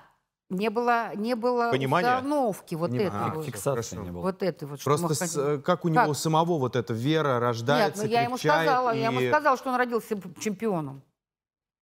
Не 0.49 0.69
было, 0.71 1.15
не 1.15 1.35
было 1.35 1.69
Понимания? 1.69 2.15
установки 2.17 2.73
вот 2.73 2.89
Понимания. 2.89 3.07
этой 3.09 3.19
А, 3.31 3.33
вот. 3.35 3.45
Фиксации 3.45 3.69
хорошо. 3.95 3.95
не 4.07 4.11
было. 4.11 4.21
Вот 4.23 4.41
этой 4.41 4.67
вот. 4.67 4.83
Просто 4.83 5.13
с, 5.13 5.19
хотим. 5.19 5.41
э, 5.41 5.57
как 5.59 5.85
у 5.85 5.89
него 5.89 6.07
Как? 6.07 6.15
самого 6.17 6.57
вот 6.57 6.75
эта 6.75 6.91
вера 6.91 7.33
Нет, 7.35 7.41
рождается, 7.41 8.03
ну 8.03 8.09
я 8.09 8.21
ему 8.23 8.37
сказала, 8.37 8.91
я 8.95 9.05
ему 9.09 9.19
и- 9.19 9.29
сказала, 9.29 9.57
что 9.57 9.69
он 9.69 9.75
родился 9.75 10.17
чемпионом. 10.39 11.03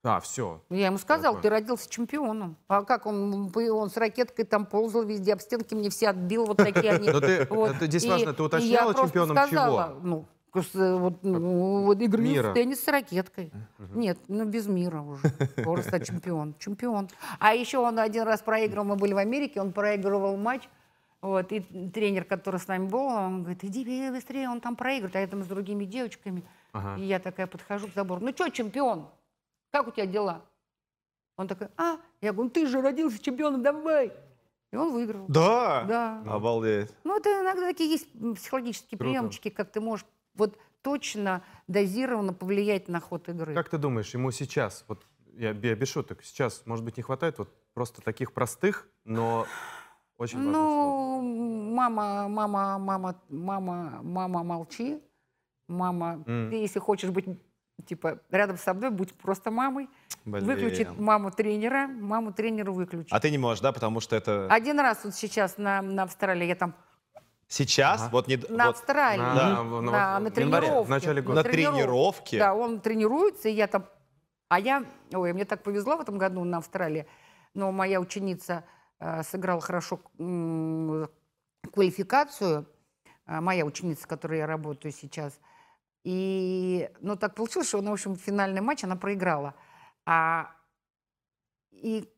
А, 0.03 0.20
все. 0.20 0.61
Ну, 0.70 0.76
Я 0.76 0.88
ему 0.88 0.97
сказала, 0.97 1.34
Ага. 1.36 1.41
ты 1.43 1.49
родился 1.49 1.89
чемпионом. 1.89 2.55
А 2.68 2.84
как 2.84 3.05
он, 3.05 3.51
он 3.55 3.89
с 3.89 3.97
ракеткой 3.97 4.45
там 4.45 4.65
ползал 4.65 5.03
везде, 5.03 5.34
об 5.34 5.39
стенки 5.41 5.74
мне 5.74 5.89
все 5.89 6.09
отбил, 6.09 6.45
вот 6.45 6.57
такие 6.57 6.91
они. 6.93 7.09
Но 7.11 7.20
ты, 7.22 7.47
Вот. 7.49 7.72
это 7.76 7.86
здесь 7.88 8.03
И- 8.03 8.09
важно, 8.09 8.34
ты 8.34 8.43
и 8.43 8.45
уточняла 8.45 8.93
чемпионом 8.93 9.38
чего? 9.49 9.99
Ну, 10.03 10.26
С, 10.61 10.75
э, 10.75 10.95
Вот, 10.95 11.23
ну, 11.23 11.83
вот 11.83 12.01
игры 12.01 12.23
Мира. 12.23 12.51
в 12.51 12.53
теннис 12.53 12.83
с 12.83 12.87
ракеткой. 12.87 13.51
Нет, 13.77 14.17
ну 14.27 14.45
без 14.45 14.67
мира 14.67 15.01
уже. 15.01 15.21
Просто 15.63 15.99
чемпион. 15.99 16.55
Чемпион. 16.59 17.09
А 17.39 17.53
еще 17.53 17.79
он 17.79 17.99
один 17.99 18.23
раз 18.23 18.41
проигрывал, 18.41 18.85
мы 18.85 18.95
были 18.95 19.13
в 19.13 19.17
Америке, 19.17 19.61
он 19.61 19.71
проигрывал 19.71 20.37
матч. 20.37 20.67
Вот, 21.19 21.51
и 21.51 21.61
тренер, 21.61 22.25
который 22.25 22.59
с 22.59 22.67
нами 22.67 22.87
был, 22.87 23.05
он 23.05 23.41
говорит, 23.41 23.63
иди 23.63 24.09
быстрее, 24.11 24.49
он 24.49 24.61
там 24.61 24.75
проигрывает. 24.75 25.15
А 25.15 25.19
я 25.19 25.27
там 25.27 25.43
с 25.43 25.47
другими 25.47 25.83
девочками. 25.85 26.43
Ага. 26.73 27.01
И 27.01 27.05
я 27.05 27.19
такая 27.19 27.47
подхожу 27.47 27.87
к 27.87 27.93
забору. 27.93 28.21
Ну 28.23 28.31
что, 28.31 28.49
чемпион? 28.49 29.07
Как 29.71 29.87
у 29.87 29.91
тебя 29.91 30.05
дела? 30.05 30.41
Он 31.35 31.47
такой, 31.47 31.67
а? 31.77 31.97
Я 32.21 32.33
говорю, 32.33 32.45
ну 32.45 32.49
ты 32.49 32.67
же 32.67 32.81
родился 32.81 33.19
чемпионом, 33.19 33.63
давай. 33.63 34.13
И 34.71 34.75
он 34.75 34.91
выиграл. 34.91 35.25
Да? 35.27 35.85
Да. 35.87 36.23
Обалдеть. 36.27 36.93
Ну, 37.03 37.17
это 37.17 37.29
иногда 37.29 37.67
такие 37.67 37.89
есть 37.89 38.07
психологические 38.35 38.97
Круто. 38.97 39.11
приемчики, 39.11 39.49
как 39.49 39.71
ты 39.71 39.79
можешь 39.79 40.05
вот 40.38 40.57
точно, 40.81 41.43
дозированно 41.67 42.33
повлиять 42.33 42.88
на 42.88 42.99
ход 42.99 43.27
игры. 43.29 43.53
Как 43.53 43.69
ты 43.69 43.77
думаешь, 43.77 44.13
ему 44.13 44.31
сейчас, 44.31 44.85
вот 44.88 45.05
я, 45.33 45.49
я 45.49 45.75
без 45.75 45.89
шуток, 45.89 46.23
сейчас, 46.23 46.63
может 46.65 46.85
быть, 46.85 46.97
не 46.97 47.03
хватает 47.03 47.38
вот 47.39 47.49
просто 47.73 48.01
таких 48.01 48.33
простых, 48.33 48.88
но 49.03 49.45
очень 50.17 50.38
важных 50.38 50.53
слов? 50.55 51.21
Ну, 51.23 51.73
мама, 51.75 52.27
мама, 52.27 52.77
мама, 52.79 53.21
мама, 53.29 53.99
мама, 54.01 54.43
молчи. 54.43 55.01
Мама, 55.67 56.23
М. 56.25 56.49
ты 56.49 56.55
если 56.55 56.79
хочешь 56.79 57.09
быть 57.09 57.25
типа 57.85 58.19
рядом 58.31 58.57
со 58.57 58.73
мной, 58.73 58.89
будь 58.89 59.13
просто 59.13 59.51
мамой. 59.51 59.89
Блин. 60.25 60.45
Выключить 60.45 60.89
маму 60.97 61.31
тренера, 61.31 61.88
маму 61.88 62.33
тренера 62.33 62.71
выключить. 62.71 63.11
А 63.11 63.19
ты 63.19 63.29
не 63.29 63.38
можешь, 63.38 63.61
да, 63.61 63.71
потому 63.71 63.99
что 63.99 64.15
это 64.15 64.47
Один 64.49 64.79
раз 64.79 65.03
вот 65.03 65.13
сейчас 65.13 65.57
на, 65.57 65.81
на 65.81 66.03
Австралии, 66.03 66.45
я 66.45 66.55
там 66.55 66.73
сейчас, 67.47 68.01
Ага. 68.01 68.09
вот 68.11 68.27
не 68.27 68.37
на 68.49 68.65
вот 68.67 68.75
Австралии, 68.75 69.19
На- 69.21 69.63
на, 69.63 69.81
на- 69.81 70.19
на, 70.19 70.31
тренировке. 70.31 70.81
в 70.83 70.89
начале 70.89 71.21
года. 71.21 71.43
на 71.43 71.43
тренировке. 71.43 72.39
Да, 72.39 72.53
он 72.53 72.79
тренируется, 72.81 73.49
и 73.49 73.53
я 73.53 73.67
там... 73.67 73.85
А 74.49 74.59
я... 74.59 74.85
Ой, 75.13 75.33
мне 75.33 75.45
так 75.45 75.63
повезло 75.63 75.97
в 75.97 76.01
этом 76.01 76.17
году 76.17 76.43
на 76.43 76.57
Австралии, 76.57 77.05
но 77.53 77.71
моя 77.71 77.99
ученица 77.99 78.63
э, 78.99 79.23
сыграла 79.23 79.61
хорошо 79.61 79.99
м, 80.19 81.09
квалификацию, 81.73 82.65
а, 83.25 83.41
моя 83.41 83.65
ученица, 83.65 84.03
с 84.03 84.05
которой 84.05 84.39
я 84.39 84.47
работаю 84.47 84.91
сейчас. 84.93 85.39
И, 86.03 86.89
ну, 87.01 87.17
так 87.17 87.35
получилось, 87.35 87.67
что, 87.67 87.81
ну, 87.81 87.89
в 87.91 87.93
общем, 87.93 88.15
финальный 88.15 88.61
матч 88.61 88.83
она 88.85 88.95
проиграла. 88.95 89.53
А, 90.05 90.51
и 91.71 92.09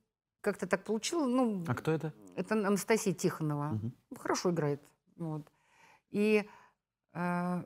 как-то 0.42 0.68
так 0.68 0.84
получилось, 0.84 1.28
ну, 1.34 1.64
А 1.68 1.74
кто 1.74 1.92
это? 1.92 2.14
это 2.36 2.54
Анастасия 2.54 3.14
Тихонова. 3.14 3.80
Ну, 3.82 3.92
Хорошо 4.18 4.52
играет. 4.52 4.82
Вот. 5.20 5.52
И, 6.12 6.50
э, 7.14 7.64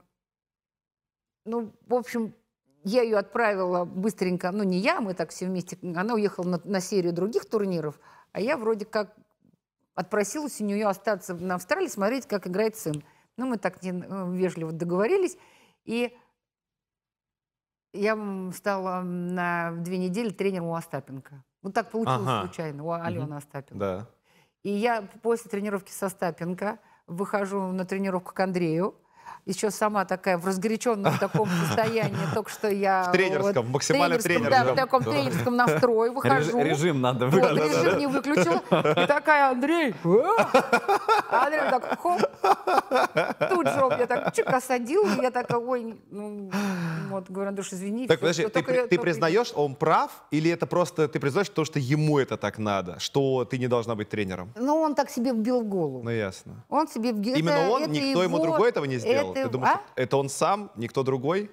ну, 1.45 1.74
в 1.86 1.93
общем, 1.93 2.36
я 2.84 3.01
ее 3.01 3.18
отправила 3.18 3.86
быстренько, 3.86 4.51
ну, 4.51 4.64
не 4.64 4.80
я, 4.80 4.99
мы 4.99 5.14
так 5.14 5.30
все 5.30 5.45
вместе, 5.45 5.78
она 5.95 6.16
уехала 6.16 6.45
на, 6.45 6.62
на 6.66 6.82
серию 6.82 7.14
других 7.14 7.45
турниров, 7.45 7.99
а 8.34 8.41
я 8.41 8.58
вроде 8.58 8.86
как 8.86 9.16
отпросилась 9.95 10.60
у 10.60 10.66
нее 10.66 10.88
остаться 10.88 11.36
на 11.36 11.56
Австралии, 11.56 11.88
смотреть, 11.88 12.26
как 12.26 12.47
играет 12.47 12.76
сын. 12.76 13.04
Ну, 13.38 13.45
мы 13.45 13.58
так 13.58 13.82
не, 13.84 13.91
э, 13.91 14.32
вежливо 14.34 14.72
договорились, 14.72 15.38
и 15.86 16.18
я 17.93 18.51
стала 18.54 19.01
на 19.01 19.72
две 19.72 19.99
недели 19.99 20.32
тренером 20.32 20.68
у 20.68 20.76
Остапенко. 20.76 21.43
Вот 21.62 21.74
так 21.74 21.91
получилось 21.91 22.28
Ага. 22.28 22.47
случайно, 22.47 22.84
у 22.84 22.91
Алены 22.91 23.36
Остапенко. 23.36 23.80
Да. 23.80 24.10
И 24.64 24.72
я 24.72 25.04
после 25.22 25.49
тренировки 25.49 25.91
со 25.91 26.08
Остапенко 26.08 26.80
выхожу 27.08 27.62
на 27.72 27.86
тренировку 27.86 28.34
к 28.34 28.39
Андрею. 28.39 28.95
Еще 29.45 29.72
сама 29.72 30.06
такая 30.06 30.38
в 30.38 30.45
разгоряченном 30.47 31.18
таком 31.18 31.49
состоянии. 31.68 32.16
Только 32.34 32.49
что 32.49 32.70
я... 32.70 33.04
В 33.10 33.12
тренерском, 33.12 33.66
в 33.66 33.70
максимально 33.72 34.18
тренерском, 34.18 34.49
Да, 34.51 34.58
в 34.60 34.66
тренерском. 34.68 34.76
таком 34.78 35.04
тренерском 35.14 35.56
настрое 35.58 36.12
выхожу. 36.12 36.64
режим 36.64 37.01
надо 37.01 37.28
Вот, 37.28 37.34
выключить. 37.51 37.84
режим 37.84 37.97
не 37.99 38.08
выключила. 38.08 39.04
И 39.04 39.06
такая, 39.08 39.51
Андрей, 39.51 39.93
а 41.34 41.46
Андрей 41.46 41.62
так, 41.72 42.00
хоп. 42.00 42.22
Тут 43.50 43.68
же 43.68 43.84
он 43.84 43.94
меня 43.94 44.08
так 44.08 44.34
чик 44.36 44.48
осадил, 44.48 45.06
и 45.06 45.22
я 45.22 45.32
такая, 45.32 45.58
ой, 45.60 45.96
ну, 46.12 46.50
вот, 47.10 47.30
говорю, 47.30 47.50
Андрюш, 47.50 47.74
извини. 47.74 48.08
Так, 48.08 48.18
всё, 48.20 48.26
подожди, 48.26 48.44
ты, 48.50 48.64
при- 48.64 48.76
я- 48.76 48.88
ты 48.88 49.00
признаешь, 49.00 49.52
он 49.56 49.76
прав, 49.76 50.10
или 50.32 50.50
это 50.52 50.66
просто 50.66 51.08
ты 51.08 51.20
признаешь 51.20 51.50
то, 51.50 51.66
что 51.66 51.80
ему 51.80 52.20
это 52.20 52.38
так 52.38 52.58
надо, 52.60 53.00
что 53.00 53.46
ты 53.46 53.58
не 53.58 53.68
должна 53.68 53.96
быть 53.96 54.10
тренером? 54.10 54.52
Ну, 54.56 54.76
он 54.82 54.96
так 54.96 55.10
себе 55.10 55.32
вбил 55.32 55.62
в 55.62 55.66
голову. 55.66 56.02
Ну 56.04 56.12
ясно. 56.12 56.64
Он 56.70 56.88
себе 56.88 57.12
вбил. 57.12 57.36
Именно 57.36 57.52
это- 57.58 57.70
он, 57.72 57.82
это 57.84 57.92
никто 57.92 58.24
ему 58.24 58.38
его- 58.38 58.46
другой 58.46 58.70
этого 58.70 58.86
не 58.86 58.98
сделал. 59.00 59.32
это- 59.32 59.44
Ты 59.44 59.50
думаешь, 59.50 59.76
а? 59.76 59.82
это 60.02 60.18
он 60.18 60.30
сам, 60.30 60.70
никто 60.76 61.04
другой? 61.04 61.50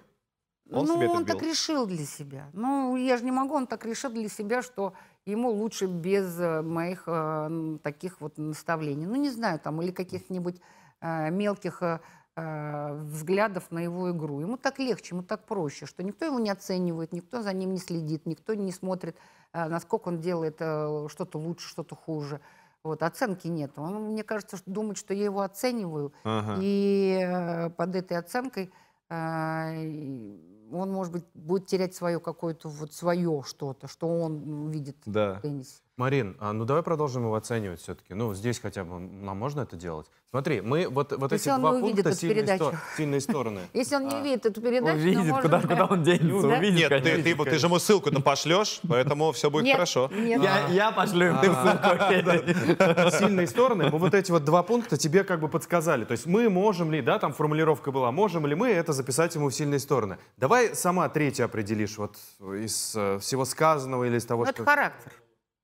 Он 0.73 0.87
ну, 0.87 0.95
себе 0.95 1.07
это 1.07 1.15
он 1.15 1.23
вбил? 1.25 1.35
так 1.37 1.47
решил 1.47 1.87
для 1.87 2.05
себя. 2.05 2.49
Ну, 2.53 2.97
я 2.97 3.17
же 3.17 3.25
не 3.25 3.33
могу, 3.33 3.55
он 3.55 3.67
так 3.67 3.85
решил 3.85 4.11
для 4.11 4.29
себя, 4.29 4.63
что 4.63 4.93
ему 5.27 5.51
лучше 5.51 5.87
без 5.87 6.39
э, 6.39 6.63
моих 6.63 7.05
э, 7.07 7.79
таких 7.83 8.21
вот 8.21 8.39
наставлений. 8.39 9.07
Ну, 9.07 9.17
не 9.17 9.31
знаю, 9.31 9.59
там, 9.59 9.83
или 9.83 9.91
каких-нибудь 9.91 10.61
э, 11.01 11.31
мелких 11.31 11.83
э, 11.83 12.01
э, 12.37 12.95
взглядов 13.05 13.71
на 13.71 13.81
его 13.81 14.11
игру. 14.11 14.41
Ему 14.41 14.57
так 14.57 14.79
легче, 14.79 15.15
ему 15.15 15.23
так 15.23 15.45
проще, 15.45 15.87
что 15.87 16.03
никто 16.03 16.25
его 16.25 16.39
не 16.39 16.51
оценивает, 16.51 17.13
никто 17.13 17.43
за 17.43 17.53
ним 17.53 17.73
не 17.73 17.79
следит, 17.79 18.27
никто 18.27 18.55
не 18.55 18.73
смотрит, 18.73 19.17
э, 19.53 19.69
насколько 19.69 20.09
он 20.09 20.21
делает 20.21 20.57
э, 20.61 21.07
что-то 21.09 21.39
лучше, 21.39 21.69
что-то 21.69 21.97
хуже. 21.97 22.41
Вот, 22.83 23.03
оценки 23.03 23.47
нет. 23.47 23.73
Он, 23.77 24.13
мне 24.13 24.25
кажется, 24.25 24.57
что 24.57 24.71
думает, 24.71 24.97
что 24.97 25.13
я 25.13 25.25
его 25.25 25.43
оцениваю, 25.43 26.15
Ага. 26.25 26.57
и 26.63 27.21
э, 27.23 27.71
под 27.71 27.95
этой 27.95 28.17
оценкой 28.17 28.71
э, 29.11 30.37
он, 30.73 30.91
может 30.91 31.13
быть, 31.13 31.25
будет 31.35 31.67
терять 31.67 31.95
свое 31.95 32.21
какое-то 32.21 32.69
вот 32.69 32.93
свое 32.93 33.43
что-то, 33.47 33.89
что 33.89 34.09
он 34.09 34.71
видит 34.71 34.97
Да. 35.07 35.37
в 35.39 35.43
теннисе. 35.43 35.81
Марин, 36.01 36.35
а 36.41 36.55
ну 36.55 36.65
давай 36.65 36.83
продолжим 36.83 37.25
его 37.25 37.35
оценивать 37.35 37.81
все-таки. 37.83 38.15
Ну, 38.15 38.33
здесь 38.35 38.59
хотя 38.59 38.85
бы 38.85 38.99
нам 38.99 39.37
можно 39.37 39.61
это 39.61 39.77
делать? 39.77 40.07
Смотри, 40.31 40.63
мы 40.63 40.89
вот, 40.89 41.13
вот 41.13 41.33
Если 41.33 41.53
эти 41.53 41.59
два 41.61 41.73
пункта 41.73 42.15
сильные, 42.15 42.57
сто- 42.57 42.73
сильные 42.97 43.21
стороны. 43.21 43.61
Если 43.75 43.97
он 43.97 44.09
не 44.09 44.15
А. 44.15 44.23
видит 44.23 44.47
эту 44.47 44.63
передачу, 44.63 44.97
то 44.99 45.03
Увидит, 45.05 45.35
куда, 45.43 45.59
да. 45.61 45.69
куда 45.69 45.85
он 45.87 46.03
денется, 46.03 46.49
Да? 46.49 46.57
увидит, 46.59 46.79
Нет, 46.79 46.89
ты, 46.89 47.11
конечно. 47.23 47.45
ты, 47.45 47.51
ты 47.51 47.59
же 47.59 47.67
ему 47.67 47.79
ссылку-то 47.79 48.21
пошлешь, 48.23 48.81
поэтому 48.89 49.33
все 49.33 49.51
будет 49.51 49.65
Нет, 49.65 49.75
хорошо. 49.75 50.09
Нет, 50.13 50.43
Я, 50.43 50.69
я 50.69 50.91
пошлю 50.93 51.27
им 51.27 51.39
ты 51.41 51.47
ссылку, 51.53 51.89
окей. 51.99 53.11
Сильные 53.19 53.47
стороны, 53.47 53.91
мы 53.91 53.99
вот 53.99 54.15
эти 54.15 54.31
вот 54.31 54.45
два 54.45 54.63
пункта 54.63 54.97
тебе 54.97 55.23
как 55.25 55.41
бы 55.41 55.49
подсказали. 55.49 56.05
То 56.07 56.13
есть 56.13 56.25
мы 56.27 56.49
можем 56.49 56.91
ли, 56.93 57.03
да, 57.03 57.19
там 57.19 57.33
формулировка 57.35 57.93
была, 57.93 58.11
можем 58.11 58.47
ли 58.47 58.55
мы 58.55 58.69
это 58.71 58.93
записать 58.95 59.35
ему 59.35 59.49
в 59.51 59.53
сильные 59.55 59.81
стороны. 59.81 60.17
Давай 60.39 60.75
сама 60.75 61.09
третья 61.11 61.45
определишь 61.45 61.99
вот 61.99 62.17
из 62.41 62.95
э, 62.97 63.19
всего 63.19 63.45
сказанного 63.45 64.05
или 64.05 64.17
из 64.17 64.25
того, 64.25 64.45
Ну, 64.45 64.51
что... 64.53 64.63
это 64.63 64.71
характер, 64.71 65.13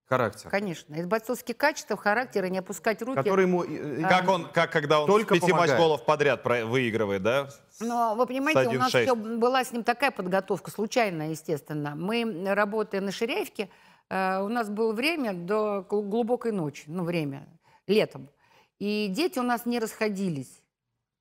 Характер. 0.08 0.50
конечно. 0.50 0.94
Из 0.94 1.04
бойцовских 1.06 1.56
качеств 1.56 1.90
характера 1.96 2.46
не 2.46 2.58
опускать 2.58 3.02
руки. 3.02 3.16
Который 3.16 3.44
ему... 3.46 3.64
э, 3.64 4.02
э, 4.02 4.08
Как 4.08 4.28
он, 4.28 4.44
как 4.52 4.70
когда 4.70 5.00
он 5.00 5.06
Только 5.08 5.34
пяти 5.34 5.48
помогает. 5.50 5.70
матч-голов 5.72 6.04
подряд 6.04 6.42
про- 6.44 6.64
выигрывает, 6.64 7.22
да? 7.24 7.48
Но 7.80 8.14
вы 8.16 8.26
понимаете, 8.26 8.68
у 8.68 8.78
нас 8.78 8.94
1.6. 8.94 9.02
все 9.02 9.14
была 9.16 9.64
с 9.64 9.72
ним 9.72 9.82
такая 9.82 10.12
подготовка, 10.12 10.70
случайная, 10.70 11.30
естественно. 11.30 11.94
Мы, 11.96 12.44
работая 12.54 13.00
на 13.00 13.10
Ширяевке, 13.10 13.68
э, 14.08 14.40
у 14.42 14.48
нас 14.48 14.68
было 14.70 14.92
время 14.92 15.32
до 15.34 15.84
гл- 15.90 16.02
глубокой 16.02 16.52
ночи, 16.52 16.84
ну, 16.86 17.02
время, 17.02 17.48
летом. 17.88 18.28
И 18.78 19.08
дети 19.08 19.40
у 19.40 19.42
нас 19.42 19.66
не 19.66 19.80
расходились. 19.80 20.62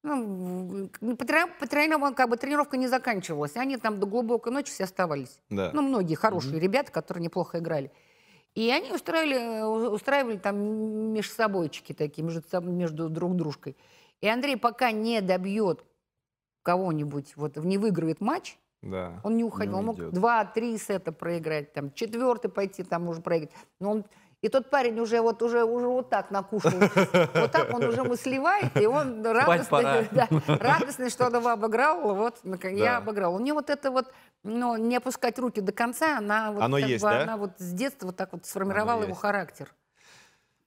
Ну, 0.03 0.89
по 1.17 1.25
трени- 1.25 1.49
по 1.59 1.65
тренировкам 1.67 2.13
как 2.13 2.29
бы 2.29 2.37
тренировка 2.37 2.77
не 2.77 2.87
заканчивалась. 2.87 3.55
Они 3.55 3.77
там 3.77 3.99
до 3.99 4.05
глубокой 4.05 4.53
ночи 4.53 4.71
все 4.71 4.83
оставались. 4.83 5.39
Да. 5.49 5.71
Ну, 5.73 5.81
многие 5.81 6.13
хорошие 6.13 6.59
ребята, 6.59 6.91
которые 6.91 7.23
неплохо 7.23 7.57
играли. 7.57 7.91
И 8.55 8.71
они 8.71 8.91
устраивали, 8.91 9.35
э, 9.35 9.65
устраивали 9.89 10.37
там 10.37 10.57
межсобойчики 11.13 11.93
такие, 11.93 12.23
между, 12.23 12.61
между 12.61 13.09
друг 13.09 13.35
дружкой. 13.35 13.75
И 14.21 14.27
Андрей 14.27 14.55
пока 14.57 14.91
не 14.91 15.21
добьет 15.21 15.83
кого-нибудь, 16.63 17.35
вот 17.35 17.57
не 17.57 17.77
выиграет 17.77 18.21
матч, 18.21 18.57
Да. 18.81 19.19
он 19.23 19.35
не 19.37 19.43
уходил. 19.43 19.73
Не 19.73 19.79
он 19.79 19.85
мог 19.85 19.97
уйдет. 19.97 20.13
два-три 20.13 20.77
сета 20.77 21.11
проиграть, 21.11 21.73
там, 21.73 21.91
четвертый 21.93 22.49
пойти, 22.49 22.83
там 22.83 23.07
уже 23.09 23.21
проиграть. 23.21 23.51
Но 23.79 23.91
он, 23.91 24.05
и 24.45 24.49
тот 24.49 24.69
парень 24.69 24.99
уже 24.99 25.21
вот, 25.21 25.41
уже, 25.41 25.63
уже 25.63 25.87
вот 25.87 26.09
так 26.09 26.29
накушал. 26.29 26.71
Вот 27.33 27.51
так 27.51 27.73
он 27.73 27.83
уже 27.83 28.01
ему 28.01 28.15
сливает, 28.15 28.77
и 28.79 28.85
он 28.85 29.25
радостный, 29.25 30.07
да, 30.11 30.27
радостный, 30.47 31.09
что 31.09 31.25
он 31.25 31.35
его 31.35 31.49
обыграл. 31.49 32.13
Вот, 32.15 32.35
нак- 32.43 32.69
я 32.71 32.85
Да. 32.91 32.97
обыграл. 32.97 33.33
У 33.35 33.39
него 33.39 33.55
вот 33.57 33.69
это 33.71 33.89
вот, 33.89 34.05
ну, 34.43 34.77
не 34.77 34.97
опускать 34.97 35.39
руки 35.39 35.61
до 35.61 35.71
конца, 35.71 36.19
она 36.19 36.51
вот, 36.51 36.61
Оно 36.61 36.77
есть, 36.77 37.03
бы, 37.03 37.09
да? 37.09 37.23
она 37.23 37.37
вот 37.37 37.51
с 37.57 37.71
детства 37.71 38.05
вот 38.07 38.17
так 38.17 38.33
вот 38.33 38.45
сформировала 38.45 38.99
его 39.01 39.09
есть. 39.09 39.21
характер. 39.21 39.73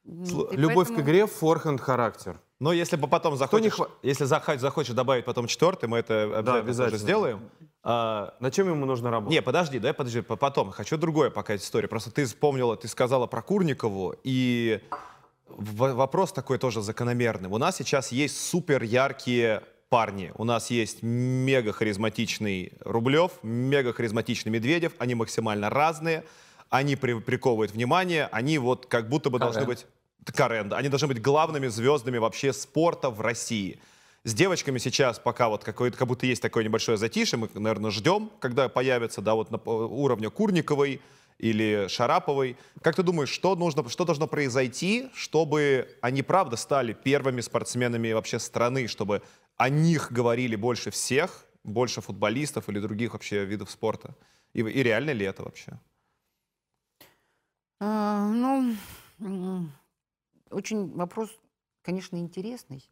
И 0.05 0.11
Любовь 0.57 0.89
к 0.89 0.91
поэтому- 0.91 1.01
игре, 1.01 1.27
форхенд, 1.27 1.81
характер. 1.81 2.41
Но 2.59 2.73
если 2.73 2.97
бы 2.97 3.07
потом 3.07 3.35
не 3.35 3.39
захочешь, 3.39 3.75
хва- 3.79 3.91
если 4.03 4.25
захочешь, 4.25 4.95
добавить 4.95 5.25
потом 5.25 5.47
четвертый, 5.47 5.89
мы 5.89 5.99
это 5.99 6.25
обязательно, 6.25 6.59
обязательно. 6.59 6.99
сделаем. 6.99 7.51
А, 7.91 8.35
На 8.41 8.51
чем 8.51 8.69
ему 8.69 8.85
нужно 8.85 9.11
работать? 9.11 9.35
Не, 9.35 9.41
подожди, 9.41 9.79
давай 9.79 9.95
подожди, 9.95 10.21
по- 10.21 10.37
потом. 10.37 10.71
Хочу 10.71 10.99
другое 10.99 11.31
пока 11.31 11.57
история. 11.57 11.89
Просто 11.89 12.11
ты 12.11 12.27
вспомнила, 12.27 12.77
ты 12.77 12.87
сказала 12.87 13.27
про 13.27 13.41
Курникову, 13.41 14.15
и 14.25 14.81
вопрос 15.49 16.33
такой 16.35 16.59
тоже 16.59 16.83
закономерный. 16.83 17.49
У 17.49 17.57
нас 17.57 17.79
сейчас 17.79 18.13
есть 18.13 18.39
супер 18.47 18.83
яркие 18.83 19.63
парни, 19.89 20.33
у 20.35 20.45
нас 20.45 20.69
есть 20.71 21.03
мега 21.03 21.73
харизматичный 21.73 22.75
Рублев, 22.81 23.33
мега 23.43 23.95
харизматичный 23.95 24.53
Медведев, 24.53 24.93
они 24.99 25.15
максимально 25.15 25.71
разные, 25.71 26.25
они 26.69 26.95
при- 26.95 27.19
приковывают 27.21 27.73
внимание, 27.73 28.29
они 28.31 28.59
вот 28.59 28.85
как 28.85 29.09
будто 29.09 29.31
бы 29.31 29.39
должны 29.39 29.63
Карен. 29.63 29.69
быть... 29.75 29.87
Карен, 30.37 30.69
да, 30.69 30.77
они 30.77 30.91
должны 30.91 31.09
быть 31.09 31.23
главными 31.23 31.69
звездами 31.69 32.19
вообще 32.19 32.53
спорта 32.53 33.09
в 33.09 33.23
России. 33.23 33.81
С 34.29 34.35
девочками 34.35 34.77
сейчас 34.77 35.19
пока 35.19 35.49
вот 35.49 35.65
какое-то, 35.65 35.97
как 35.97 36.07
будто 36.07 36.27
есть 36.27 36.43
такое 36.43 36.63
небольшое 36.63 36.99
затишье, 36.99 37.39
мы, 37.39 37.49
наверное, 37.55 37.91
ждем, 37.91 38.31
когда 38.41 38.69
появится, 38.69 39.23
да, 39.23 39.35
вот 39.35 39.51
на 39.51 39.57
по- 39.57 39.71
уровне 39.71 40.29
Курниковой 40.29 41.01
или 41.39 41.87
Шараповой. 41.89 42.59
Как 42.83 42.95
ты 42.95 43.03
думаешь, 43.03 43.31
что 43.31 43.57
нужно, 43.57 43.89
что 43.89 44.05
должно 44.05 44.27
произойти, 44.27 45.09
чтобы 45.15 45.97
они 46.03 46.23
правда 46.23 46.57
стали 46.57 46.93
первыми 46.93 47.41
спортсменами 47.41 48.13
вообще 48.13 48.39
страны, 48.39 48.87
чтобы 48.87 49.23
о 49.57 49.71
них 49.71 50.13
говорили 50.13 50.57
больше 50.57 50.91
всех, 50.91 51.47
больше 51.65 52.03
футболистов 52.03 52.69
или 52.69 52.81
других 52.81 53.15
вообще 53.15 53.47
видов 53.47 53.71
спорта? 53.71 54.15
И, 54.53 54.61
и 54.61 54.83
реально 54.83 55.13
ли 55.13 55.25
это 55.25 55.43
вообще? 55.43 55.81
А, 57.81 58.29
ну, 58.29 58.77
очень 60.51 60.93
вопрос, 60.93 61.31
конечно, 61.83 62.19
интересный 62.19 62.87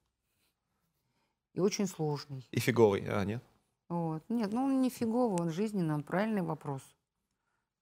и 1.57 1.61
очень 1.61 1.87
сложный. 1.87 2.47
И 2.51 2.61
фиговый, 2.61 3.05
а, 3.09 3.25
нет? 3.25 3.43
Вот. 3.89 4.23
Нет, 4.29 4.53
ну 4.53 4.65
он 4.65 4.83
не 4.83 4.91
фиговый, 4.91 5.41
он 5.41 5.51
жизненный, 5.51 5.95
он 5.95 6.03
правильный 6.03 6.43
вопрос. 6.43 6.83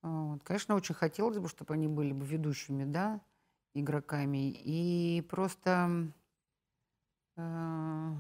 Вот. 0.03 0.43
Конечно, 0.45 0.77
очень 0.77 0.95
хотелось 0.95 1.39
бы, 1.39 1.49
чтобы 1.49 1.75
они 1.75 1.89
были 1.89 2.12
бы 2.12 2.25
ведущими, 2.25 2.85
да, 2.85 3.20
игроками. 3.75 4.53
И 4.53 5.22
просто, 5.22 6.12
э, 7.37 8.11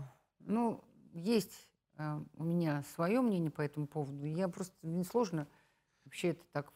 ну, 0.40 0.84
есть 1.12 1.68
э, 1.98 2.20
у 2.36 2.42
меня 2.42 2.82
свое 2.94 3.20
мнение 3.20 3.52
по 3.52 3.62
этому 3.62 3.86
поводу. 3.86 4.24
Я 4.24 4.48
просто, 4.48 4.74
мне 4.82 5.04
сложно 5.04 5.46
вообще 6.04 6.30
это 6.30 6.42
так 6.50 6.72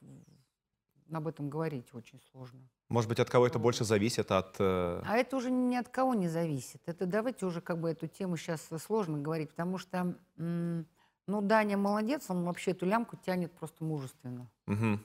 об 1.11 1.27
этом 1.27 1.49
говорить, 1.49 1.93
очень 1.95 2.21
сложно. 2.31 2.61
Может 2.89 3.09
быть, 3.09 3.21
от 3.21 3.31
кого 3.31 3.47
это 3.47 3.59
больше 3.59 3.85
зависит? 3.85 4.31
От... 4.31 4.57
э, 4.59 5.03
А 5.05 5.17
это 5.17 5.37
уже 5.37 5.51
ни 5.51 5.77
от 5.77 5.89
кого 5.89 6.15
не 6.15 6.29
зависит. 6.29 6.81
Это 6.87 7.07
давайте 7.07 7.47
уже 7.47 7.61
как 7.61 7.79
бы 7.79 7.91
эту 7.91 8.07
тему 8.07 8.37
сейчас 8.37 8.69
сложно 8.85 9.19
говорить, 9.19 9.51
потому 9.51 9.79
что, 9.79 10.17
ну, 10.37 11.41
Даня 11.43 11.77
молодец, 11.77 12.27
он 12.29 12.45
вообще 12.45 12.71
эту 12.73 12.87
лямку 12.87 13.17
тянет 13.17 13.53
просто 13.53 13.85
мужественно. 13.85 14.49
мгм. 14.67 15.01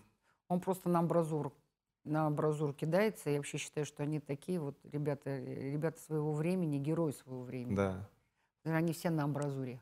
Он 0.49 0.60
просто 0.60 0.88
на 0.89 0.99
амбразур, 0.99 1.51
на 2.04 2.28
амбразур 2.28 2.74
кидается. 2.74 3.30
Я 3.30 3.38
вообще 3.38 3.58
считаю, 3.58 3.86
что 3.86 4.04
они 4.04 4.20
такие 4.20 4.60
вот 4.60 4.78
ребята, 4.91 5.30
э, 5.30 5.72
ребята 5.72 5.99
своего 5.99 6.34
времени, 6.34 6.78
герои 6.78 7.12
своего 7.12 7.43
времени. 7.43 7.76
Да. 7.76 8.08
Они 8.66 8.93
все 8.93 9.10
на 9.10 9.24
амбразуре. 9.24 9.82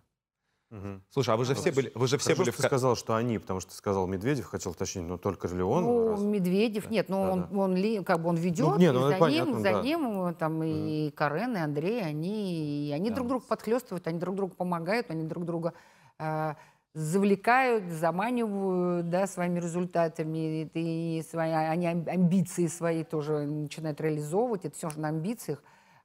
Мгм. 0.71 1.03
Слушай, 1.09 1.33
а 1.33 1.37
вы 1.37 1.43
же 1.43 1.53
все 1.53 1.69
были, 1.73 1.91
вы 1.95 2.07
же 2.07 2.17
все 2.17 2.29
Хорошо, 2.29 2.43
были 2.43 2.51
что 2.51 2.59
в... 2.59 2.61
ты 2.61 2.67
сказал, 2.69 2.95
что 2.95 3.13
они, 3.15 3.37
потому 3.39 3.59
что 3.59 3.71
ты 3.71 3.75
сказал 3.75 4.07
Медведев, 4.07 4.45
хотел 4.45 4.71
уточнить, 4.71 5.05
но 5.05 5.17
только 5.17 5.49
ли 5.49 5.61
он? 5.61 5.83
ну, 5.83 6.09
раз? 6.11 6.21
Медведев, 6.21 6.89
нет, 6.89 7.09
ну 7.09 7.21
Да, 7.23 7.31
он, 7.31 7.47
да. 7.51 7.59
он 7.59 7.75
ли, 7.75 8.01
как 8.05 8.21
бы 8.21 8.29
он 8.29 8.37
ведет, 8.37 8.77
не, 8.77 8.85
и 8.85 8.91
ну, 8.91 9.09
за 9.09 9.17
понятно, 9.17 9.51
ним, 9.51 9.59
за 9.59 9.71
да. 9.73 9.81
ним 9.81 10.27
э, 10.27 10.33
там 10.33 10.63
и 10.63 11.11
Карен, 11.11 11.57
и 11.57 11.59
Андрей, 11.59 12.01
они, 12.01 12.87
и 12.87 12.91
они 12.93 13.09
Да. 13.09 13.15
друг 13.15 13.27
друга 13.27 13.45
подхлестывают, 13.45 14.07
они 14.07 14.17
друг 14.17 14.37
другу 14.37 14.55
помогают, 14.55 15.11
они 15.11 15.25
друг 15.25 15.43
друга 15.43 15.73
э, 16.19 16.53
завлекают, 16.93 17.91
заманивают, 17.91 19.09
да, 19.09 19.27
своими 19.27 19.59
результатами, 19.59 20.69
и, 20.73 21.17
и 21.19 21.21
свои, 21.23 21.51
они 21.51 21.87
ам- 21.87 22.05
амбиции 22.07 22.67
свои 22.67 23.03
тоже 23.03 23.39
начинают 23.41 23.99
реализовывать, 23.99 24.63
это 24.63 24.77
все 24.77 24.89
же 24.89 25.01
на 25.01 25.09
амбициях, 25.09 25.61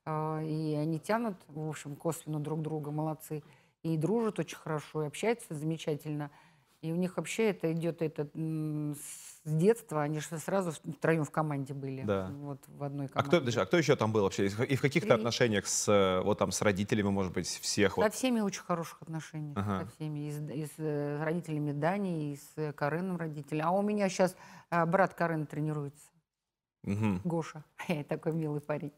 э, 0.07 0.45
и 0.45 0.75
они 0.75 0.99
тянут, 0.99 1.37
в 1.47 1.69
общем, 1.69 1.95
косвенно 1.95 2.41
друг 2.41 2.63
друга, 2.63 2.91
молодцы, 2.91 3.45
и 3.95 3.97
дружат 3.97 4.39
очень 4.39 4.57
хорошо, 4.57 5.05
и 5.05 5.07
общаются 5.07 5.55
замечательно. 5.55 6.31
И 6.83 6.93
у 6.93 6.97
них 6.97 7.17
вообще 7.17 7.51
это 7.51 7.73
идет 7.73 8.03
это 8.03 8.25
с 8.35 9.41
детства, 9.45 10.03
они 10.03 10.21
же 10.21 10.39
сразу 10.39 10.73
втроем 10.73 11.25
в 11.25 11.31
команде 11.31 11.73
были. 11.73 12.03
Да. 12.03 12.31
Вот 12.33 12.61
в 12.69 12.83
одной 12.83 13.07
А 13.07 13.09
команде. 13.09 13.29
кто, 13.29 13.39
подожди, 13.41 13.61
а 13.61 13.67
кто 13.67 13.77
еще 13.79 13.97
там 13.97 14.13
был 14.13 14.23
вообще? 14.23 14.47
И 14.47 14.77
в- 14.77 14.81
каких-то 14.83 15.15
отношениях 15.15 15.67
с, 15.67 16.21
вот 16.25 16.39
там, 16.39 16.53
с 16.53 16.61
родителями, 16.63 17.09
может 17.09 17.33
быть, 17.33 17.47
всех? 17.49 17.95
Со 17.95 18.01
Вот? 18.03 18.15
всеми 18.15 18.41
очень 18.41 18.63
хороших 18.63 19.03
отношениях. 19.03 19.57
Ага. 19.57 19.81
Со 19.85 19.87
всеми. 19.97 20.29
И 20.29 20.31
с, 20.33 20.41
и 20.51 20.67
с, 20.67 20.73
э, 20.79 21.23
родителями 21.25 21.73
Дани, 21.73 22.33
и 22.33 22.37
с 22.37 22.73
Кареном 22.75 23.17
родителями. 23.17 23.63
А 23.65 23.71
у 23.71 23.83
меня 23.83 24.09
сейчас 24.09 24.37
брат 24.71 25.15
Карен 25.15 25.47
тренируется. 25.47 26.09
Мгм. 26.85 27.21
Гоша. 27.25 27.65
Такой 28.09 28.33
милый 28.33 28.61
парень. 28.61 28.93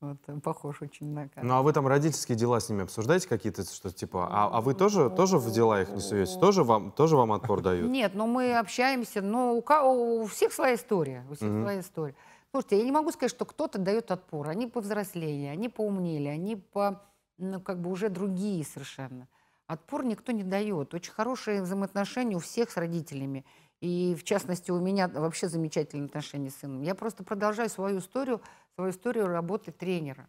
Вот, 0.00 0.16
он 0.28 0.40
похож 0.40 0.80
очень 0.80 1.12
на. 1.12 1.28
Ну, 1.42 1.54
а 1.54 1.62
вы 1.62 1.74
там 1.74 1.86
родительские 1.86 2.36
дела 2.36 2.58
с 2.58 2.70
ними 2.70 2.84
обсуждаете 2.84 3.28
какие-то, 3.28 3.62
что 3.64 3.90
типа, 3.92 4.28
а, 4.30 4.48
а 4.50 4.60
вы 4.62 4.72
тоже, 4.72 5.10
тоже 5.10 5.36
в 5.36 5.50
дела 5.52 5.82
их 5.82 5.90
не 5.90 6.00
суете? 6.00 6.38
Тоже 6.40 6.64
вам, 6.64 6.90
тоже 6.90 7.16
вам 7.16 7.32
отпор 7.32 7.60
дают? 7.60 7.90
Нет, 7.90 8.14
но 8.14 8.26
мы 8.26 8.56
общаемся, 8.58 9.20
но 9.20 9.54
у, 9.54 9.60
ка- 9.60 9.82
у 9.82 10.24
всех 10.26 10.54
своя 10.54 10.74
история. 10.76 11.26
У 11.30 11.34
всех 11.34 11.50
Мгм. 11.50 11.62
своя 11.62 11.80
история. 11.80 12.14
Слушайте, 12.50 12.78
я 12.78 12.84
не 12.84 12.92
могу 12.92 13.10
сказать, 13.12 13.30
что 13.30 13.44
кто-то 13.44 13.78
дает 13.78 14.10
отпор. 14.10 14.48
Они 14.48 14.66
повзрослели, 14.66 15.46
они 15.46 15.68
поумнели, 15.68 16.28
они 16.28 16.56
по, 16.56 17.02
ну, 17.36 17.60
как 17.60 17.80
бы 17.82 17.90
уже 17.90 18.08
другие 18.08 18.64
совершенно. 18.64 19.28
Отпор 19.66 20.04
никто 20.04 20.32
не 20.32 20.42
дает. 20.44 20.94
Очень 20.94 21.12
хорошие 21.12 21.60
взаимоотношения 21.62 22.36
у 22.36 22.40
всех 22.40 22.70
с 22.70 22.76
родителями. 22.78 23.44
И, 23.80 24.16
в 24.18 24.24
частности, 24.24 24.70
у 24.70 24.80
меня 24.80 25.08
вообще 25.08 25.48
замечательные 25.48 26.06
отношения 26.06 26.50
с 26.50 26.56
сыном. 26.56 26.82
Я 26.82 26.94
просто 26.94 27.22
продолжаю 27.22 27.68
свою 27.70 27.98
историю, 28.00 28.40
свою 28.80 28.92
историю 28.92 29.26
работы 29.26 29.72
тренера. 29.72 30.26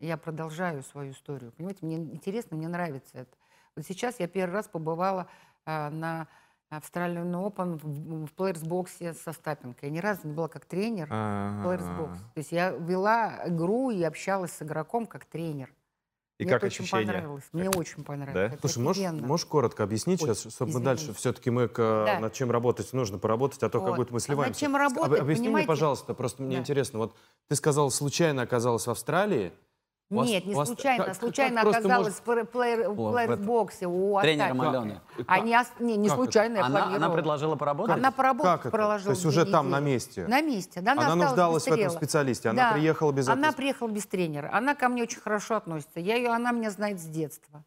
Я 0.00 0.18
продолжаю 0.18 0.82
свою 0.82 1.12
историю. 1.12 1.52
Понимаете, 1.52 1.86
мне 1.86 1.96
интересно, 1.96 2.56
мне 2.56 2.68
нравится 2.68 3.18
это. 3.18 3.34
Вот 3.74 3.86
сейчас 3.86 4.20
я 4.20 4.28
первый 4.28 4.52
раз 4.52 4.68
побывала 4.68 5.28
а, 5.64 5.88
на 5.88 6.28
Австралиан 6.68 7.34
Open 7.34 7.78
в, 7.78 8.26
в 8.26 8.34
Players 8.34 8.68
боксе 8.68 9.14
со 9.14 9.32
Стапенко. 9.32 9.86
Я 9.86 9.92
ни 9.92 9.98
разу 9.98 10.28
не 10.28 10.34
была 10.34 10.48
как 10.48 10.66
тренер 10.66 11.08
в 11.08 11.62
Box. 11.98 12.16
То 12.34 12.38
есть 12.38 12.52
я 12.52 12.70
вела 12.70 13.40
игру 13.46 13.90
и 13.90 14.02
общалась 14.02 14.52
с 14.52 14.60
игроком 14.60 15.06
как 15.06 15.24
тренер. 15.24 15.72
И 16.38 16.44
Мне 16.44 16.52
как 16.52 16.58
это 16.58 16.66
очень 16.66 16.84
ощущения? 16.84 17.06
понравилось. 17.06 17.44
Мне 17.52 17.70
очень 17.70 18.04
понравилось. 18.04 18.52
Да? 18.52 18.58
Слушай, 18.60 18.78
можешь, 18.82 19.12
можешь 19.22 19.46
коротко 19.46 19.84
объяснить 19.84 20.20
Ой, 20.22 20.28
сейчас, 20.34 20.52
чтобы 20.52 20.72
мы 20.72 20.80
извините. 20.80 20.84
дальше 20.84 21.14
все-таки 21.14 21.50
мы 21.50 21.66
к, 21.68 21.76
Да. 21.78 22.18
над 22.20 22.32
чем 22.34 22.50
работать 22.50 22.92
нужно 22.92 23.18
поработать, 23.18 23.62
а 23.62 23.70
то 23.70 23.80
как 23.80 23.90
Вот. 23.90 23.96
будто 23.96 24.12
мы 24.12 24.16
А 24.16 24.18
над 24.18 24.22
сливаемся. 24.22 24.60
чем 24.60 24.76
Об- 24.76 24.82
работать, 24.82 25.20
Объясни 25.20 25.40
мне, 25.44 25.48
понимаете? 25.48 25.66
пожалуйста, 25.68 26.12
просто 26.12 26.42
мне 26.42 26.56
Да. 26.56 26.60
интересно. 26.60 26.98
Вот 26.98 27.14
ты 27.48 27.56
сказал, 27.56 27.90
случайно 27.90 28.42
оказалась 28.42 28.86
в 28.86 28.90
Австралии. 28.90 29.52
Вас- 30.08 30.28
Нет, 30.28 30.46
не 30.46 30.54
вас- 30.54 30.68
случайно. 30.68 30.98
как- 30.98 31.06
как 31.14 31.20
случайно 31.20 31.62
просто 31.62 31.78
оказалась 31.80 32.22
может- 32.24 32.48
в 32.48 32.52
плеер- 32.52 32.88
в 32.90 33.00
у 33.88 34.20
Тренером. 34.20 34.60
Алены. 34.60 35.00
Они, 35.26 35.56
ос- 35.58 35.66
не, 35.80 35.96
не 35.96 36.08
Как 36.08 36.16
это? 36.18 36.24
случайно, 36.24 36.56
я 36.58 36.64
Она, 36.64 36.94
она 36.94 37.10
предложила 37.10 37.56
поработать? 37.56 37.96
Она 37.96 38.12
поработать 38.12 38.52
Как 38.52 38.60
это? 38.66 38.70
проложила 38.70 39.06
То 39.06 39.10
есть 39.16 39.26
уже 39.26 39.44
там, 39.46 39.68
на 39.68 39.80
недели. 39.80 39.94
месте? 39.94 40.26
На 40.28 40.40
месте. 40.42 40.80
Да, 40.80 40.92
Она 40.92 41.02
осталась 41.02 41.28
нуждалась 41.30 41.64
в 41.64 41.72
этом 41.72 41.90
специалисте, 41.90 42.48
она 42.50 42.68
Да. 42.68 42.72
приехала 42.74 43.10
без 43.10 43.28
Она 43.28 43.48
этого- 43.48 43.56
приехала 43.56 43.88
без 43.88 44.06
тренера. 44.06 44.48
Она 44.52 44.76
ко 44.76 44.88
мне 44.88 45.02
очень 45.02 45.18
хорошо 45.20 45.56
относится. 45.56 45.98
Я 45.98 46.14
ее, 46.14 46.28
она 46.28 46.52
меня 46.52 46.70
знает 46.70 47.00
с 47.00 47.04
детства. 47.04 47.64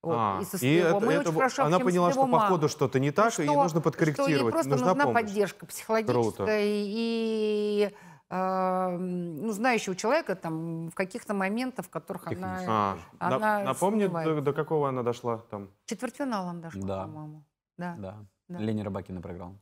Вот. 0.00 0.14
А, 0.18 0.38
и 0.40 0.44
со 0.46 0.64
и 0.66 0.74
это- 0.76 1.00
Мы 1.00 1.12
это 1.12 1.20
очень 1.20 1.30
во- 1.32 1.34
хорошо 1.36 1.64
она 1.64 1.78
поняла, 1.80 2.12
что 2.12 2.26
по 2.26 2.38
ходу 2.40 2.68
что-то 2.70 2.98
не 2.98 3.10
так, 3.10 3.38
и 3.38 3.42
ей 3.42 3.48
что- 3.48 3.54
нужно 3.56 3.68
Что 3.68 3.78
ей 3.78 3.82
подкорректировать, 3.82 4.52
просто 4.54 4.70
нужна 4.70 4.86
нужна 4.88 5.04
помощь. 5.04 5.22
поддержка 5.22 5.66
психологическая 5.66 6.60
и 6.64 7.90
э, 7.90 8.13
ну, 8.30 9.50
знающего 9.52 9.94
человека 9.94 10.34
там 10.34 10.88
в 10.90 10.94
каких-то 10.94 11.34
моментах, 11.34 11.86
в 11.86 11.90
которых 11.90 12.26
она... 12.26 12.96
А, 13.20 13.28
на- 13.30 13.36
она 13.36 13.62
напомни, 13.64 14.06
до, 14.06 14.40
до 14.40 14.52
какого 14.52 14.88
она 14.88 15.02
дошла 15.02 15.38
там? 15.50 15.68
Четвертьфиналом 15.86 16.60
дошла, 16.60 16.82
Да. 16.82 17.02
по-моему. 17.02 17.44
Да, 17.76 17.94
да. 17.98 18.10
Да. 18.10 18.16
Да. 18.46 18.58
Лени 18.58 18.82
Рыбакина 18.82 19.22
проиграл. 19.22 19.54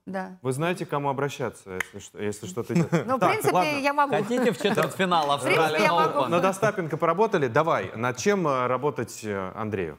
Вы 0.42 0.52
знаете, 0.52 0.84
к 0.86 0.88
кому 0.88 1.08
обращаться, 1.08 1.70
если, 1.74 1.98
что- 2.00 2.18
если 2.20 2.46
что-то 2.46 2.74
идет? 2.74 3.06
Ну, 3.06 3.16
в 3.16 3.20
принципе, 3.20 3.80
я 3.80 3.92
могу... 3.92 4.12
Хотите 4.14 4.50
в 4.52 4.58
четвертьфинал 4.58 5.30
Австралия 5.30 5.88
Open? 5.88 6.34
Остапенко 6.44 6.96
поработали? 6.96 7.46
Давай, 7.46 7.92
над 7.94 8.16
чем 8.16 8.46
э, 8.48 8.66
работать 8.66 9.20
э, 9.24 9.52
Андрею? 9.54 9.98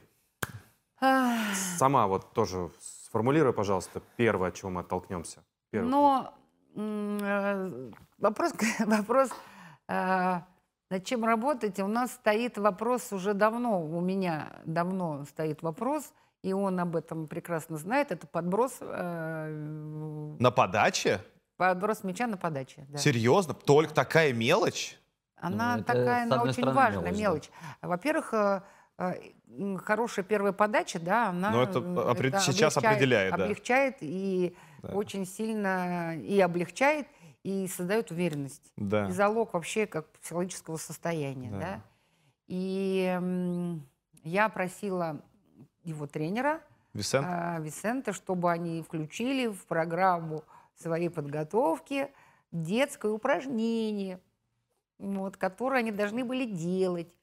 Сама 1.78 2.06
вот 2.06 2.32
тоже 2.34 2.70
сформулируй, 2.80 3.52
пожалуйста, 3.52 4.00
первое, 4.16 4.48
от 4.48 4.54
чего 4.54 4.70
мы 4.70 4.80
оттолкнемся. 4.82 5.42
Но 5.72 6.34
вопрос, 8.18 8.52
вопрос 8.80 9.30
э, 9.88 10.40
над 10.90 11.04
чем 11.04 11.24
работать, 11.24 11.78
у 11.80 11.86
нас 11.86 12.12
стоит 12.12 12.58
вопрос 12.58 13.12
уже 13.12 13.34
давно, 13.34 13.82
у 13.82 14.00
меня 14.00 14.52
давно 14.64 15.24
стоит 15.24 15.62
вопрос, 15.62 16.12
и 16.42 16.52
он 16.52 16.78
об 16.80 16.94
этом 16.96 17.26
прекрасно 17.26 17.76
знает, 17.78 18.12
это 18.12 18.26
подброс, 18.26 18.76
э, 18.80 20.36
На 20.40 20.50
подаче? 20.50 21.20
подброс 21.56 22.04
мяча 22.04 22.26
на 22.26 22.36
подаче. 22.36 22.84
да. 22.88 22.98
Серьезно? 22.98 23.54
Только 23.54 23.94
такая 23.94 24.32
мелочь? 24.32 24.98
Она 25.36 25.76
Ну, 25.76 25.82
это, 25.82 25.92
такая, 25.92 26.22
она 26.24 26.42
очень 26.42 26.64
важная 26.70 27.02
мелочь, 27.12 27.18
мелочь. 27.20 27.50
да. 27.82 27.88
Во-первых, 27.88 28.32
э, 28.34 28.60
э, 28.98 29.76
хорошая 29.84 30.24
первая 30.24 30.52
подача, 30.52 30.98
да, 30.98 31.28
она 31.28 31.50
Ну, 31.50 31.60
это 31.62 31.78
опре- 31.80 32.38
сейчас 32.40 32.76
определяет, 32.76 33.36
да. 33.36 33.44
облегчает 33.44 33.96
и 34.00 34.56
Да. 34.82 34.92
очень 34.94 35.26
сильно 35.26 36.16
и 36.16 36.40
облегчает 36.40 37.06
и 37.44 37.68
создает 37.68 38.10
уверенность. 38.10 38.72
Да. 38.76 39.06
И 39.08 39.12
залог 39.12 39.54
вообще 39.54 39.86
как 39.86 40.08
психологического 40.18 40.76
состояния, 40.76 41.50
Да. 41.50 41.58
да. 41.60 41.82
И 42.48 43.20
я 44.24 44.48
просила 44.48 45.22
его 45.84 46.06
тренера 46.06 46.60
Висент? 46.94 47.26
а, 47.28 47.58
Висента, 47.60 48.12
чтобы 48.12 48.50
они 48.50 48.82
включили 48.82 49.46
в 49.46 49.66
программу 49.66 50.42
своей 50.74 51.08
подготовки 51.10 52.10
детское 52.50 53.12
упражнение, 53.12 54.20
вот, 54.98 55.36
которое 55.36 55.78
они 55.80 55.92
должны 55.92 56.24
были 56.24 56.44
делать. 56.46 57.16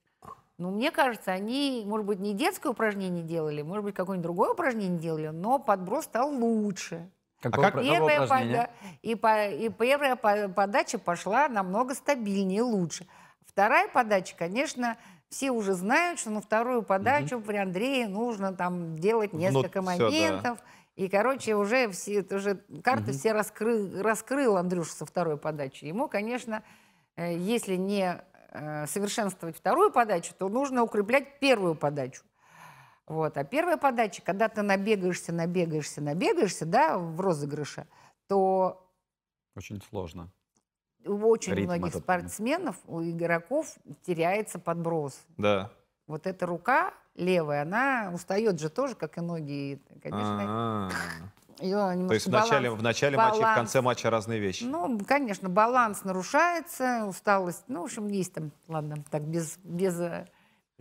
Но 0.57 0.69
мне 0.69 0.91
кажется, 0.91 1.31
они, 1.31 1.83
может 1.87 2.05
быть, 2.05 2.19
не 2.19 2.33
детское 2.35 2.69
упражнение 2.69 3.23
делали, 3.23 3.63
может 3.63 3.83
быть, 3.83 3.95
какое-нибудь 3.95 4.23
другое 4.23 4.51
упражнение 4.51 4.99
делали, 4.99 5.27
но 5.29 5.57
подброс 5.57 6.05
стал 6.05 6.29
лучше. 6.31 7.09
Какое, 7.41 7.65
как- 7.65 7.73
какое 7.73 7.91
Первая, 7.91 8.27
пода- 8.27 8.69
и, 9.01 9.15
по- 9.15 9.47
и 9.49 9.69
первая 9.69 10.15
по- 10.15 10.47
подача 10.49 10.99
пошла 10.99 11.47
намного 11.47 11.95
стабильнее, 11.95 12.61
лучше. 12.61 13.07
Вторая 13.45 13.87
подача, 13.87 14.35
конечно, 14.37 14.95
все 15.29 15.51
уже 15.51 15.73
знают, 15.73 16.19
что 16.19 16.29
на 16.29 16.41
вторую 16.41 16.83
подачу 16.83 17.41
при 17.41 17.57
Андрее 17.57 18.07
нужно 18.07 18.53
там 18.53 18.97
делать 18.99 19.33
несколько 19.33 19.81
да. 19.81 19.81
моментов. 19.81 20.59
И, 20.95 21.09
короче, 21.09 21.55
уже 21.55 21.89
все, 21.89 22.23
уже 22.29 22.61
карты 22.83 23.13
все 23.13 23.31
раскрыл, 23.31 24.01
раскрыл 24.03 24.57
Андрюша 24.57 24.91
со 24.93 25.05
второй 25.05 25.37
подачи. 25.37 25.85
Ему, 25.85 26.07
конечно, 26.07 26.63
э, 27.15 27.35
если 27.37 27.75
не 27.75 28.21
э, 28.51 28.85
совершенствовать 28.87 29.57
вторую 29.57 29.91
подачу, 29.91 30.33
то 30.37 30.49
нужно 30.49 30.83
укреплять 30.83 31.39
первую 31.39 31.75
подачу. 31.75 32.23
Вот. 33.11 33.35
А 33.37 33.43
первая 33.43 33.75
подача, 33.75 34.21
когда 34.21 34.47
ты 34.47 34.61
набегаешься, 34.61 35.33
набегаешься, 35.33 35.99
набегаешься, 35.99 36.65
да, 36.65 36.97
в 36.97 37.19
розыгрыше, 37.19 37.85
то 38.27 38.87
Очень 39.53 39.81
сложно. 39.81 40.29
у 41.05 41.15
очень 41.27 41.53
Ритм 41.53 41.71
многих 41.71 41.89
этот. 41.89 42.03
спортсменов, 42.03 42.77
у 42.87 43.01
игроков 43.01 43.75
теряется 44.03 44.59
подброс. 44.59 45.19
Да. 45.37 45.71
Вот 46.07 46.25
эта 46.25 46.45
рука 46.45 46.93
левая, 47.15 47.63
она 47.63 48.11
устает 48.13 48.61
же 48.61 48.69
тоже, 48.69 48.95
как 48.95 49.17
и 49.17 49.21
ноги. 49.21 49.81
Конечно, 50.01 50.89
А. 50.89 50.89
ее 51.59 52.07
То 52.07 52.13
есть 52.13 52.27
в 52.27 52.31
начале, 52.31 52.69
баланс- 52.69 52.79
в 52.79 52.83
начале 52.83 53.17
матча 53.17 53.35
и 53.35 53.39
в 53.39 53.41
баланс. 53.41 53.57
конце 53.57 53.81
матча 53.81 54.09
разные 54.09 54.39
вещи. 54.39 54.63
Ну, 54.63 54.97
конечно, 55.05 55.49
баланс 55.49 56.05
нарушается, 56.05 57.03
усталость. 57.05 57.65
Ну, 57.67 57.81
в 57.81 57.85
общем, 57.85 58.07
есть 58.07 58.31
там, 58.33 58.51
ладно, 58.69 59.03
так 59.11 59.23
без... 59.23 59.57
без 59.65 59.99
э, 59.99 60.27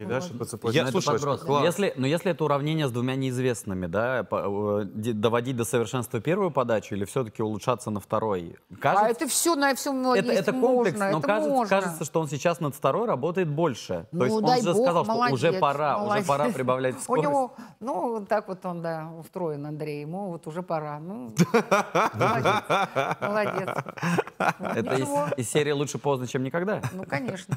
И 0.01 0.07
дальше 0.07 0.33
по 0.33 0.47
цепочке. 0.47 0.79
Я- 0.79 0.87
слушай, 0.87 1.13
подброс. 1.21 1.45
Если, 1.63 1.93
но 1.95 2.07
если 2.07 2.31
это 2.31 2.43
уравнение 2.45 2.89
с 2.89 2.91
двумя 2.91 3.17
неизвестными, 3.17 3.87
да, 3.87 4.25
по- 4.25 4.81
э, 4.81 4.85
доводить 5.13 5.57
до 5.59 5.65
совершенства 5.65 6.21
первую 6.23 6.51
подачу 6.51 6.95
или 6.95 7.05
все-таки 7.05 7.43
улучшаться 7.43 7.91
на 7.91 8.01
второй? 8.01 8.57
Кажется, 8.81 9.07
А 9.07 9.11
это 9.11 9.29
все 9.29 9.55
на 9.57 9.75
всем 9.75 10.01
это, 10.13 10.33
это 10.33 10.53
комплекс, 10.53 10.99
можно, 10.99 11.11
но 11.13 11.19
это 11.19 11.27
кажется, 11.27 11.51
можно. 11.51 11.69
кажется, 11.81 12.05
что 12.07 12.21
он 12.21 12.29
сейчас 12.29 12.61
над 12.61 12.75
второй 12.75 13.07
работает 13.07 13.49
больше. 13.51 14.07
Ну, 14.11 14.21
То 14.21 14.25
есть 14.25 14.37
он 14.39 14.47
же 14.63 14.73
бог, 14.73 14.85
сказал, 14.87 15.05
что 15.05 15.13
уже 15.13 15.19
молодец, 15.49 15.61
пора, 15.61 15.97
уже 15.97 16.05
молодец. 16.07 16.27
пора 16.27 16.49
прибавлять 16.49 16.97
У 16.99 17.01
скорость. 17.01 17.29
него, 17.29 17.55
ну, 17.81 18.25
так 18.27 18.49
вот 18.49 18.65
он, 18.65 18.81
да, 18.81 19.11
устроен, 19.19 19.67
Андрей. 19.67 20.01
Ему 20.01 20.31
вот 20.31 20.47
уже 20.47 20.63
пора. 20.63 20.99
Ну, 20.99 21.35
молодец. 22.15 22.55
Молодец. 23.21 23.69
Это 24.39 24.95
из, 25.37 25.51
серии 25.51 25.73
«Лучше 25.73 25.99
поздно, 25.99 26.27
чем 26.27 26.43
никогда». 26.43 26.81
Ну, 26.93 27.05
конечно. 27.05 27.55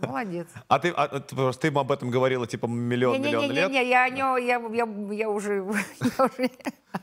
Молодец. 0.00 0.48
А 0.66 0.78
ты, 0.80 0.88
а, 0.90 1.20
ты 1.20 1.36
просто 1.52 1.62
ты 1.62 1.68
им 1.68 1.78
об 1.78 1.92
этом 1.92 2.10
говорила 2.10 2.46
типа 2.46 2.66
миллион, 2.66 3.20
миллион 3.20 3.50
лет? 3.50 3.70
Не-не-не, 3.70 3.90
я, 3.90 4.06
я, 4.06 4.36
я, 4.36 4.88
я 5.12 5.28
уже... 5.28 5.64
я 6.18 6.24
уже- 6.24 6.50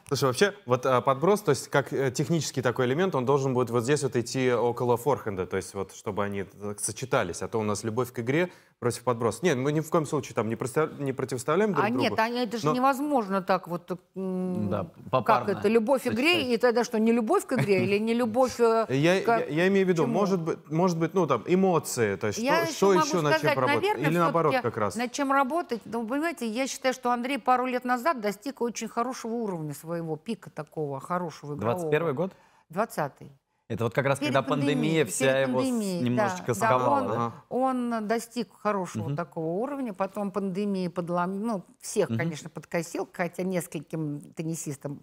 Слушай, 0.07 0.25
вообще, 0.25 0.53
вот 0.65 0.85
а, 0.85 1.01
подброс, 1.01 1.41
то 1.41 1.51
есть 1.51 1.67
как 1.67 1.93
э, 1.93 2.11
технический 2.11 2.61
такой 2.61 2.85
элемент, 2.85 3.15
он 3.15 3.25
должен 3.25 3.53
будет 3.53 3.69
вот 3.69 3.83
здесь 3.83 4.03
вот 4.03 4.15
идти 4.15 4.51
около 4.51 4.97
форхенда, 4.97 5.45
то 5.45 5.57
есть 5.57 5.73
вот 5.73 5.93
чтобы 5.95 6.23
они 6.23 6.43
так 6.43 6.79
сочетались, 6.79 7.41
а 7.41 7.47
то 7.47 7.59
у 7.59 7.63
нас 7.63 7.83
любовь 7.83 8.11
к 8.11 8.19
игре 8.19 8.51
против 8.79 9.03
подброса. 9.03 9.39
Нет, 9.43 9.57
мы 9.57 9.71
ни 9.73 9.81
в 9.81 9.89
коем 9.89 10.05
случае 10.05 10.35
там 10.35 10.47
не, 10.47 10.55
простя- 10.55 10.89
не 11.01 11.11
противоставляем 11.11 11.73
друг 11.73 11.85
А 11.85 11.89
другу. 11.89 12.01
нет, 12.03 12.13
а 12.17 12.29
это 12.29 12.57
же 12.57 12.65
Но- 12.67 12.73
невозможно 12.73 13.41
так 13.41 13.67
вот. 13.67 13.91
м, 14.15 14.69
Да, 14.69 14.87
Как 15.25 15.49
это? 15.49 15.67
Любовь 15.67 16.03
к 16.03 16.07
игре, 16.07 16.53
и 16.53 16.57
тогда 16.57 16.83
что, 16.83 16.97
не 16.97 17.11
любовь 17.11 17.45
к 17.45 17.53
игре 17.53 17.83
или 17.83 17.97
не 17.99 18.13
любовь... 18.13 18.59
э, 18.59 18.85
Я, 18.89 19.21
к- 19.21 19.27
я, 19.27 19.45
я 19.45 19.67
имею 19.67 19.85
в 19.85 19.89
виду, 19.89 20.03
чему? 20.03 20.13
может 20.13 20.41
быть, 20.41 20.57
может 20.71 20.97
быть, 20.97 21.13
ну 21.13 21.27
там 21.27 21.43
эмоции, 21.45 22.15
то 22.15 22.27
есть 22.27 22.39
Я 22.39 22.65
что, 22.67 22.73
что 22.73 22.93
еще 22.93 23.21
над 23.21 23.39
чем 23.41 23.49
работать, 23.59 23.75
наверное, 23.81 24.09
или 24.09 24.17
наоборот 24.17 24.55
как 24.61 24.77
раз. 24.77 24.95
Над 24.95 25.11
чем 25.11 25.31
работать? 25.33 25.81
Ну, 25.85 26.07
понимаете, 26.07 26.47
я 26.47 26.65
считаю, 26.67 26.93
что 26.93 27.11
Андрей 27.11 27.37
пару 27.37 27.65
лет 27.65 27.83
назад 27.83 28.21
достиг 28.21 28.61
очень 28.61 28.87
хорошего 28.87 29.33
уровня 29.33 29.73
своего 29.79 30.15
пика 30.17 30.49
такого 30.49 30.99
хорошего 30.99 31.55
игрового. 31.55 31.89
21 31.89 32.15
год? 32.15 32.35
20-й. 32.71 33.31
Это 33.69 33.83
вот 33.83 33.93
как 33.93 34.05
раз 34.07 34.17
Перед 34.17 34.33
когда 34.33 34.41
пандемия 34.41 34.73
пандемией, 34.75 35.05
вся 35.05 35.33
перед 35.33 35.47
его 35.47 35.59
пандемией, 35.59 36.01
немножечко 36.01 36.53
да, 36.53 36.53
да, 36.53 36.53
сковала, 36.53 37.01
он, 37.01 37.07
да? 37.07 37.13
Ага. 37.13 37.43
он 37.49 38.07
достиг 38.07 38.51
хорошего 38.51 39.15
такого 39.15 39.61
уровня, 39.61 39.93
потом 39.93 40.31
пандемия 40.31 40.89
подлом... 40.89 41.39
ну, 41.39 41.63
всех, 41.79 42.07
конечно, 42.07 42.49
подкосил, 42.49 43.07
хотя 43.13 43.43
нескольким 43.43 44.21
теннисистам 44.33 44.97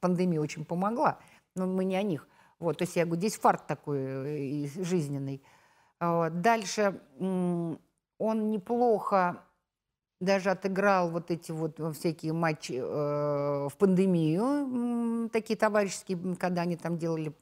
пандемия 0.00 0.40
очень 0.40 0.64
помогла, 0.64 1.18
но 1.54 1.66
мы 1.66 1.84
не 1.84 1.96
о 1.96 2.02
них. 2.02 2.26
Вот, 2.58 2.78
то 2.78 2.82
есть 2.82 2.96
я 2.96 3.04
говорю, 3.04 3.20
здесь 3.20 3.38
фарт 3.38 3.66
такой 3.66 3.98
э, 3.98 4.68
жизненный. 4.82 5.42
А. 6.00 6.30
Дальше 6.30 7.00
он 7.20 8.50
неплохо 8.50 9.44
даже 10.20 10.50
отыграл 10.50 11.10
вот 11.10 11.30
эти 11.30 11.52
вот 11.52 11.78
э, 11.78 11.92
всякие 11.92 12.32
матчи 12.32 12.72
э, 12.72 13.68
в 13.68 13.72
пандемию, 13.78 15.28
такие 15.30 15.56
товарищеские, 15.56 16.36
когда 16.36 16.62
они 16.62 16.76
там 16.76 16.98
делали... 16.98 17.32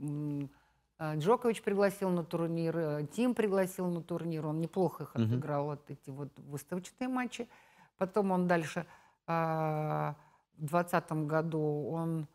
э, 0.99 1.17
Джокович 1.17 1.63
пригласил 1.63 2.11
на 2.11 2.23
турнир, 2.23 2.77
э, 2.77 3.07
Тим 3.13 3.35
пригласил 3.35 3.87
на 3.87 4.03
турнир, 4.03 4.47
он 4.47 4.61
неплохо 4.61 5.05
их 5.05 5.17
отыграл, 5.17 5.65
вот 5.67 5.81
эти 5.89 6.11
вот 6.11 6.29
выставочные 6.37 7.09
матчи. 7.09 7.49
Потом 7.97 8.31
он 8.31 8.47
дальше 8.47 8.85
э, 9.27 9.33
в 9.33 10.15
двадцатом 10.59 11.27
году 11.27 11.89
он 11.91 12.27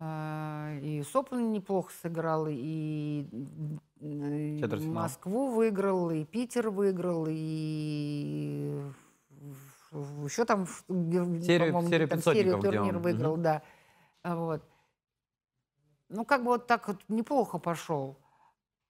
э, 0.00 0.78
и 0.82 1.04
Соплин 1.04 1.52
неплохо 1.52 1.92
сыграл, 2.02 2.46
и. 2.48 3.26
Москву 4.94 5.50
выиграл, 5.50 6.10
и 6.10 6.24
Питер 6.24 6.70
выиграл, 6.70 7.26
и 7.28 8.82
еще 9.92 10.44
там 10.44 10.66
Серию- 10.66 11.72
по-моему, 11.72 11.88
серию 11.88 12.08
там 12.08 12.60
где 12.60 12.70
турнир 12.70 12.96
он, 12.96 13.02
выиграл, 13.02 13.32
мгм. 13.34 13.42
да. 13.42 13.62
А 14.22 14.36
Вот. 14.36 14.64
Ну, 16.08 16.24
как 16.24 16.42
бы 16.42 16.48
вот 16.48 16.66
так 16.66 16.88
вот 16.88 17.02
неплохо 17.08 17.58
пошел. 17.58 18.18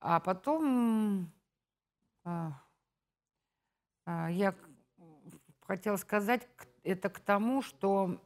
А 0.01 0.21
потом 0.21 1.31
а, 2.25 2.53
а, 4.07 4.31
я 4.31 4.55
хотела 5.67 5.97
сказать 5.97 6.49
это 6.83 7.11
к 7.11 7.21
тому, 7.21 7.63
что 7.63 8.21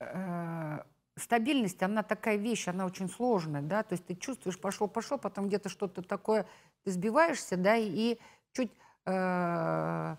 э, 0.00 0.78
стабильность, 1.16 1.82
она 1.82 2.02
такая 2.02 2.36
вещь, 2.36 2.68
она 2.68 2.86
очень 2.86 3.08
сложная, 3.08 3.62
да, 3.62 3.82
то 3.82 3.94
есть 3.94 4.06
ты 4.06 4.14
чувствуешь, 4.14 4.60
пошел, 4.60 4.88
пошел, 4.88 5.18
потом 5.18 5.48
где-то 5.48 5.68
что-то 5.68 6.02
такое, 6.02 6.46
ты 6.84 6.90
сбиваешься, 6.90 7.56
да, 7.56 7.76
и 7.76 8.18
чуть, 8.52 8.72
э, 9.06 10.16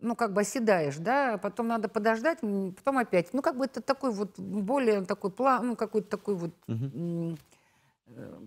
ну, 0.00 0.16
как 0.16 0.32
бы 0.32 0.40
оседаешь, 0.42 0.96
да, 0.96 1.38
потом 1.38 1.68
надо 1.68 1.88
подождать, 1.88 2.38
потом 2.40 2.98
опять, 2.98 3.32
ну, 3.32 3.42
как 3.42 3.56
бы 3.56 3.64
это 3.66 3.80
такой 3.80 4.10
вот 4.12 4.38
более 4.38 5.04
такой 5.04 5.30
план, 5.30 5.68
ну, 5.68 5.76
какой-то 5.76 6.08
такой 6.08 6.34
вот 6.34 6.50
э, 6.68 7.34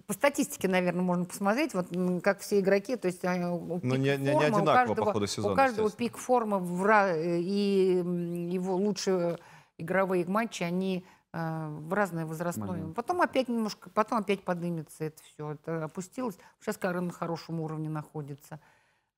по 0.07 0.13
статистике, 0.13 0.67
наверное, 0.67 1.01
можно 1.03 1.25
посмотреть, 1.25 1.73
вот 1.73 1.87
как 2.23 2.39
все 2.41 2.59
игроки, 2.59 2.95
то 2.97 3.07
есть 3.07 3.23
а, 3.23 3.51
у 3.53 3.59
Ну, 3.59 3.79
пик 3.79 3.83
не- 3.83 3.97
не- 3.97 4.17
не 4.17 4.31
формы 4.31 4.37
у 4.37 4.57
одинаково 4.57 4.65
по 4.65 4.73
каждого- 4.95 5.11
ходу 5.13 5.27
сезона, 5.27 5.53
У 5.53 5.55
каждого 5.55 5.89
пик 5.91 6.17
формы 6.17 6.59
в 6.59 6.85
э, 6.87 7.39
и 7.39 8.03
его 8.51 8.75
лучшие 8.75 9.37
игровые 9.77 10.25
матчи, 10.25 10.63
они 10.63 11.05
э, 11.31 11.67
в 11.69 11.93
разное 11.93 12.25
возрастное. 12.25 12.67
Момент. 12.67 12.95
Потом 12.95 13.21
опять 13.21 13.47
немножко, 13.47 13.89
потом 13.89 14.19
опять 14.19 14.43
поднимется 14.43 15.05
это 15.05 15.21
все, 15.23 15.51
это 15.53 15.85
опустилось. 15.85 16.37
Сейчас 16.59 16.77
Карен 16.77 17.07
на 17.07 17.11
хорошем 17.13 17.59
уровне 17.61 17.89
находится. 17.89 18.59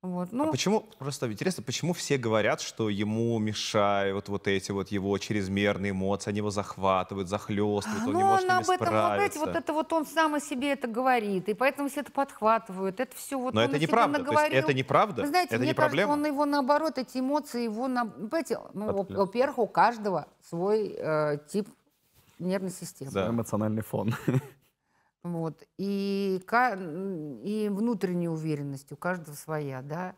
Вот. 0.05 0.31
Ну, 0.31 0.49
А 0.49 0.51
почему, 0.51 0.85
просто 0.99 1.31
интересно, 1.31 1.63
почему 1.63 1.93
все 1.93 2.17
говорят, 2.17 2.61
что 2.61 2.89
ему 2.89 3.37
мешают 3.39 4.29
вот 4.29 4.47
эти 4.47 4.71
вот 4.71 4.89
его 4.89 5.17
чрезмерные 5.17 5.91
эмоции, 5.91 6.29
они 6.29 6.37
его 6.37 6.51
захватывают, 6.51 7.27
захлестывают, 7.27 8.07
он 8.07 8.15
не 8.15 8.21
ну, 8.21 8.27
может 8.27 8.45
он 8.45 8.51
об 8.51 8.69
этом, 8.69 8.87
справиться. 8.87 9.15
опять 9.15 9.35
вот 9.37 9.55
это 9.55 9.73
вот 9.73 9.93
он 9.93 10.05
сам 10.05 10.35
о 10.35 10.39
себе 10.39 10.73
это 10.73 10.87
говорит, 10.87 11.49
и 11.49 11.53
поэтому 11.55 11.89
все 11.89 12.01
это 12.01 12.11
подхватывают. 12.11 12.99
Это 12.99 13.15
все 13.15 13.37
вот 13.39 13.53
Но 13.53 13.61
он 13.61 13.67
это 13.67 13.77
о 13.77 13.79
себе 13.79 13.87
неправда. 13.87 14.13
То 14.13 14.21
есть 14.21 14.31
наговорил. 14.31 14.59
это 14.59 14.73
неправда? 14.73 15.21
Вы 15.23 15.27
знаете, 15.27 15.55
это 15.55 15.59
мне 15.59 15.67
не 15.69 15.73
кажется, 15.73 15.97
проблема? 15.97 16.11
он 16.11 16.25
его 16.25 16.45
наоборот, 16.45 16.97
эти 16.97 17.17
эмоции 17.17 17.63
его, 17.63 17.87
на... 17.87 18.05
понимаете, 18.05 18.59
ну, 18.73 18.93
Подпляс. 18.93 19.17
во-первых, 19.17 19.57
у 19.57 19.67
каждого 19.67 20.27
свой 20.47 20.95
э, 20.97 21.39
тип 21.47 21.67
нервной 22.37 22.71
системы. 22.71 23.11
Да. 23.11 23.29
Эмоциональный 23.29 23.81
фон. 23.81 24.13
Вот. 25.25 25.63
И, 25.79 26.39
и 26.39 27.69
внутренняя 27.71 28.29
уверенность 28.29 28.91
у 28.91 28.95
каждого 28.95 29.33
своя, 29.33 29.81
да. 29.81 30.13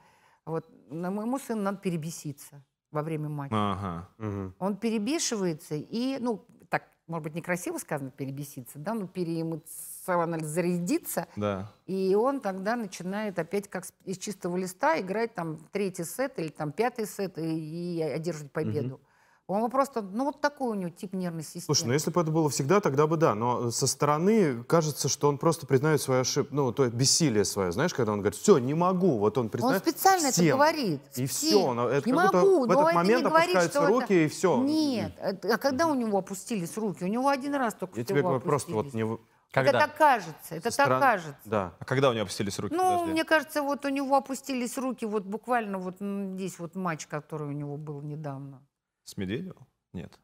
Вот 0.45 0.65
на 0.89 1.11
моему 1.11 1.39
сыну 1.39 1.61
надо 1.61 1.77
перебеситься 1.77 2.61
во 2.91 3.03
время 3.03 3.29
матча. 3.29 3.55
Ага. 3.55 4.09
Мгм. 4.17 4.55
Он 4.59 4.75
перебешивается, 4.75 5.75
и, 5.75 6.17
ну, 6.19 6.45
так, 6.69 6.89
может 7.07 7.23
быть, 7.23 7.35
некрасиво 7.35 7.77
сказано 7.77 8.11
перебеситься, 8.11 8.79
да, 8.79 8.93
но 8.93 9.07
переэмоционально 9.07 10.45
зарядиться, 10.45 11.27
Да. 11.37 11.71
и 11.85 12.13
он 12.13 12.41
тогда 12.41 12.75
начинает 12.75 13.39
опять 13.39 13.69
как 13.69 13.85
из 14.03 14.17
чистого 14.17 14.57
листа 14.57 14.99
играть 14.99 15.33
там 15.35 15.57
третий 15.71 16.03
сет 16.03 16.37
или 16.37 16.49
там 16.49 16.73
пятый 16.73 17.05
сет 17.05 17.37
и, 17.37 17.99
и 17.99 18.01
одерживать 18.01 18.51
победу. 18.51 18.99
Он 19.47 19.69
просто, 19.71 20.01
ну 20.01 20.25
вот 20.25 20.41
такой 20.41 20.71
у 20.71 20.73
него 20.73 20.89
тип 20.89 21.13
нервной 21.13 21.43
системы. 21.43 21.63
Слушай, 21.63 21.85
ну 21.87 21.93
если 21.93 22.11
бы 22.11 22.19
это 22.19 22.31
было 22.31 22.49
всегда, 22.49 22.81
тогда 22.81 23.07
бы 23.07 23.15
да. 23.15 23.33
Но 23.33 23.71
со 23.71 23.87
стороны 23.87 24.61
кажется, 24.65 25.07
что 25.07 25.29
он 25.29 25.37
просто 25.37 25.65
признает 25.65 26.01
свою 26.01 26.21
ошибку, 26.21 26.53
ну, 26.53 26.73
то 26.73 26.83
есть 26.83 26.93
бессилие 26.93 27.45
свое. 27.45 27.71
Знаешь, 27.71 27.93
когда 27.93 28.11
он 28.11 28.19
говорит, 28.19 28.37
все, 28.37 28.57
не 28.57 28.73
могу. 28.73 29.17
Вот 29.19 29.37
он 29.37 29.45
Он 29.45 29.49
признает 29.49 29.81
специально 29.83 30.25
это 30.27 30.33
всем. 30.33 30.57
говорит. 30.57 31.01
И 31.15 31.25
всем. 31.27 31.49
все. 31.77 31.89
Это 31.91 32.09
не 32.09 32.15
как 32.15 32.25
будто 32.25 32.37
могу, 32.37 32.63
в 32.63 32.67
но 32.67 32.73
этот 32.73 32.85
это 32.87 32.95
момент 32.95 33.23
не 33.23 33.29
говорит, 33.29 33.55
опускаются 33.55 33.79
что 33.79 33.83
это- 33.87 33.93
руки, 34.01 34.25
и 34.25 34.27
все. 34.27 34.63
Нет. 34.63 35.13
это- 35.17 35.53
А 35.53 35.57
когда 35.57 35.87
у 35.87 35.93
него 35.95 36.17
опустились 36.17 36.77
руки? 36.77 37.05
У 37.05 37.07
него 37.07 37.29
один 37.29 37.55
раз 37.55 37.73
только 37.73 37.97
Я 37.97 38.05
тебе 38.05 38.21
говорю, 38.21 38.41
просто 38.41 38.71
вот 38.73 38.93
не... 38.93 39.03
в- 39.05 39.19
Когда? 39.53 39.69
Это 39.69 39.79
так 39.79 39.95
кажется, 39.97 40.55
это 40.55 40.71
со 40.71 40.77
так 40.85 40.99
кажется. 40.99 41.39
Да. 41.45 41.73
А 41.79 41.85
когда 41.85 42.09
у 42.09 42.13
него 42.13 42.23
опустились 42.23 42.59
руки? 42.59 42.75
Ну, 42.75 42.83
Подожди. 42.83 43.11
мне 43.13 43.23
кажется, 43.23 43.61
вот 43.61 43.85
у 43.85 43.89
него 43.89 44.17
опустились 44.17 44.77
руки, 44.77 45.05
вот 45.05 45.23
буквально 45.23 45.77
вот 45.77 45.95
здесь 46.01 46.59
вот 46.59 46.75
матч, 46.75 47.07
который 47.07 47.47
у 47.47 47.51
него 47.53 47.77
был 47.77 48.01
недавно. 48.01 48.61
С 49.07 49.15
Медведевым? 49.15 49.65
Нет. 49.93 50.19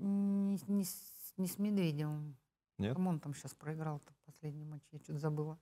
Не, 0.00 0.58
с- 0.58 0.66
не 0.66 0.82
с, 0.84 0.96
не 1.36 1.46
с 1.46 1.58
Медведевым. 1.60 2.36
Нет? 2.78 2.94
Кому 2.96 3.10
он 3.10 3.20
там 3.20 3.34
сейчас 3.34 3.54
проиграл-то 3.54 4.12
последний 4.26 4.64
матч? 4.64 4.82
Я 4.90 4.98
что-то 4.98 5.20
забыла. 5.20 5.56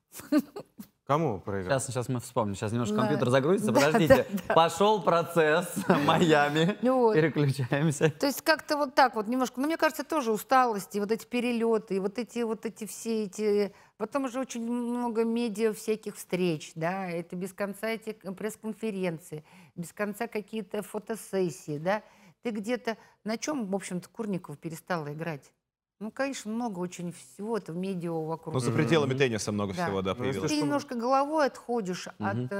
Кому 1.04 1.40
проиграл? 1.40 1.78
Сейчас, 1.78 1.86
сейчас 1.92 2.08
мы 2.08 2.20
вспомним. 2.20 2.54
Сейчас 2.54 2.72
немножко 2.72 2.94
Да. 2.94 3.00
компьютер 3.02 3.28
загрузится. 3.28 3.70
Да, 3.70 3.80
Подождите. 3.80 4.26
Пошел 4.48 5.02
процесс 5.02 5.76
Майами. 6.06 6.78
Ну 6.80 7.00
вот. 7.00 7.14
Переключаемся. 7.14 8.08
То 8.12 8.24
есть 8.26 8.40
как-то 8.40 8.78
вот 8.78 8.94
так 8.94 9.14
вот 9.14 9.28
немножко, 9.28 9.60
ну, 9.60 9.66
мне 9.66 9.76
кажется, 9.76 10.04
тоже 10.04 10.32
усталость, 10.32 10.96
и 10.96 11.00
вот 11.00 11.12
эти 11.12 11.26
перелеты, 11.26 11.96
и 11.96 11.98
вот 11.98 12.18
эти 12.18 12.38
вот 12.44 12.64
эти 12.64 12.86
все 12.86 13.24
эти... 13.24 13.74
Потом 13.98 14.24
уже 14.24 14.40
очень 14.40 14.62
много 14.64 15.24
медиа 15.24 15.74
всяких 15.74 16.16
встреч, 16.16 16.72
да, 16.76 17.10
это 17.10 17.36
без 17.36 17.52
конца 17.52 17.88
эти 17.88 18.12
пресс-конференции, 18.12 19.44
без 19.76 19.92
конца 19.92 20.26
какие-то 20.28 20.82
фотосессии, 20.82 21.76
да. 21.78 22.02
Ты 22.42 22.50
где-то... 22.50 22.96
На 23.24 23.38
чем, 23.38 23.66
в 23.66 23.74
общем-то, 23.74 24.08
Курников 24.08 24.58
перестала 24.58 25.12
играть? 25.12 25.52
Ну, 26.00 26.10
конечно, 26.10 26.50
много 26.50 26.80
очень 26.80 27.12
всего, 27.12 27.56
это 27.56 27.72
в 27.72 27.76
медиа 27.76 28.10
вокруг. 28.12 28.54
Ну, 28.54 28.60
за 28.60 28.72
пределами 28.72 29.14
тенниса 29.14 29.52
много 29.52 29.72
Да. 29.72 29.86
всего, 29.86 30.02
да, 30.02 30.14
Ну, 30.14 30.20
появилось. 30.24 30.50
Ты 30.50 30.56
немножко 30.56 30.96
головой 30.96 31.46
отходишь 31.46 32.08
Мгм. 32.18 32.48
от, 32.48 32.52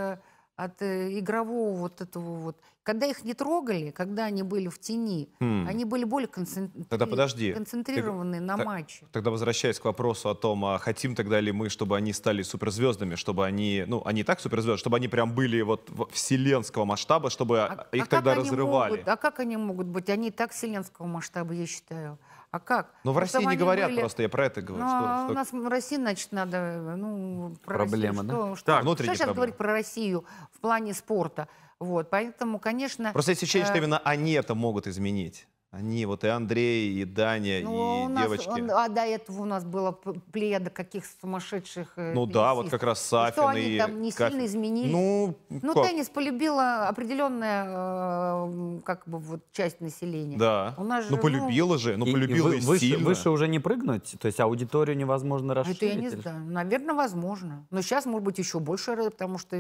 от 0.57 0.83
э, 0.83 1.19
игрового 1.19 1.77
вот 1.79 2.01
этого 2.01 2.35
вот. 2.37 2.57
Когда 2.83 3.07
их 3.07 3.23
не 3.25 3.33
трогали, 3.33 3.91
когда 3.91 4.25
они 4.25 4.43
были 4.43 4.69
в 4.69 4.79
тени, 4.79 5.29
Хм. 5.41 5.67
они 5.69 5.85
были 5.85 6.05
более 6.05 6.27
концентри- 6.29 6.83
Тогда 6.89 7.07
подожди. 7.07 7.53
концентрированы 7.53 8.41
на 8.41 8.57
так- 8.57 8.67
матче. 8.67 9.07
Тогда 9.13 9.31
возвращаясь 9.31 9.79
к 9.79 9.85
вопросу 9.85 10.29
о 10.31 10.35
том, 10.35 10.65
а 10.65 10.79
хотим 10.79 11.15
тогда 11.15 11.39
ли 11.41 11.53
мы, 11.53 11.69
чтобы 11.69 11.97
они 11.97 12.13
стали 12.13 12.43
суперзвездами, 12.43 13.15
чтобы 13.15 13.47
они, 13.47 13.85
ну, 13.87 14.03
они 14.05 14.25
так 14.25 14.41
суперзвезды, 14.41 14.79
чтобы 14.79 14.97
они 14.97 15.07
прям 15.09 15.33
были 15.33 15.63
вот 15.63 15.91
вселенского 16.11 16.85
масштаба, 16.85 17.31
чтобы 17.31 17.61
А- 17.63 17.87
их 17.93 18.03
а 18.05 18.07
тогда 18.07 18.35
разрывали. 18.35 18.91
могут- 18.93 19.09
а 19.09 19.17
как 19.17 19.39
они 19.41 19.57
могут 19.57 19.87
быть? 19.87 20.11
Они 20.11 20.29
и 20.29 20.31
так 20.33 20.51
вселенского 20.51 21.07
масштаба, 21.07 21.55
я 21.55 21.67
считаю. 21.67 22.19
А 22.53 22.61
как? 22.61 22.95
Но 23.03 23.13
в 23.13 23.15
Ну, 23.15 23.21
России 23.21 23.39
чтобы 23.39 23.51
не 23.53 23.57
говорят 23.57 23.89
были- 23.91 24.01
просто, 24.01 24.23
я 24.23 24.29
про 24.29 24.45
это 24.45 24.61
говорю. 24.61 24.85
Ну, 24.85 24.91
что- 24.91 24.99
а 24.99 25.23
что- 25.25 25.33
у 25.33 25.35
нас 25.35 25.53
в 25.53 25.69
России, 25.69 25.97
значит, 25.97 26.33
надо, 26.33 26.95
ну, 26.99 27.57
про 27.65 27.77
Проблема, 27.79 28.19
Россию. 28.23 28.25
да? 28.25 28.35
Что, 28.35 28.57
что, 28.57 28.67
Так, 28.67 28.75
что 28.77 28.83
внутренние 28.83 29.15
сейчас 29.15 29.19
проблемы. 29.25 29.37
говорить 29.37 29.57
про 29.57 29.73
Россию 29.73 30.25
в 30.53 30.61
плане 30.61 30.93
спорта? 30.93 31.49
Вот, 31.81 32.11
поэтому, 32.11 32.59
конечно... 32.61 33.11
Просто 33.13 33.31
есть 33.33 33.43
ощущение, 33.43 33.65
что 33.67 33.75
э, 33.75 33.79
именно 33.79 33.99
они 34.01 34.33
это 34.33 34.55
могут 34.55 34.87
изменить. 34.87 35.49
Они, 35.73 36.05
вот 36.05 36.23
и 36.23 36.29
Андрей, 36.29 37.01
и 37.01 37.07
Даня, 37.07 37.63
Ну, 37.65 38.03
и 38.03 38.05
у 38.05 38.09
нас, 38.11 38.25
девочки. 38.25 38.47
он- 38.51 38.71
а 38.73 38.91
до 38.91 39.01
этого 39.07 39.41
у 39.41 39.45
нас 39.47 39.65
была 39.65 39.93
п- 39.93 40.13
плеяда 40.31 40.69
каких 40.69 41.03
сумасшедших 41.23 41.95
э, 41.97 42.13
Ну 42.13 42.27
да, 42.27 42.53
вот 42.53 42.69
как 42.69 42.83
раз 42.83 43.03
И 43.03 43.09
Сафин 43.09 43.33
Что 43.33 43.47
они 43.49 43.61
и 43.63 43.79
там 43.79 44.03
не 44.03 44.13
Кафин. 44.13 44.33
сильно 44.39 44.47
изменились? 44.47 44.93
Ну, 44.93 45.35
Ну, 45.49 45.73
как? 45.73 45.87
теннис 45.89 46.11
полюбила 46.11 46.89
определенная 46.89 47.65
э, 47.69 48.81
как 48.85 49.09
бы 49.09 49.19
вот 49.19 49.41
часть 49.53 49.81
населения. 49.81 50.37
Да. 50.37 50.75
У 50.77 50.85
нас 50.85 51.07
Ну, 51.09 51.17
же, 51.17 51.23
полюбила 51.23 51.79
же, 51.79 51.97
ну, 51.97 52.05
И- 52.05 52.11
и 52.11 52.13
полюбила 52.13 52.49
вы- 52.49 52.57
и 52.59 52.61
выше, 52.61 52.81
сильно. 52.81 53.07
выше 53.07 53.31
уже 53.31 53.49
не 53.49 53.59
прыгнуть? 53.59 54.17
То 54.21 54.27
есть 54.27 54.41
аудиторию 54.41 54.95
невозможно 54.95 55.53
А 55.53 55.57
расширить? 55.57 55.79
Это 55.83 55.87
я 55.87 55.95
не 55.95 56.11
знаю. 56.11 56.45
Наверное, 56.45 56.95
возможно. 56.95 57.67
Но 57.71 57.81
сейчас, 57.81 58.05
может 58.05 58.25
быть, 58.25 58.37
еще 58.39 58.59
больше, 58.61 58.95
потому 58.95 59.39
что, 59.39 59.57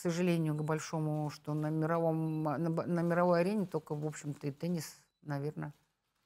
сожалению, 0.00 0.54
к 0.54 0.62
большому, 0.62 1.30
что 1.30 1.54
на, 1.54 1.70
мировом, 1.70 2.42
на, 2.42 2.58
на 2.58 3.00
мировой 3.02 3.40
арене 3.40 3.66
только, 3.66 3.94
в 3.94 4.04
общем-то, 4.06 4.46
и 4.46 4.50
теннис, 4.50 5.00
наверное. 5.22 5.72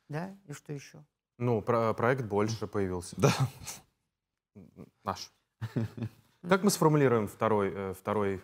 Да? 0.08 0.36
И 0.46 0.52
что 0.52 0.72
еще? 0.72 1.04
Ну, 1.38 1.60
про- 1.60 1.92
проект 1.94 2.24
больше 2.24 2.66
появился. 2.66 3.16
Да. 3.18 3.32
Наш. 5.02 5.32
Как 6.48 6.62
мы 6.62 6.70
сформулируем 6.70 7.26
второй, 7.26 7.72
э, 7.74 7.94
второй, 7.94 8.42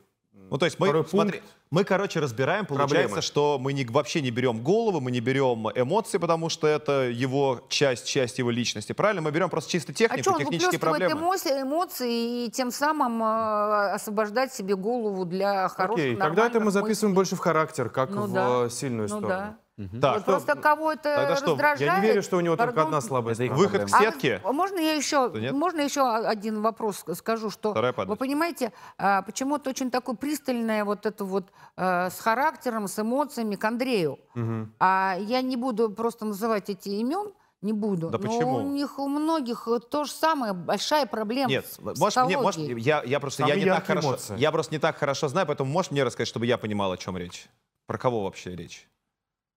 Ну, 0.51 0.59
то 0.59 0.65
есть 0.65 0.81
мы, 0.81 0.89
второй 0.89 1.07
смотри, 1.07 1.39
пункт? 1.39 1.55
мы, 1.71 1.85
короче, 1.85 2.19
разбираем, 2.19 2.67
получается, 2.67 2.95
Проблемы. 2.95 3.23
что 3.23 3.59
мы 3.61 3.73
не, 3.73 3.85
вообще 3.85 4.21
не 4.21 4.31
берем 4.33 4.63
голову, 4.65 5.01
мы 5.01 5.13
не 5.13 5.21
берем 5.21 5.69
эмоции, 5.77 6.19
потому 6.19 6.49
что 6.49 6.67
это 6.67 7.09
его 7.09 7.65
часть, 7.69 8.07
часть 8.07 8.39
его 8.39 8.51
личности, 8.51 8.93
правильно? 8.93 9.23
Мы 9.23 9.31
берем 9.31 9.49
просто 9.49 9.71
чисто 9.71 9.93
А 9.93 9.95
технику, 9.95 10.23
что, 10.23 10.33
он 10.33 10.39
технические 10.41 10.81
проблемы. 10.81 11.13
эмоции, 11.21 11.63
эмоции 11.63 12.47
и 12.47 12.51
тем 12.51 12.73
самым 12.73 13.23
э, 13.23 13.93
освобождать 13.93 14.53
себе 14.53 14.75
голову 14.75 15.25
для 15.25 15.69
хороших, 15.69 16.05
Окей, 16.05 16.17
тогда 16.17 16.47
это 16.47 16.59
мы 16.59 16.73
записываем 16.73 17.15
больше 17.15 17.37
в 17.37 17.39
характер, 17.39 17.89
как 17.89 18.11
Ну 18.11 18.23
в 18.23 18.33
да. 18.33 18.69
сильную 18.71 19.03
мыслей. 19.03 19.15
Ну 19.21 19.27
сторону. 19.27 19.29
да. 19.29 19.57
Так, 20.01 20.17
Вот 20.17 20.25
просто 20.25 20.55
кого 20.57 20.93
это 20.93 21.15
тогда 21.15 21.37
что, 21.37 21.45
я 21.45 21.51
не 21.51 21.53
раздражает. 21.53 21.81
Я 21.81 21.99
не 22.01 22.07
верю, 22.07 22.23
что 22.23 22.37
у 22.37 22.41
него 22.41 22.57
только 22.57 22.73
пардон, 22.73 22.95
одна 22.95 23.01
слабая 23.01 23.35
сторона. 23.35 23.55
выход 23.57 23.91
к. 23.91 23.95
А 23.95 23.99
сетке. 23.99 24.41
можно 24.45 24.79
я 24.79 24.95
еще, 24.95 25.31
нет? 25.35 25.53
можно 25.53 25.81
еще 25.81 26.09
один 26.09 26.61
вопрос 26.63 27.05
ск- 27.05 27.15
скажу, 27.15 27.51
что 27.51 27.73
вы 27.73 28.17
понимаете, 28.17 28.73
а, 28.99 29.23
почему-то 29.23 29.71
очень 29.71 29.91
такое 29.91 30.17
пристальное 30.17 30.85
вот 30.85 31.07
это 31.07 31.25
вот 31.25 31.51
э, 31.77 32.11
с 32.11 32.21
характером, 32.21 32.89
с 32.89 32.99
эмоциями 32.99 33.57
к 33.57 33.65
Андрею. 33.65 34.19
Мгм. 34.35 34.75
А 34.81 35.17
я 35.19 35.41
не 35.43 35.57
буду 35.57 35.91
просто 35.91 36.25
называть 36.25 36.69
эти 36.69 36.89
имен, 36.89 37.33
не 37.63 37.73
буду. 37.73 38.09
Да 38.09 38.19
но 38.19 38.25
почему? 38.25 38.57
у 38.57 38.63
них 38.63 38.99
у 38.99 39.09
многих 39.09 39.69
то 39.91 40.05
же 40.05 40.13
самое, 40.13 40.53
большая 40.53 41.07
проблема. 41.07 41.51
Нет, 41.51 41.67
с 41.67 41.79
может, 41.79 42.25
мне, 42.25 42.39
может, 42.39 42.61
я, 42.61 43.03
я 43.05 43.21
просто 43.21 43.45
я 43.47 43.55
не 43.55 43.65
так 43.65 43.67
яркие 43.67 43.87
хорошо, 43.87 44.09
эмоции. 44.09 44.39
я 44.39 44.53
просто 44.53 44.75
не 44.75 44.79
так 44.79 44.97
хорошо 44.97 45.29
знаю, 45.29 45.47
поэтому 45.47 45.71
можешь 45.71 45.91
мне 45.91 46.03
рассказать, 46.05 46.29
чтобы 46.29 46.47
я 46.47 46.59
понимал, 46.59 46.93
о 46.93 46.97
чем 46.97 47.17
речь? 47.17 47.49
Про 47.87 47.99
кого 47.99 48.25
вообще 48.25 48.55
речь? 48.55 48.89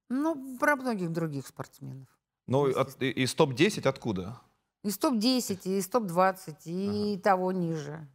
Ну, 0.09 0.57
про 0.59 0.75
многих 0.75 1.11
других 1.11 1.47
спортсменов. 1.47 2.07
Ну, 2.47 2.69
от- 2.77 3.01
и- 3.01 3.09
из 3.23 3.33
топ-10 3.33 3.87
откуда? 3.87 4.39
Из 4.83 4.97
топ-10, 4.97 5.59
и 5.65 5.77
из 5.77 5.87
топ-20, 5.87 6.55
и 6.65 7.17
того 7.23 7.51
ниже. 7.51 8.07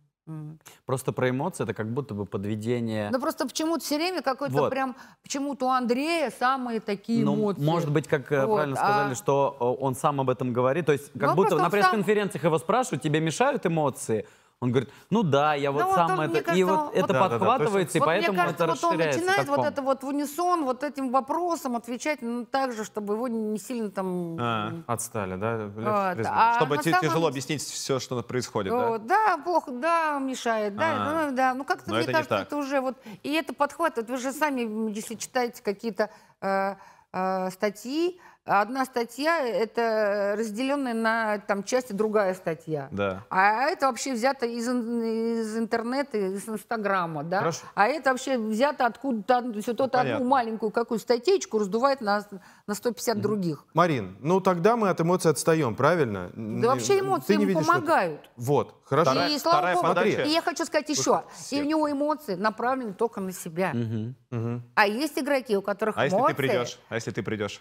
Просто 0.84 1.12
про 1.12 1.30
эмоции 1.30 1.64
это 1.64 1.72
как 1.72 1.90
будто 1.90 2.12
бы 2.12 2.26
подведение... 2.26 3.08
Ну 3.10 3.18
просто 3.18 3.46
почему-то 3.46 3.82
все 3.82 3.96
время 3.96 4.20
какой-то 4.20 4.52
Вот. 4.54 4.70
прям, 4.70 4.94
почему-то 5.22 5.64
у 5.64 5.70
Андрея 5.70 6.30
самые 6.30 6.80
такие 6.80 7.24
Ну, 7.24 7.34
эмоции. 7.34 7.62
может 7.64 7.90
быть, 7.90 8.06
как 8.06 8.30
э, 8.30 8.44
Вот, 8.44 8.56
правильно 8.56 8.76
а- 8.78 8.84
сказали, 8.84 9.14
что 9.14 9.56
э, 9.58 9.82
он 9.82 9.94
сам 9.94 10.20
об 10.20 10.28
этом 10.28 10.52
говорит. 10.52 10.84
То 10.84 10.92
есть, 10.92 11.10
как 11.18 11.30
Ну, 11.30 11.34
будто 11.36 11.52
на 11.56 11.56
он 11.56 11.60
сам- 11.62 11.70
пресс-конференциях 11.70 12.44
его 12.44 12.58
спрашивают, 12.58 13.02
тебе 13.02 13.20
мешают 13.20 13.64
эмоции? 13.64 14.26
Он 14.60 14.72
говорит, 14.72 14.90
ну 15.10 15.22
да, 15.22 15.54
я 15.54 15.70
вот 15.70 15.82
Ну, 15.82 15.86
вот 15.86 15.94
сам 15.94 16.10
он, 16.18 16.20
это... 16.20 16.30
мне 16.30 16.40
и 16.40 16.42
кажется, 16.42 16.66
вот 16.66 16.80
он- 16.80 16.88
это 16.88 17.00
вот- 17.00 17.06
Да-да-да, 17.06 17.28
то 17.28 17.34
есть 17.34 17.40
подхватывается, 17.40 17.98
и 17.98 18.00
Вот 18.00 18.06
поэтому 18.06 18.32
мне 18.32 18.42
кажется, 18.42 18.64
это 18.64 18.72
вот 18.72 18.84
он 18.84 18.96
начинает 18.98 19.48
вот 19.48 19.66
это 19.66 19.82
вот 19.82 20.02
в 20.02 20.06
унисон, 20.08 20.64
вот 20.64 20.82
этим 20.82 21.10
вопросом 21.12 21.76
отвечать 21.76 22.22
ну, 22.22 22.44
так 22.44 22.72
же, 22.72 22.84
чтобы 22.84 23.14
его 23.14 23.28
не 23.28 23.58
сильно 23.60 23.88
там... 23.90 24.36
А. 24.40 24.72
Отстали, 24.88 25.36
да? 25.36 25.70
Вот, 25.72 26.26
а 26.26 26.54
Чтобы 26.56 26.82
самом- 26.82 27.00
тяжело 27.00 27.28
объяснить 27.28 27.62
все, 27.62 28.00
что 28.00 28.20
происходит, 28.22 28.72
да? 28.72 28.88
О, 28.94 28.98
да, 28.98 29.38
плохо, 29.44 29.70
да, 29.70 30.18
мешает, 30.18 30.74
да, 30.74 30.86
А. 30.90 31.26
ну, 31.26 31.36
да. 31.36 31.54
Ну 31.54 31.64
как-то, 31.64 31.94
мне 31.94 32.04
кажется, 32.04 32.38
это 32.38 32.56
уже 32.56 32.80
вот... 32.80 32.96
И 33.22 33.32
это 33.34 33.54
подхватывает. 33.54 34.10
Вы 34.10 34.16
же 34.16 34.32
сами, 34.32 34.90
если 34.90 35.14
читаете 35.14 35.62
какие-то 35.62 36.10
э, 36.40 36.74
э, 37.12 37.50
статьи, 37.52 38.20
одна 38.48 38.84
статья— 38.84 39.38
это 39.46 40.34
разделенная 40.38 40.94
на 40.94 41.38
там 41.38 41.62
части 41.64 41.92
другая 41.92 42.34
статья. 42.34 42.88
Да. 42.90 43.24
А 43.30 43.62
это 43.68 43.86
вообще 43.86 44.12
взято 44.14 44.46
из, 44.46 44.68
из 44.68 45.56
интернета, 45.58 46.18
из 46.18 46.48
Инстаграма, 46.48 47.24
да? 47.24 47.38
Хорошо. 47.38 47.66
А 47.74 47.86
это 47.88 48.10
вообще 48.10 48.38
взято 48.38 48.86
откуда-то, 48.86 49.52
все 49.60 49.74
тот 49.74 49.94
одну 49.94 50.02
Понятно. 50.04 50.26
маленькую 50.26 50.70
какую 50.70 50.98
статейку 50.98 51.58
раздувает 51.58 52.00
на, 52.00 52.24
на 52.66 52.74
150 52.74 53.20
других. 53.20 53.64
Марин, 53.74 54.16
ну 54.20 54.40
тогда 54.40 54.76
мы 54.76 54.88
от 54.88 55.00
эмоций 55.00 55.30
отстаем, 55.30 55.74
правильно? 55.74 56.30
Да 56.34 56.68
вообще 56.68 57.00
эмоции 57.00 57.34
не 57.34 57.42
ему 57.44 57.48
видишь, 57.50 57.64
что- 57.64 57.72
помогают. 57.72 58.30
Вот, 58.36 58.74
хорошо. 58.84 59.10
Вторая- 59.12 59.30
и 59.30 59.38
слава 59.38 59.58
вторая 59.58 59.74
богу, 59.76 59.88
подача. 59.88 60.22
и 60.22 60.28
я 60.30 60.42
хочу 60.42 60.64
сказать 60.64 60.88
еще, 60.88 61.22
всех. 61.34 61.60
и 61.60 61.62
у 61.62 61.68
него 61.68 61.90
эмоции 61.90 62.34
направлены 62.34 62.92
только 62.94 63.20
на 63.20 63.32
себя. 63.32 63.72
Мгм. 63.74 64.14
Мгм. 64.30 64.62
А 64.74 64.86
есть 64.86 65.18
игроки, 65.18 65.56
у 65.56 65.62
которых 65.62 65.96
А 65.98 66.04
если 66.04 66.16
эмоции... 66.16 66.32
ты 66.32 66.36
придешь? 66.36 66.78
А 66.88 66.94
если 66.94 67.10
ты 67.10 67.22
придешь? 67.22 67.60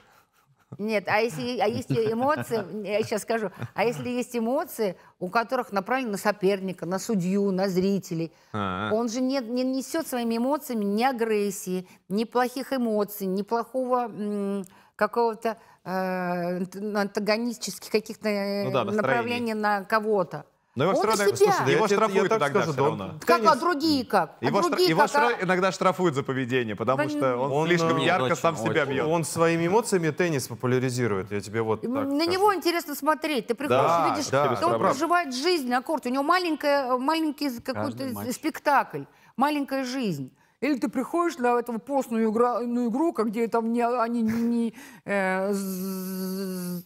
Нет, 0.77 1.05
а 1.07 1.19
если, 1.19 1.59
а 1.59 1.67
есть 1.67 1.91
эмоции, 1.91 2.85
я 2.85 3.01
сейчас 3.01 3.21
скажу, 3.21 3.51
а 3.73 3.85
если 3.85 4.09
есть 4.09 4.35
эмоции, 4.35 4.97
у 5.19 5.29
которых 5.29 5.71
направлены 5.71 6.11
на 6.11 6.17
соперника, 6.17 6.85
на 6.85 6.99
судью, 6.99 7.51
на 7.51 7.69
зрителей, 7.69 8.33
А, 8.51 8.89
он 8.93 9.07
же 9.09 9.21
не, 9.21 9.39
не 9.39 9.63
несет 9.63 10.07
своими 10.07 10.37
эмоциями 10.37 10.83
ни 10.83 11.03
агрессии, 11.03 11.87
ни 12.09 12.25
плохих 12.25 12.73
эмоций, 12.73 13.27
ни 13.27 13.43
плохого 13.43 14.11
какого-то 14.95 15.57
э, 15.85 16.63
антагонических 16.73 17.89
каких-то 17.89 18.27
э, 18.27 18.65
Ну 18.65 18.71
да, 18.71 18.83
направлений 18.83 19.53
на 19.53 19.83
кого-то. 19.83 20.45
Но 20.77 20.83
его 20.83 20.91
Он 20.93 20.97
все 20.99 21.03
и 21.05 21.09
равно 21.09 21.25
себя. 21.25 21.37
слушай, 21.37 21.65
Я 21.65 21.71
его 21.75 21.85
я 21.85 21.87
штрафуют 21.87 22.29
так 22.29 22.39
иногда 22.39 22.59
скажу, 22.61 22.71
все 22.73 22.85
равно. 22.85 23.13
Как, 23.25 23.39
а 23.39 23.43
Теннис- 23.43 23.59
другие 23.59 24.05
как? 24.05 24.35
А 24.39 24.45
Его, 24.45 24.61
другие 24.61 24.89
его 24.89 25.01
как? 25.01 25.09
штра- 25.09 25.35
А- 25.39 25.43
иногда 25.43 25.71
штрафуют 25.71 26.13
за 26.15 26.21
поведение, 26.23 26.75
потому 26.75 26.97
Да 27.03 27.09
что 27.09 27.35
он, 27.37 27.51
Он, 27.51 27.67
слишком 27.67 27.97
э, 27.97 28.05
ярко 28.05 28.23
очень, 28.25 28.35
сам 28.35 28.55
себя 28.57 28.83
очень. 28.83 28.91
бьет. 28.93 29.05
Он 29.07 29.23
своими 29.23 29.65
эмоциями 29.65 30.11
теннис 30.11 30.47
популяризирует, 30.47 31.31
я 31.31 31.41
тебе 31.41 31.63
вот 31.63 31.81
так 31.81 31.89
На 31.89 32.05
скажу. 32.05 32.29
него 32.31 32.53
интересно 32.53 32.93
смотреть. 32.93 33.47
Ты 33.47 33.55
приходишь, 33.55 33.81
Да, 33.81 34.09
видишь, 34.11 34.29
да, 34.29 34.55
что 34.55 34.67
он 34.67 34.79
проживает 34.79 35.33
жизнь 35.35 35.67
на 35.67 35.81
корте. 35.81 36.09
У 36.09 36.13
него 36.13 36.23
маленькая, 36.23 36.95
маленький 36.97 37.49
какой-то 37.59 38.09
спектакль, 38.31 39.03
маленькая 39.35 39.83
жизнь. 39.83 40.31
Или 40.59 40.79
ты 40.79 40.89
приходишь 40.89 41.37
на 41.37 41.59
эту 41.59 41.77
постную 41.77 42.31
игра, 42.31 42.61
ну, 42.61 42.89
игру, 42.89 43.11
где 43.13 43.47
там 43.47 43.71
не, 43.71 43.85
они 43.85 44.23
не, 44.23 44.31
не, 44.41 44.73
э, 45.05 45.53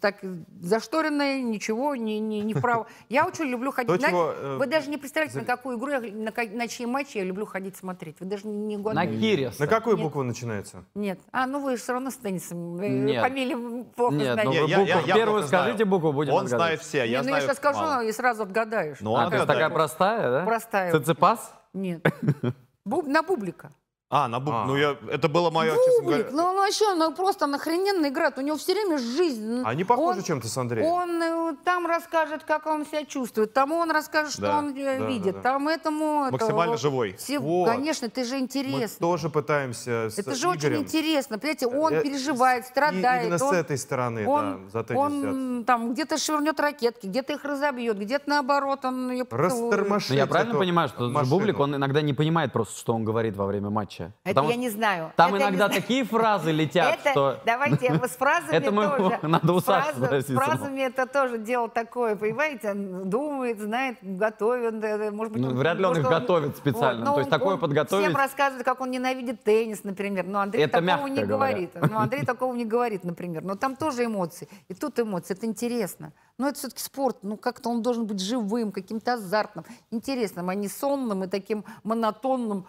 так 0.01 0.15
зашторенные, 0.61 1.41
ничего, 1.41 1.95
не, 1.95 2.19
не, 2.19 2.41
не 2.41 2.53
вправо. 2.53 2.87
Я 3.07 3.25
очень 3.25 3.45
люблю 3.45 3.71
ходить. 3.75 3.87
То, 3.87 3.95
Знаете, 3.97 4.17
чего, 4.17 4.33
э, 4.35 4.57
Вы 4.57 4.67
даже 4.67 4.89
не 4.89 4.97
представляете, 4.97 5.35
за- 5.35 5.39
на 5.41 5.45
какую 5.45 5.77
игру, 5.77 5.89
я, 5.89 6.01
на, 6.01 6.31
на 6.53 6.67
чьи 6.67 6.85
матчи 6.85 7.17
я 7.17 7.23
люблю 7.23 7.45
ходить 7.45 7.77
смотреть. 7.77 8.17
Вы 8.19 8.25
даже 8.25 8.45
не, 8.45 8.75
не 8.75 8.77
На. 8.77 9.07
Кирис. 9.07 9.57
На 9.57 9.67
какую 9.67 9.95
Нет. 9.95 10.05
букву 10.05 10.23
начинается? 10.23 10.83
Нет. 10.93 11.19
А, 11.31 11.47
ну 11.47 11.61
вы 11.61 11.77
все 11.77 11.93
равно 11.93 12.11
с 12.11 12.15
теннисом. 12.17 12.75
Вы 12.75 12.89
Нет. 12.89 13.21
Фамилию 13.23 13.85
плохо 13.95 14.15
Нет, 14.15 14.33
знаете. 14.33 14.43
ну 14.43 14.51
Не, 14.51 14.61
вы 14.63 14.67
я- 14.69 14.77
букву, 14.79 14.89
я- 14.89 15.01
я 15.07 15.15
первую 15.15 15.43
скажите 15.43 15.85
букву, 15.85 16.11
будем 16.11 16.33
Он 16.33 16.39
отгадывать. 16.45 16.61
знает 16.61 16.81
все, 16.81 17.03
Не, 17.05 17.11
я 17.11 17.17
ну 17.19 17.23
знаю 17.23 17.37
я 17.37 17.47
сейчас 17.47 17.57
скажу, 17.57 17.79
мало. 17.79 18.03
и 18.03 18.11
сразу 18.11 18.43
отгадаешь. 18.43 18.97
Ну, 18.99 19.15
А, 19.15 19.23
отгадает. 19.23 19.47
такая 19.47 19.69
простая, 19.69 20.29
да? 20.29 20.43
Простая. 20.45 20.91
Циципас? 20.91 21.53
Нет. 21.73 22.05
На 22.85 23.21
бублика. 23.21 23.71
А, 24.13 24.27
на 24.27 24.41
буб... 24.41 24.53
А. 24.53 24.65
Ну, 24.65 24.75
я... 24.75 24.97
это 25.09 25.29
было 25.29 25.49
мое, 25.51 25.71
честно 25.73 26.03
говоря... 26.03 26.17
Бублик, 26.25 26.33
ну 26.33 26.43
он 26.43 26.55
вообще, 26.57 26.93
ну 26.95 27.13
просто 27.15 27.45
охрененно 27.45 28.07
играет. 28.07 28.37
У 28.37 28.41
него 28.41 28.57
все 28.57 28.73
время 28.73 28.97
жизнь. 28.97 29.61
Они 29.65 29.85
похожи 29.85 30.19
Он- 30.19 30.25
чем-то 30.25 30.49
с 30.49 30.57
Андреем. 30.57 30.85
Он 30.85 31.23
э, 31.23 31.55
там 31.63 31.87
расскажет, 31.87 32.43
как 32.43 32.65
он 32.67 32.85
себя 32.85 33.05
чувствует, 33.05 33.53
тому 33.53 33.75
он 33.77 33.89
расскажет, 33.89 34.33
что 34.33 34.41
Да, 34.41 34.57
он 34.57 34.75
э, 34.77 34.99
да, 34.99 35.05
видит, 35.05 35.35
да, 35.35 35.39
да. 35.41 35.41
там 35.41 35.69
этому... 35.69 36.23
это, 36.25 36.33
Максимально 36.33 36.71
вот, 36.73 36.81
живой. 36.81 37.15
все- 37.17 37.39
Вот. 37.39 37.69
Конечно, 37.69 38.07
это 38.07 38.25
же 38.25 38.35
Мы 38.35 38.41
интересно. 38.41 38.97
тоже 38.99 39.29
пытаемся 39.29 40.09
с 40.09 40.17
Это 40.19 40.35
же 40.35 40.49
очень 40.49 40.59
Игорем. 40.59 40.81
интересно. 40.81 41.37
Понимаете, 41.39 41.67
он 41.67 41.93
Э, 41.93 42.01
переживает, 42.03 42.65
с- 42.65 42.67
и 42.67 42.71
страдает. 42.71 43.23
Именно 43.23 43.37
с 43.37 43.41
он- 43.43 43.55
этой 43.55 43.77
стороны, 43.77 44.27
он, 44.27 44.69
да, 44.73 44.83
за 44.83 44.97
он 44.97 45.63
там 45.65 45.93
где-то 45.93 46.17
швырнет 46.17 46.59
ракетки, 46.59 47.05
где-то 47.07 47.31
их 47.31 47.45
разобьет, 47.45 47.97
где-то 47.97 48.29
наоборот 48.29 48.83
он 48.83 49.09
ее 49.11 49.25
Ну, 49.29 49.99
я 50.09 50.27
правильно 50.27 50.55
понимаю, 50.59 50.89
что 50.89 51.07
машину. 51.09 51.29
Бублик, 51.37 51.59
он 51.59 51.75
иногда 51.75 52.01
не 52.01 52.13
понимает 52.13 52.51
просто, 52.51 52.77
что 52.77 52.93
он 52.93 53.05
говорит 53.05 53.37
во 53.37 53.45
время 53.45 53.69
матча? 53.69 54.00
Это 54.05 54.35
Потому 54.35 54.49
я 54.49 54.55
не 54.55 54.69
знаю. 54.69 55.11
Там 55.15 55.33
Это 55.35 55.43
я 55.43 55.49
иногда 55.49 55.69
такие 55.69 56.03
фразы 56.03 56.51
летят, 56.51 56.99
Это, 56.99 57.11
что... 57.11 57.39
давайте 57.45 57.93
мы 57.93 58.07
с 58.07 58.11
фразами 58.11 58.51
Это 58.55 58.71
мы 58.71 58.87
тоже. 58.87 59.19
надо 59.27 59.53
у 59.53 59.59
С 59.59 59.65
Саши 59.65 59.93
фразами 60.33 60.81
это 60.81 61.05
тоже 61.05 61.37
дело 61.37 61.69
такое, 61.69 62.15
понимаете? 62.15 62.71
Он 62.71 63.09
думает, 63.09 63.59
знает, 63.59 63.97
готовит, 64.01 64.73
может 65.13 65.33
быть... 65.33 65.41
Ну, 65.41 65.53
вряд 65.55 65.77
ли 65.77 65.83
он 65.85 65.89
может, 65.91 66.03
их 66.05 66.09
готовит 66.09 66.57
специально. 66.57 67.05
но 67.05 67.13
То 67.13 67.19
есть 67.19 67.31
он- 67.31 67.39
такое 67.39 67.53
он 67.55 67.59
подготовить- 67.59 68.05
Всем 68.05 68.15
рассказывает, 68.17 68.65
как 68.65 68.81
он 68.81 68.91
ненавидит 68.91 69.43
теннис, 69.43 69.83
например. 69.83 70.25
Но 70.25 70.39
Андрей 70.41 70.63
Это 70.65 70.81
такого 70.81 71.07
не 71.07 71.23
говоря. 71.23 71.51
говорит. 71.53 71.71
Но 71.91 71.99
Андрей 72.01 72.25
такого 72.25 72.53
не 72.55 72.65
говорит, 72.65 73.03
например. 73.03 73.43
Но 73.43 73.55
там 73.55 73.75
тоже 73.75 74.05
эмоции. 74.05 74.47
И 74.67 74.73
тут 74.73 74.99
эмоции. 74.99 75.33
Это 75.33 75.45
интересно. 75.45 76.13
Но 76.37 76.47
это 76.47 76.57
все-таки 76.57 76.81
спорт. 76.81 77.17
Ну, 77.21 77.37
как-то 77.37 77.69
он 77.69 77.81
должен 77.81 78.05
быть 78.07 78.19
живым, 78.19 78.71
каким-то 78.71 79.13
азартным, 79.13 79.65
интересным, 79.91 80.49
а 80.49 80.55
не 80.55 80.67
сонным 80.67 81.23
и 81.23 81.27
таким 81.27 81.63
монотонным 81.83 82.65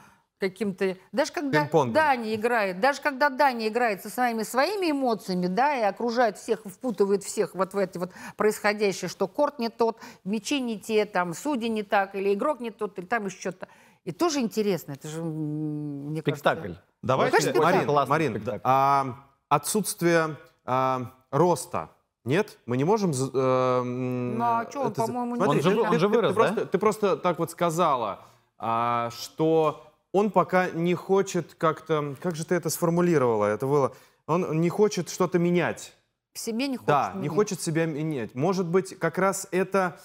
каким-то... 0.48 0.96
Даже 1.12 1.32
когда. 1.32 1.68
Даня 1.72 2.34
играет, 2.34 2.80
даже 2.80 3.00
когда 3.00 3.28
Даня 3.30 3.68
играет 3.68 4.02
со 4.02 4.10
своими 4.10 4.42
своими 4.42 4.90
эмоциями, 4.90 5.46
да, 5.46 5.76
и 5.78 5.82
окружает 5.82 6.36
всех, 6.36 6.60
впутывает 6.64 7.22
всех 7.22 7.54
вот 7.54 7.74
в 7.74 7.78
эти 7.78 7.98
вот 7.98 8.10
происходящее, 8.36 9.08
что 9.08 9.28
корт 9.28 9.58
не 9.60 9.68
тот, 9.68 9.98
мячи 10.24 10.60
не 10.60 10.78
те, 10.80 11.04
там, 11.04 11.32
судьи 11.34 11.68
не 11.68 11.84
так, 11.84 12.14
или 12.16 12.34
игрок 12.34 12.58
не 12.60 12.70
тот, 12.70 12.98
или 12.98 13.06
там 13.06 13.26
еще 13.26 13.38
что-то. 13.40 13.68
И 14.04 14.10
тоже 14.10 14.40
интересно, 14.40 14.92
это 14.92 15.06
же, 15.06 15.22
мне 15.22 16.20
Спектакль. 16.22 16.60
кажется... 16.62 16.82
Давайте... 17.02 17.36
конечно, 17.36 17.62
Марин, 17.62 17.68
спектакль. 17.78 17.92
Классный 17.92 18.10
Марин, 18.10 18.32
спектакль. 18.32 18.60
а, 18.64 19.06
отсутствие 19.48 20.36
а, 20.64 21.12
роста 21.30 21.90
нет? 22.24 22.58
Мы 22.66 22.76
не 22.76 22.84
можем... 22.84 23.10
э, 23.12 23.82
Ну, 23.82 24.44
а 24.44 24.62
это 24.64 24.88
за- 24.88 25.06
по-моему, 25.06 25.36
не 25.36 25.42
Смотри, 25.42 25.58
Он 25.58 25.62
же- 25.62 25.70
ты- 25.70 25.80
он 25.82 25.90
ты- 25.90 25.98
же 26.00 26.08
ты- 26.08 26.14
вырос, 26.14 26.30
ты 26.30 26.34
просто, 26.34 26.54
да? 26.56 26.66
ты 26.66 26.78
просто 26.78 27.16
так 27.16 27.38
вот 27.38 27.50
сказала, 27.52 28.18
а, 28.58 29.10
что 29.10 29.84
он 30.12 30.30
пока 30.30 30.70
не 30.70 30.94
хочет 30.94 31.54
как-то... 31.54 32.14
Как 32.22 32.36
же 32.36 32.44
ты 32.44 32.54
это 32.54 32.70
сформулировала? 32.70 33.46
Это 33.46 33.66
было... 33.66 33.92
Он 34.26 34.60
не 34.60 34.68
хочет 34.68 35.08
что-то 35.10 35.38
менять. 35.38 35.94
В 36.34 36.38
себе 36.38 36.68
не 36.68 36.76
хочет 36.76 36.86
Да, 36.86 37.12
не 37.14 37.22
менять. 37.22 37.34
хочет 37.34 37.60
себя 37.60 37.86
менять. 37.86 38.34
Может 38.34 38.66
быть, 38.66 38.98
как 38.98 39.18
раз 39.18 39.48
это... 39.50 39.98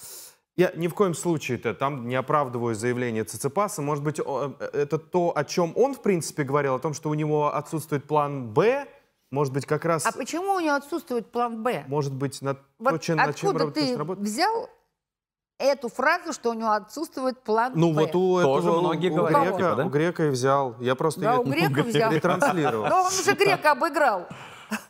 Я 0.56 0.72
ни 0.76 0.88
в 0.88 0.96
коем 0.96 1.14
случае-то 1.14 1.76
там 1.76 2.08
не 2.08 2.16
оправдываю 2.16 2.74
заявление 2.74 3.24
Циципаса. 3.24 3.84
Может 3.84 4.04
быть, 4.04 4.20
о- 4.20 4.56
э, 4.60 4.70
это 4.74 4.98
то, 4.98 5.32
о 5.38 5.44
чем 5.44 5.72
он, 5.76 5.94
в 5.94 6.02
принципе, 6.02 6.44
говорил, 6.44 6.74
о 6.74 6.80
том, 6.80 6.96
что 6.96 7.10
у 7.10 7.14
него 7.14 7.54
отсутствует 7.54 8.06
план 8.06 8.48
«Б». 8.54 8.88
Может 9.30 9.54
быть, 9.54 9.68
как 9.68 9.86
раз... 9.86 10.06
А 10.08 10.12
почему 10.12 10.54
у 10.54 10.60
него 10.60 10.74
отсутствует 10.74 11.32
план 11.32 11.62
«Б»? 11.62 11.86
Может 11.88 12.14
быть, 12.14 12.42
на 12.42 12.58
Вот 12.80 12.90
то, 12.92 12.98
чем, 12.98 13.18
над 13.18 13.36
чем 13.36 13.56
работаешь, 13.56 13.90
ты 13.90 13.98
работать? 13.98 14.24
взял 14.24 14.68
эту 15.60 15.90
фразу, 15.90 16.34
что 16.34 16.52
у 16.52 16.54
него 16.54 16.72
отсутствует 16.72 17.42
план 17.42 17.72
Ну 17.76 17.94
«Б»? 17.94 18.02
вот 18.02 18.16
у 18.16 18.42
Тоже 18.42 18.68
этого, 18.68 18.82
многие 18.82 19.10
у 19.12 19.16
говорят, 19.16 19.56
грека, 19.56 19.76
да? 19.76 19.86
у 19.86 19.90
грека 19.90 20.26
и 20.26 20.30
взял. 20.30 20.76
Я 20.80 20.96
просто 20.96 21.22
Да, 21.22 21.34
ее 21.34 21.40
у 21.40 21.44
грека 21.44 21.84
взял. 21.84 22.12
ретранслировал. 22.12 22.88
Но 22.88 23.02
он 23.02 23.08
уже 23.08 23.34
грека 23.34 23.72
обыграл. 23.72 24.28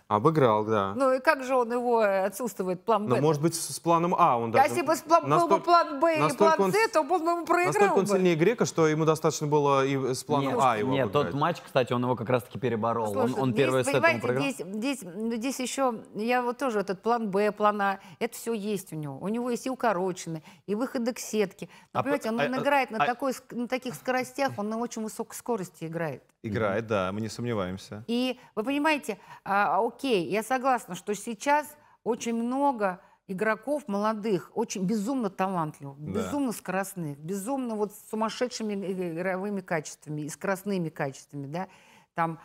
Обыграл, 0.08 0.64
да. 0.64 0.94
Ну 0.96 1.14
и 1.14 1.20
как 1.20 1.44
же 1.44 1.54
он 1.54 1.70
его 1.70 2.02
э, 2.02 2.24
отсутствует 2.26 2.82
план 2.86 3.08
«Б»? 3.10 3.20
может 3.20 3.42
быть, 3.42 3.56
с 3.56 3.78
планом 3.78 4.16
А 4.18 4.38
он 4.38 4.52
А 4.52 4.54
даже... 4.54 4.70
если 4.70 4.82
бы 4.82 4.96
с 4.96 5.02
план- 5.02 5.28
был 5.30 5.50
бы 5.50 5.60
план 5.60 6.00
«Б» 6.00 6.14
или 6.14 6.22
настолько 6.22 6.56
план 6.56 6.68
он 6.70 6.72
«С», 6.74 6.92
то 6.92 7.02
он 7.02 7.08
бы 7.10 7.16
ему 7.16 7.46
проиграл 7.46 7.74
Настолько 7.74 7.94
он 7.96 8.06
бы. 8.06 8.08
сильнее 8.08 8.36
грека, 8.38 8.66
что 8.66 8.88
ему 8.88 9.04
достаточно 9.04 9.48
было 9.48 9.86
и 9.86 10.14
с 10.14 10.24
планом 10.24 10.54
Нет, 10.54 10.60
А 10.64 10.78
его 10.78 10.92
нет, 10.94 11.12
тот 11.12 11.24
обыграть. 11.26 11.42
матч, 11.42 11.58
кстати, 11.62 11.92
он 11.92 12.04
его 12.04 12.16
как 12.16 12.30
раз-таки 12.30 12.58
переборол. 12.58 13.18
Он, 13.18 13.28
Слушай, 13.28 13.42
он 13.42 13.52
здесь, 13.52 13.66
первый 13.66 13.84
сет 13.84 13.94
ему 13.96 14.02
проиграл. 14.22 14.44
Здесь, 14.44 14.66
здесь, 14.66 15.00
ну, 15.04 15.36
здесь 15.36 15.60
еще, 15.60 15.94
я 16.16 16.42
вот 16.42 16.58
тоже 16.58 16.80
этот 16.80 17.02
план 17.02 17.30
Б, 17.30 17.52
план 17.52 17.82
А, 17.82 18.00
это 18.20 18.34
все 18.34 18.54
есть 18.54 18.94
у 18.94 18.96
него. 18.96 19.18
У 19.20 19.28
него 19.28 19.50
есть 19.50 19.66
и 19.68 19.70
укороченный, 19.70 20.42
и 20.68 20.76
выходы 20.76 21.12
к 21.12 21.20
сетке. 21.20 21.68
Но, 21.94 22.00
А 22.00 22.04
понимаете, 22.04 22.30
он, 22.30 22.38
п- 22.38 22.46
он 22.46 22.54
а- 22.54 22.58
играет 22.60 22.92
на, 22.92 23.04
а- 23.04 23.06
такой, 23.06 23.34
ск- 23.34 23.54
на 23.54 23.68
таких 23.68 23.94
скоростях, 23.94 24.52
он 24.56 24.70
на 24.70 24.78
очень 24.78 25.04
высокой 25.04 25.36
скорости 25.36 25.84
играет. 25.84 26.24
Играет, 26.48 26.88
да, 26.88 27.12
мы 27.12 27.22
не 27.22 27.30
сомневаемся. 27.30 28.04
И 28.08 28.40
вы 28.56 28.64
понимаете, 28.64 29.18
а, 29.44 29.86
окей, 29.86 30.28
я 30.30 30.44
согласна, 30.44 30.96
что 30.96 31.14
сейчас 31.16 31.76
очень 32.04 32.36
много 32.36 33.00
игроков 33.28 33.88
молодых, 33.88 34.52
очень 34.56 34.86
безумно 34.86 35.30
талантливых, 35.30 35.98
Да. 36.00 36.12
безумно 36.12 36.52
скоростных, 36.54 37.18
безумно 37.18 37.76
вот 37.76 37.94
с 37.94 38.10
сумасшедшими 38.10 38.74
э, 38.74 39.14
игровыми 39.14 39.62
качествами 39.62 40.22
и 40.22 40.30
скоростными 40.30 40.90
качествами, 40.90 41.48
да, 41.48 41.68
там 42.14 42.40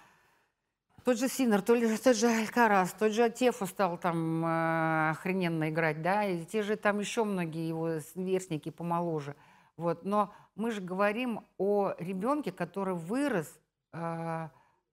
тот 1.04 1.18
же 1.18 1.28
Синер, 1.28 1.62
то 1.62 1.74
ли 1.74 1.96
тот 1.96 2.16
же 2.16 2.28
Алькарас, 2.28 2.92
тот 2.92 3.12
же 3.12 3.28
Тефа 3.30 3.66
стал 3.66 3.96
там 3.98 4.44
э, 4.44 5.10
охрененно 5.10 5.68
играть, 5.70 6.00
да, 6.02 6.24
и 6.24 6.44
те 6.44 6.62
же 6.62 6.76
там 6.76 7.00
еще 7.00 7.24
многие 7.24 7.66
его 7.66 8.00
сверстники 8.00 8.70
помоложе. 8.70 9.34
Вот. 9.76 10.04
Но 10.04 10.32
мы 10.54 10.70
же 10.70 10.80
говорим 10.80 11.44
о 11.58 11.94
ребенке, 11.98 12.52
который 12.52 12.94
вырос, 12.94 13.58
э, 13.92 14.48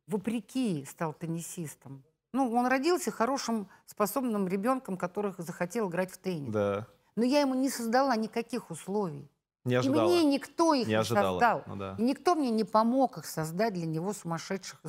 вопреки 0.08 0.86
стал 0.86 1.14
теннисистом. 1.14 2.04
Ну, 2.34 2.52
он 2.54 2.68
родился 2.68 3.12
хорошим, 3.12 3.68
способным 3.86 4.48
ребенком, 4.48 4.98
который 4.98 5.34
захотел 5.38 5.90
играть 5.90 6.12
в 6.12 6.18
теннис. 6.18 6.52
Да, 6.54 6.86
Но 7.16 7.24
я 7.26 7.42
ему 7.42 7.56
не 7.56 7.70
создала 7.70 8.16
никаких 8.16 8.70
условий. 8.70 9.28
не 9.66 9.74
И 9.74 9.78
ожидала. 9.78 10.08
мне 10.08 10.24
никто 10.24 10.74
их 10.76 10.86
Не 10.86 10.92
не, 10.94 11.00
ожидала, 11.00 11.40
создал. 11.40 11.64
ну 11.66 11.76
да. 11.76 11.96
И 11.98 12.04
никто 12.04 12.36
мне 12.36 12.52
не 12.52 12.64
помог 12.64 13.18
их 13.18 13.26
создать 13.26 13.74
для 13.74 13.88
него 13.88 14.14
сумасшедших. 14.14 14.80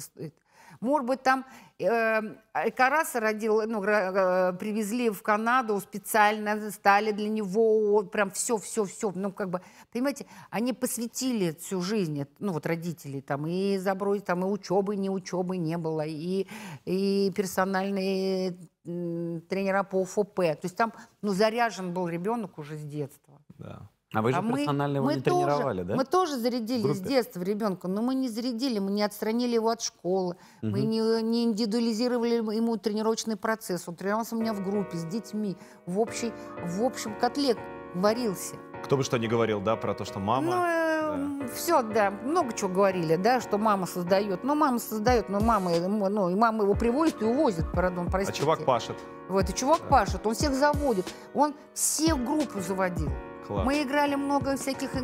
Может 0.80 1.06
быть, 1.06 1.22
там 1.22 1.44
э, 1.78 2.70
Караса 2.70 3.20
родил, 3.20 3.60
ну, 3.66 3.84
э, 3.84 4.54
привезли 4.54 5.10
в 5.10 5.22
Канаду 5.22 5.78
специально, 5.78 6.70
стали 6.70 7.12
для 7.12 7.28
него 7.28 8.02
прям 8.04 8.30
все, 8.30 8.56
все, 8.56 8.84
все. 8.86 9.12
Ну, 9.14 9.30
как 9.30 9.50
бы, 9.50 9.60
понимаете, 9.92 10.24
они 10.48 10.72
посвятили 10.72 11.52
всю 11.60 11.82
жизнь, 11.82 12.24
ну, 12.38 12.52
вот 12.52 12.64
родители, 12.64 13.20
там, 13.20 13.46
и 13.46 13.76
забрось, 13.76 14.22
там, 14.22 14.42
и 14.42 14.48
учебы, 14.48 14.96
не 14.96 15.10
учебы 15.10 15.58
не 15.58 15.76
было, 15.76 16.06
и, 16.06 16.46
и 16.86 17.30
персональные 17.36 18.56
тренера 18.82 19.82
по 19.82 20.00
УФП. 20.00 20.36
То 20.36 20.60
есть 20.62 20.76
там, 20.76 20.94
ну, 21.20 21.34
заряжен 21.34 21.92
был 21.92 22.08
ребенок 22.08 22.58
уже 22.58 22.78
с 22.78 22.82
детства. 22.82 23.38
да. 23.58 23.89
А 24.12 24.22
вы 24.22 24.32
же 24.32 24.38
А 24.38 24.42
мы- 24.42 24.58
персонально 24.58 24.96
его 24.96 25.06
мы 25.06 25.14
не 25.14 25.20
тоже- 25.20 25.46
тренировали, 25.46 25.82
да? 25.84 25.94
Мы 25.94 26.04
тоже 26.04 26.36
зарядили 26.36 26.92
с 26.92 27.00
детства 27.00 27.42
ребенка, 27.42 27.86
но 27.86 28.02
мы 28.02 28.16
не 28.16 28.28
зарядили, 28.28 28.80
мы 28.80 28.90
не 28.90 29.02
отстранили 29.04 29.54
его 29.54 29.68
от 29.70 29.82
школы, 29.82 30.36
мы 30.62 30.80
не, 30.80 31.22
не 31.22 31.44
индивидуализировали 31.44 32.34
ему 32.56 32.76
тренировочный 32.76 33.36
процесс. 33.36 33.86
Он 33.86 33.94
тренировался 33.94 34.34
у 34.34 34.40
меня 34.40 34.52
в 34.52 34.64
группе 34.64 34.96
с 34.96 35.04
детьми, 35.04 35.56
в, 35.86 36.00
общей, 36.00 36.32
в 36.64 36.82
общем 36.84 37.14
котле 37.20 37.56
варился. 37.94 38.56
Кто 38.84 38.96
бы 38.96 39.04
что 39.04 39.16
ни 39.18 39.28
говорил, 39.28 39.60
да, 39.60 39.76
про 39.76 39.94
то, 39.94 40.04
что 40.04 40.18
мама... 40.18 40.76
Ну, 41.16 41.48
все, 41.48 41.82
да, 41.82 42.10
много 42.10 42.52
чего 42.52 42.68
говорили, 42.68 43.16
да, 43.16 43.40
что 43.40 43.58
мама 43.58 43.86
создает. 43.86 44.42
Ну, 44.44 44.54
мама 44.54 44.78
создает, 44.78 45.28
но 45.28 45.40
мама, 45.40 45.72
ему- 45.74 46.08
ну, 46.08 46.30
и 46.30 46.34
мама 46.34 46.62
его 46.64 46.74
привозит 46.74 47.20
и 47.20 47.24
увозит, 47.24 47.70
пардон, 47.72 48.06
а 48.06 48.10
простите. 48.10 48.40
чувак 48.40 48.64
пашет. 48.64 48.96
Вот, 49.28 49.48
и 49.50 49.54
чувак 49.54 49.88
пашет, 49.88 50.24
он 50.26 50.34
всех 50.34 50.54
заводит. 50.54 51.06
Он 51.34 51.54
всех 51.74 52.16
в 52.16 52.24
группу 52.24 52.60
заводил. 52.60 53.10
Класс. 53.50 53.66
Мы 53.66 53.82
играли 53.82 54.14
много 54.14 54.56
всяких 54.56 54.94
э, 54.94 55.00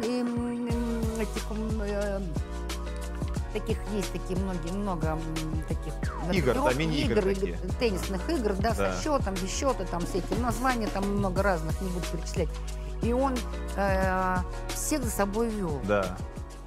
этих, 1.21 1.43
э, 1.81 2.21
таких 3.53 3.77
есть 3.93 4.13
такие 4.13 4.39
многие, 4.39 4.71
много 4.71 5.19
таких 5.67 5.93
Игр, 6.33 6.55
да, 6.55 6.73
мини-игр 6.75 7.19
игр, 7.19 7.35
такие. 7.35 7.59
теннисных 7.81 8.31
игр, 8.31 8.53
да, 8.53 8.73
Да. 8.73 8.93
со 8.93 9.03
счетом, 9.03 9.35
без 9.35 9.51
счета, 9.51 9.85
там 9.87 10.03
всякие 10.07 10.39
названия, 10.39 10.87
там 10.87 11.09
много 11.17 11.43
разных, 11.43 11.81
не 11.81 11.89
буду 11.89 12.07
перечислять. 12.13 12.49
И 13.03 13.13
он 13.13 13.35
э, 13.77 14.37
всех 14.69 15.03
за 15.03 15.11
собой 15.11 15.49
вел. 15.49 15.81
Да. 15.83 16.17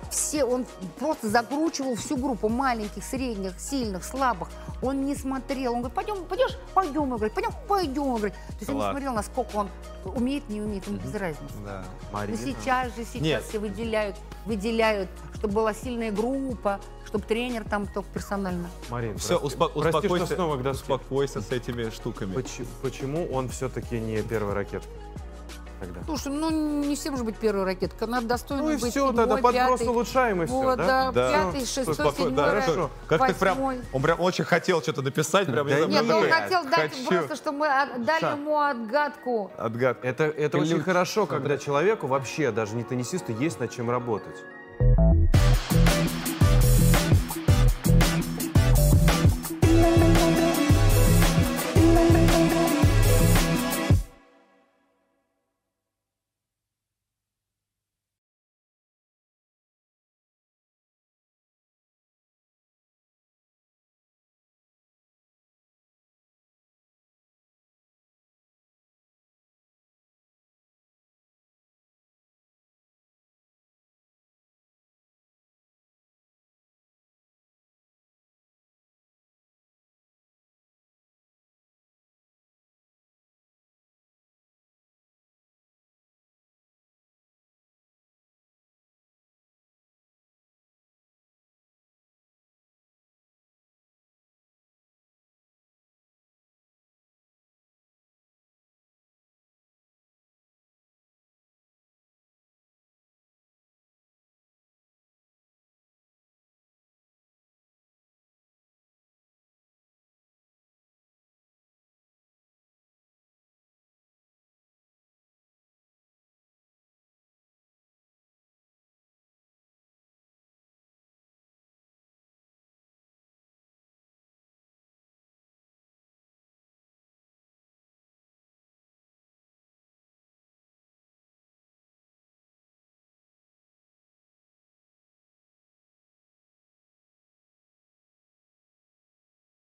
Все, 0.10 0.44
он 0.44 0.66
просто 0.98 1.30
закручивал 1.30 1.96
всю 1.96 2.18
группу 2.18 2.50
маленьких, 2.50 3.04
средних, 3.04 3.60
сильных, 3.60 4.04
слабых. 4.04 4.48
Он 4.82 5.06
не 5.06 5.16
смотрел. 5.16 5.74
Он 5.74 5.80
говорит, 5.82 5.96
пойдем, 5.96 6.26
пойдешь? 6.26 6.58
Пойдем 6.74 7.16
играть. 7.16 7.34
Пойдем, 7.34 7.52
пойдем 7.68 8.18
играть. 8.18 8.34
То 8.34 8.40
есть 8.60 8.70
он 8.70 8.76
не 8.76 8.82
Класс. 8.82 8.92
смотрел, 8.92 9.14
насколько 9.14 9.56
он 9.56 9.70
умеет, 10.06 10.50
не 10.50 10.62
умеет, 10.62 10.88
ему 10.88 10.98
без 10.98 11.14
разницы. 11.14 11.54
Да. 11.66 11.84
Но 12.12 12.18
Марина. 12.18 12.38
сейчас 12.38 12.96
же, 12.96 13.04
сейчас 13.06 13.22
Нет. 13.22 13.44
все 13.44 13.60
выделяют, 13.60 14.16
выделяют, 14.46 15.10
чтобы 15.36 15.54
была 15.54 15.74
сильная 15.74 16.12
группа, 16.12 16.80
чтобы 17.06 17.26
тренер 17.26 17.64
там 17.70 17.86
только 17.88 18.10
персонально. 18.14 18.70
Марин, 18.90 19.18
Все, 19.18 19.40
прости- 19.40 19.58
успо- 19.58 19.70
прости, 19.74 19.90
что 19.90 19.98
успокойся, 20.00 20.36
снова 20.36 20.58
к 20.58 20.64
доске. 20.64 20.84
успокойся 20.94 21.42
с 21.42 21.52
этими 21.52 21.90
штуками. 21.90 22.34
Поч- 22.34 22.62
Почему 22.82 23.28
он 23.32 23.50
все-таки 23.50 24.00
не 24.00 24.22
первая 24.24 24.56
ракетка 24.56 24.90
тогда? 25.80 26.02
Слушай, 26.06 26.32
ну 26.34 26.50
не 26.84 26.96
всем 26.96 27.18
же 27.18 27.24
быть 27.24 27.38
первой 27.38 27.64
ракеткой, 27.64 28.08
надо 28.08 28.28
достойно 28.28 28.64
Ну 28.64 28.70
и 28.70 28.74
быть 28.74 28.92
все, 28.92 29.08
седьмой, 29.08 29.16
тогда 29.16 29.38
подброс 29.38 29.80
пятый. 29.80 29.90
улучшаем 29.90 30.44
и 30.44 30.46
все, 30.46 30.56
Вот, 30.56 30.78
да, 30.78 31.12
Да. 31.12 31.32
пятый, 31.32 31.66
шестой, 31.66 31.94
спокойно, 31.94 32.14
седьмой, 32.16 32.32
да, 32.46 32.54
раз, 32.54 32.66
хорошо. 32.66 32.90
Как 33.08 33.28
ты 33.28 33.34
прям, 33.34 33.56
восьмой. 33.58 33.82
он 33.94 34.02
прям 34.02 34.20
очень 34.22 34.44
хотел 34.44 34.82
что-то 34.82 35.02
написать, 35.02 35.48
прям 35.48 35.68
Да 35.68 35.78
я 35.78 35.86
нет, 35.86 36.06
ну 36.06 36.18
он 36.18 36.30
хотел 36.30 36.64
дать 36.66 36.92
хочу. 36.92 37.08
просто, 37.08 37.36
чтобы 37.36 37.58
мы 37.60 37.68
дали 38.06 38.22
Ша. 38.22 38.32
ему 38.32 38.60
отгадку. 38.60 39.52
Отгадка. 39.58 40.08
Это, 40.08 40.24
это 40.26 40.58
очень 40.58 40.82
хорошо, 40.82 41.26
когда 41.26 41.58
человеку 41.58 42.08
вообще, 42.08 42.52
даже 42.52 42.76
не 42.76 42.84
теннисисту, 42.84 43.32
есть 43.34 43.60
над 43.60 43.72
чем 43.72 43.90
работать. 43.90 44.36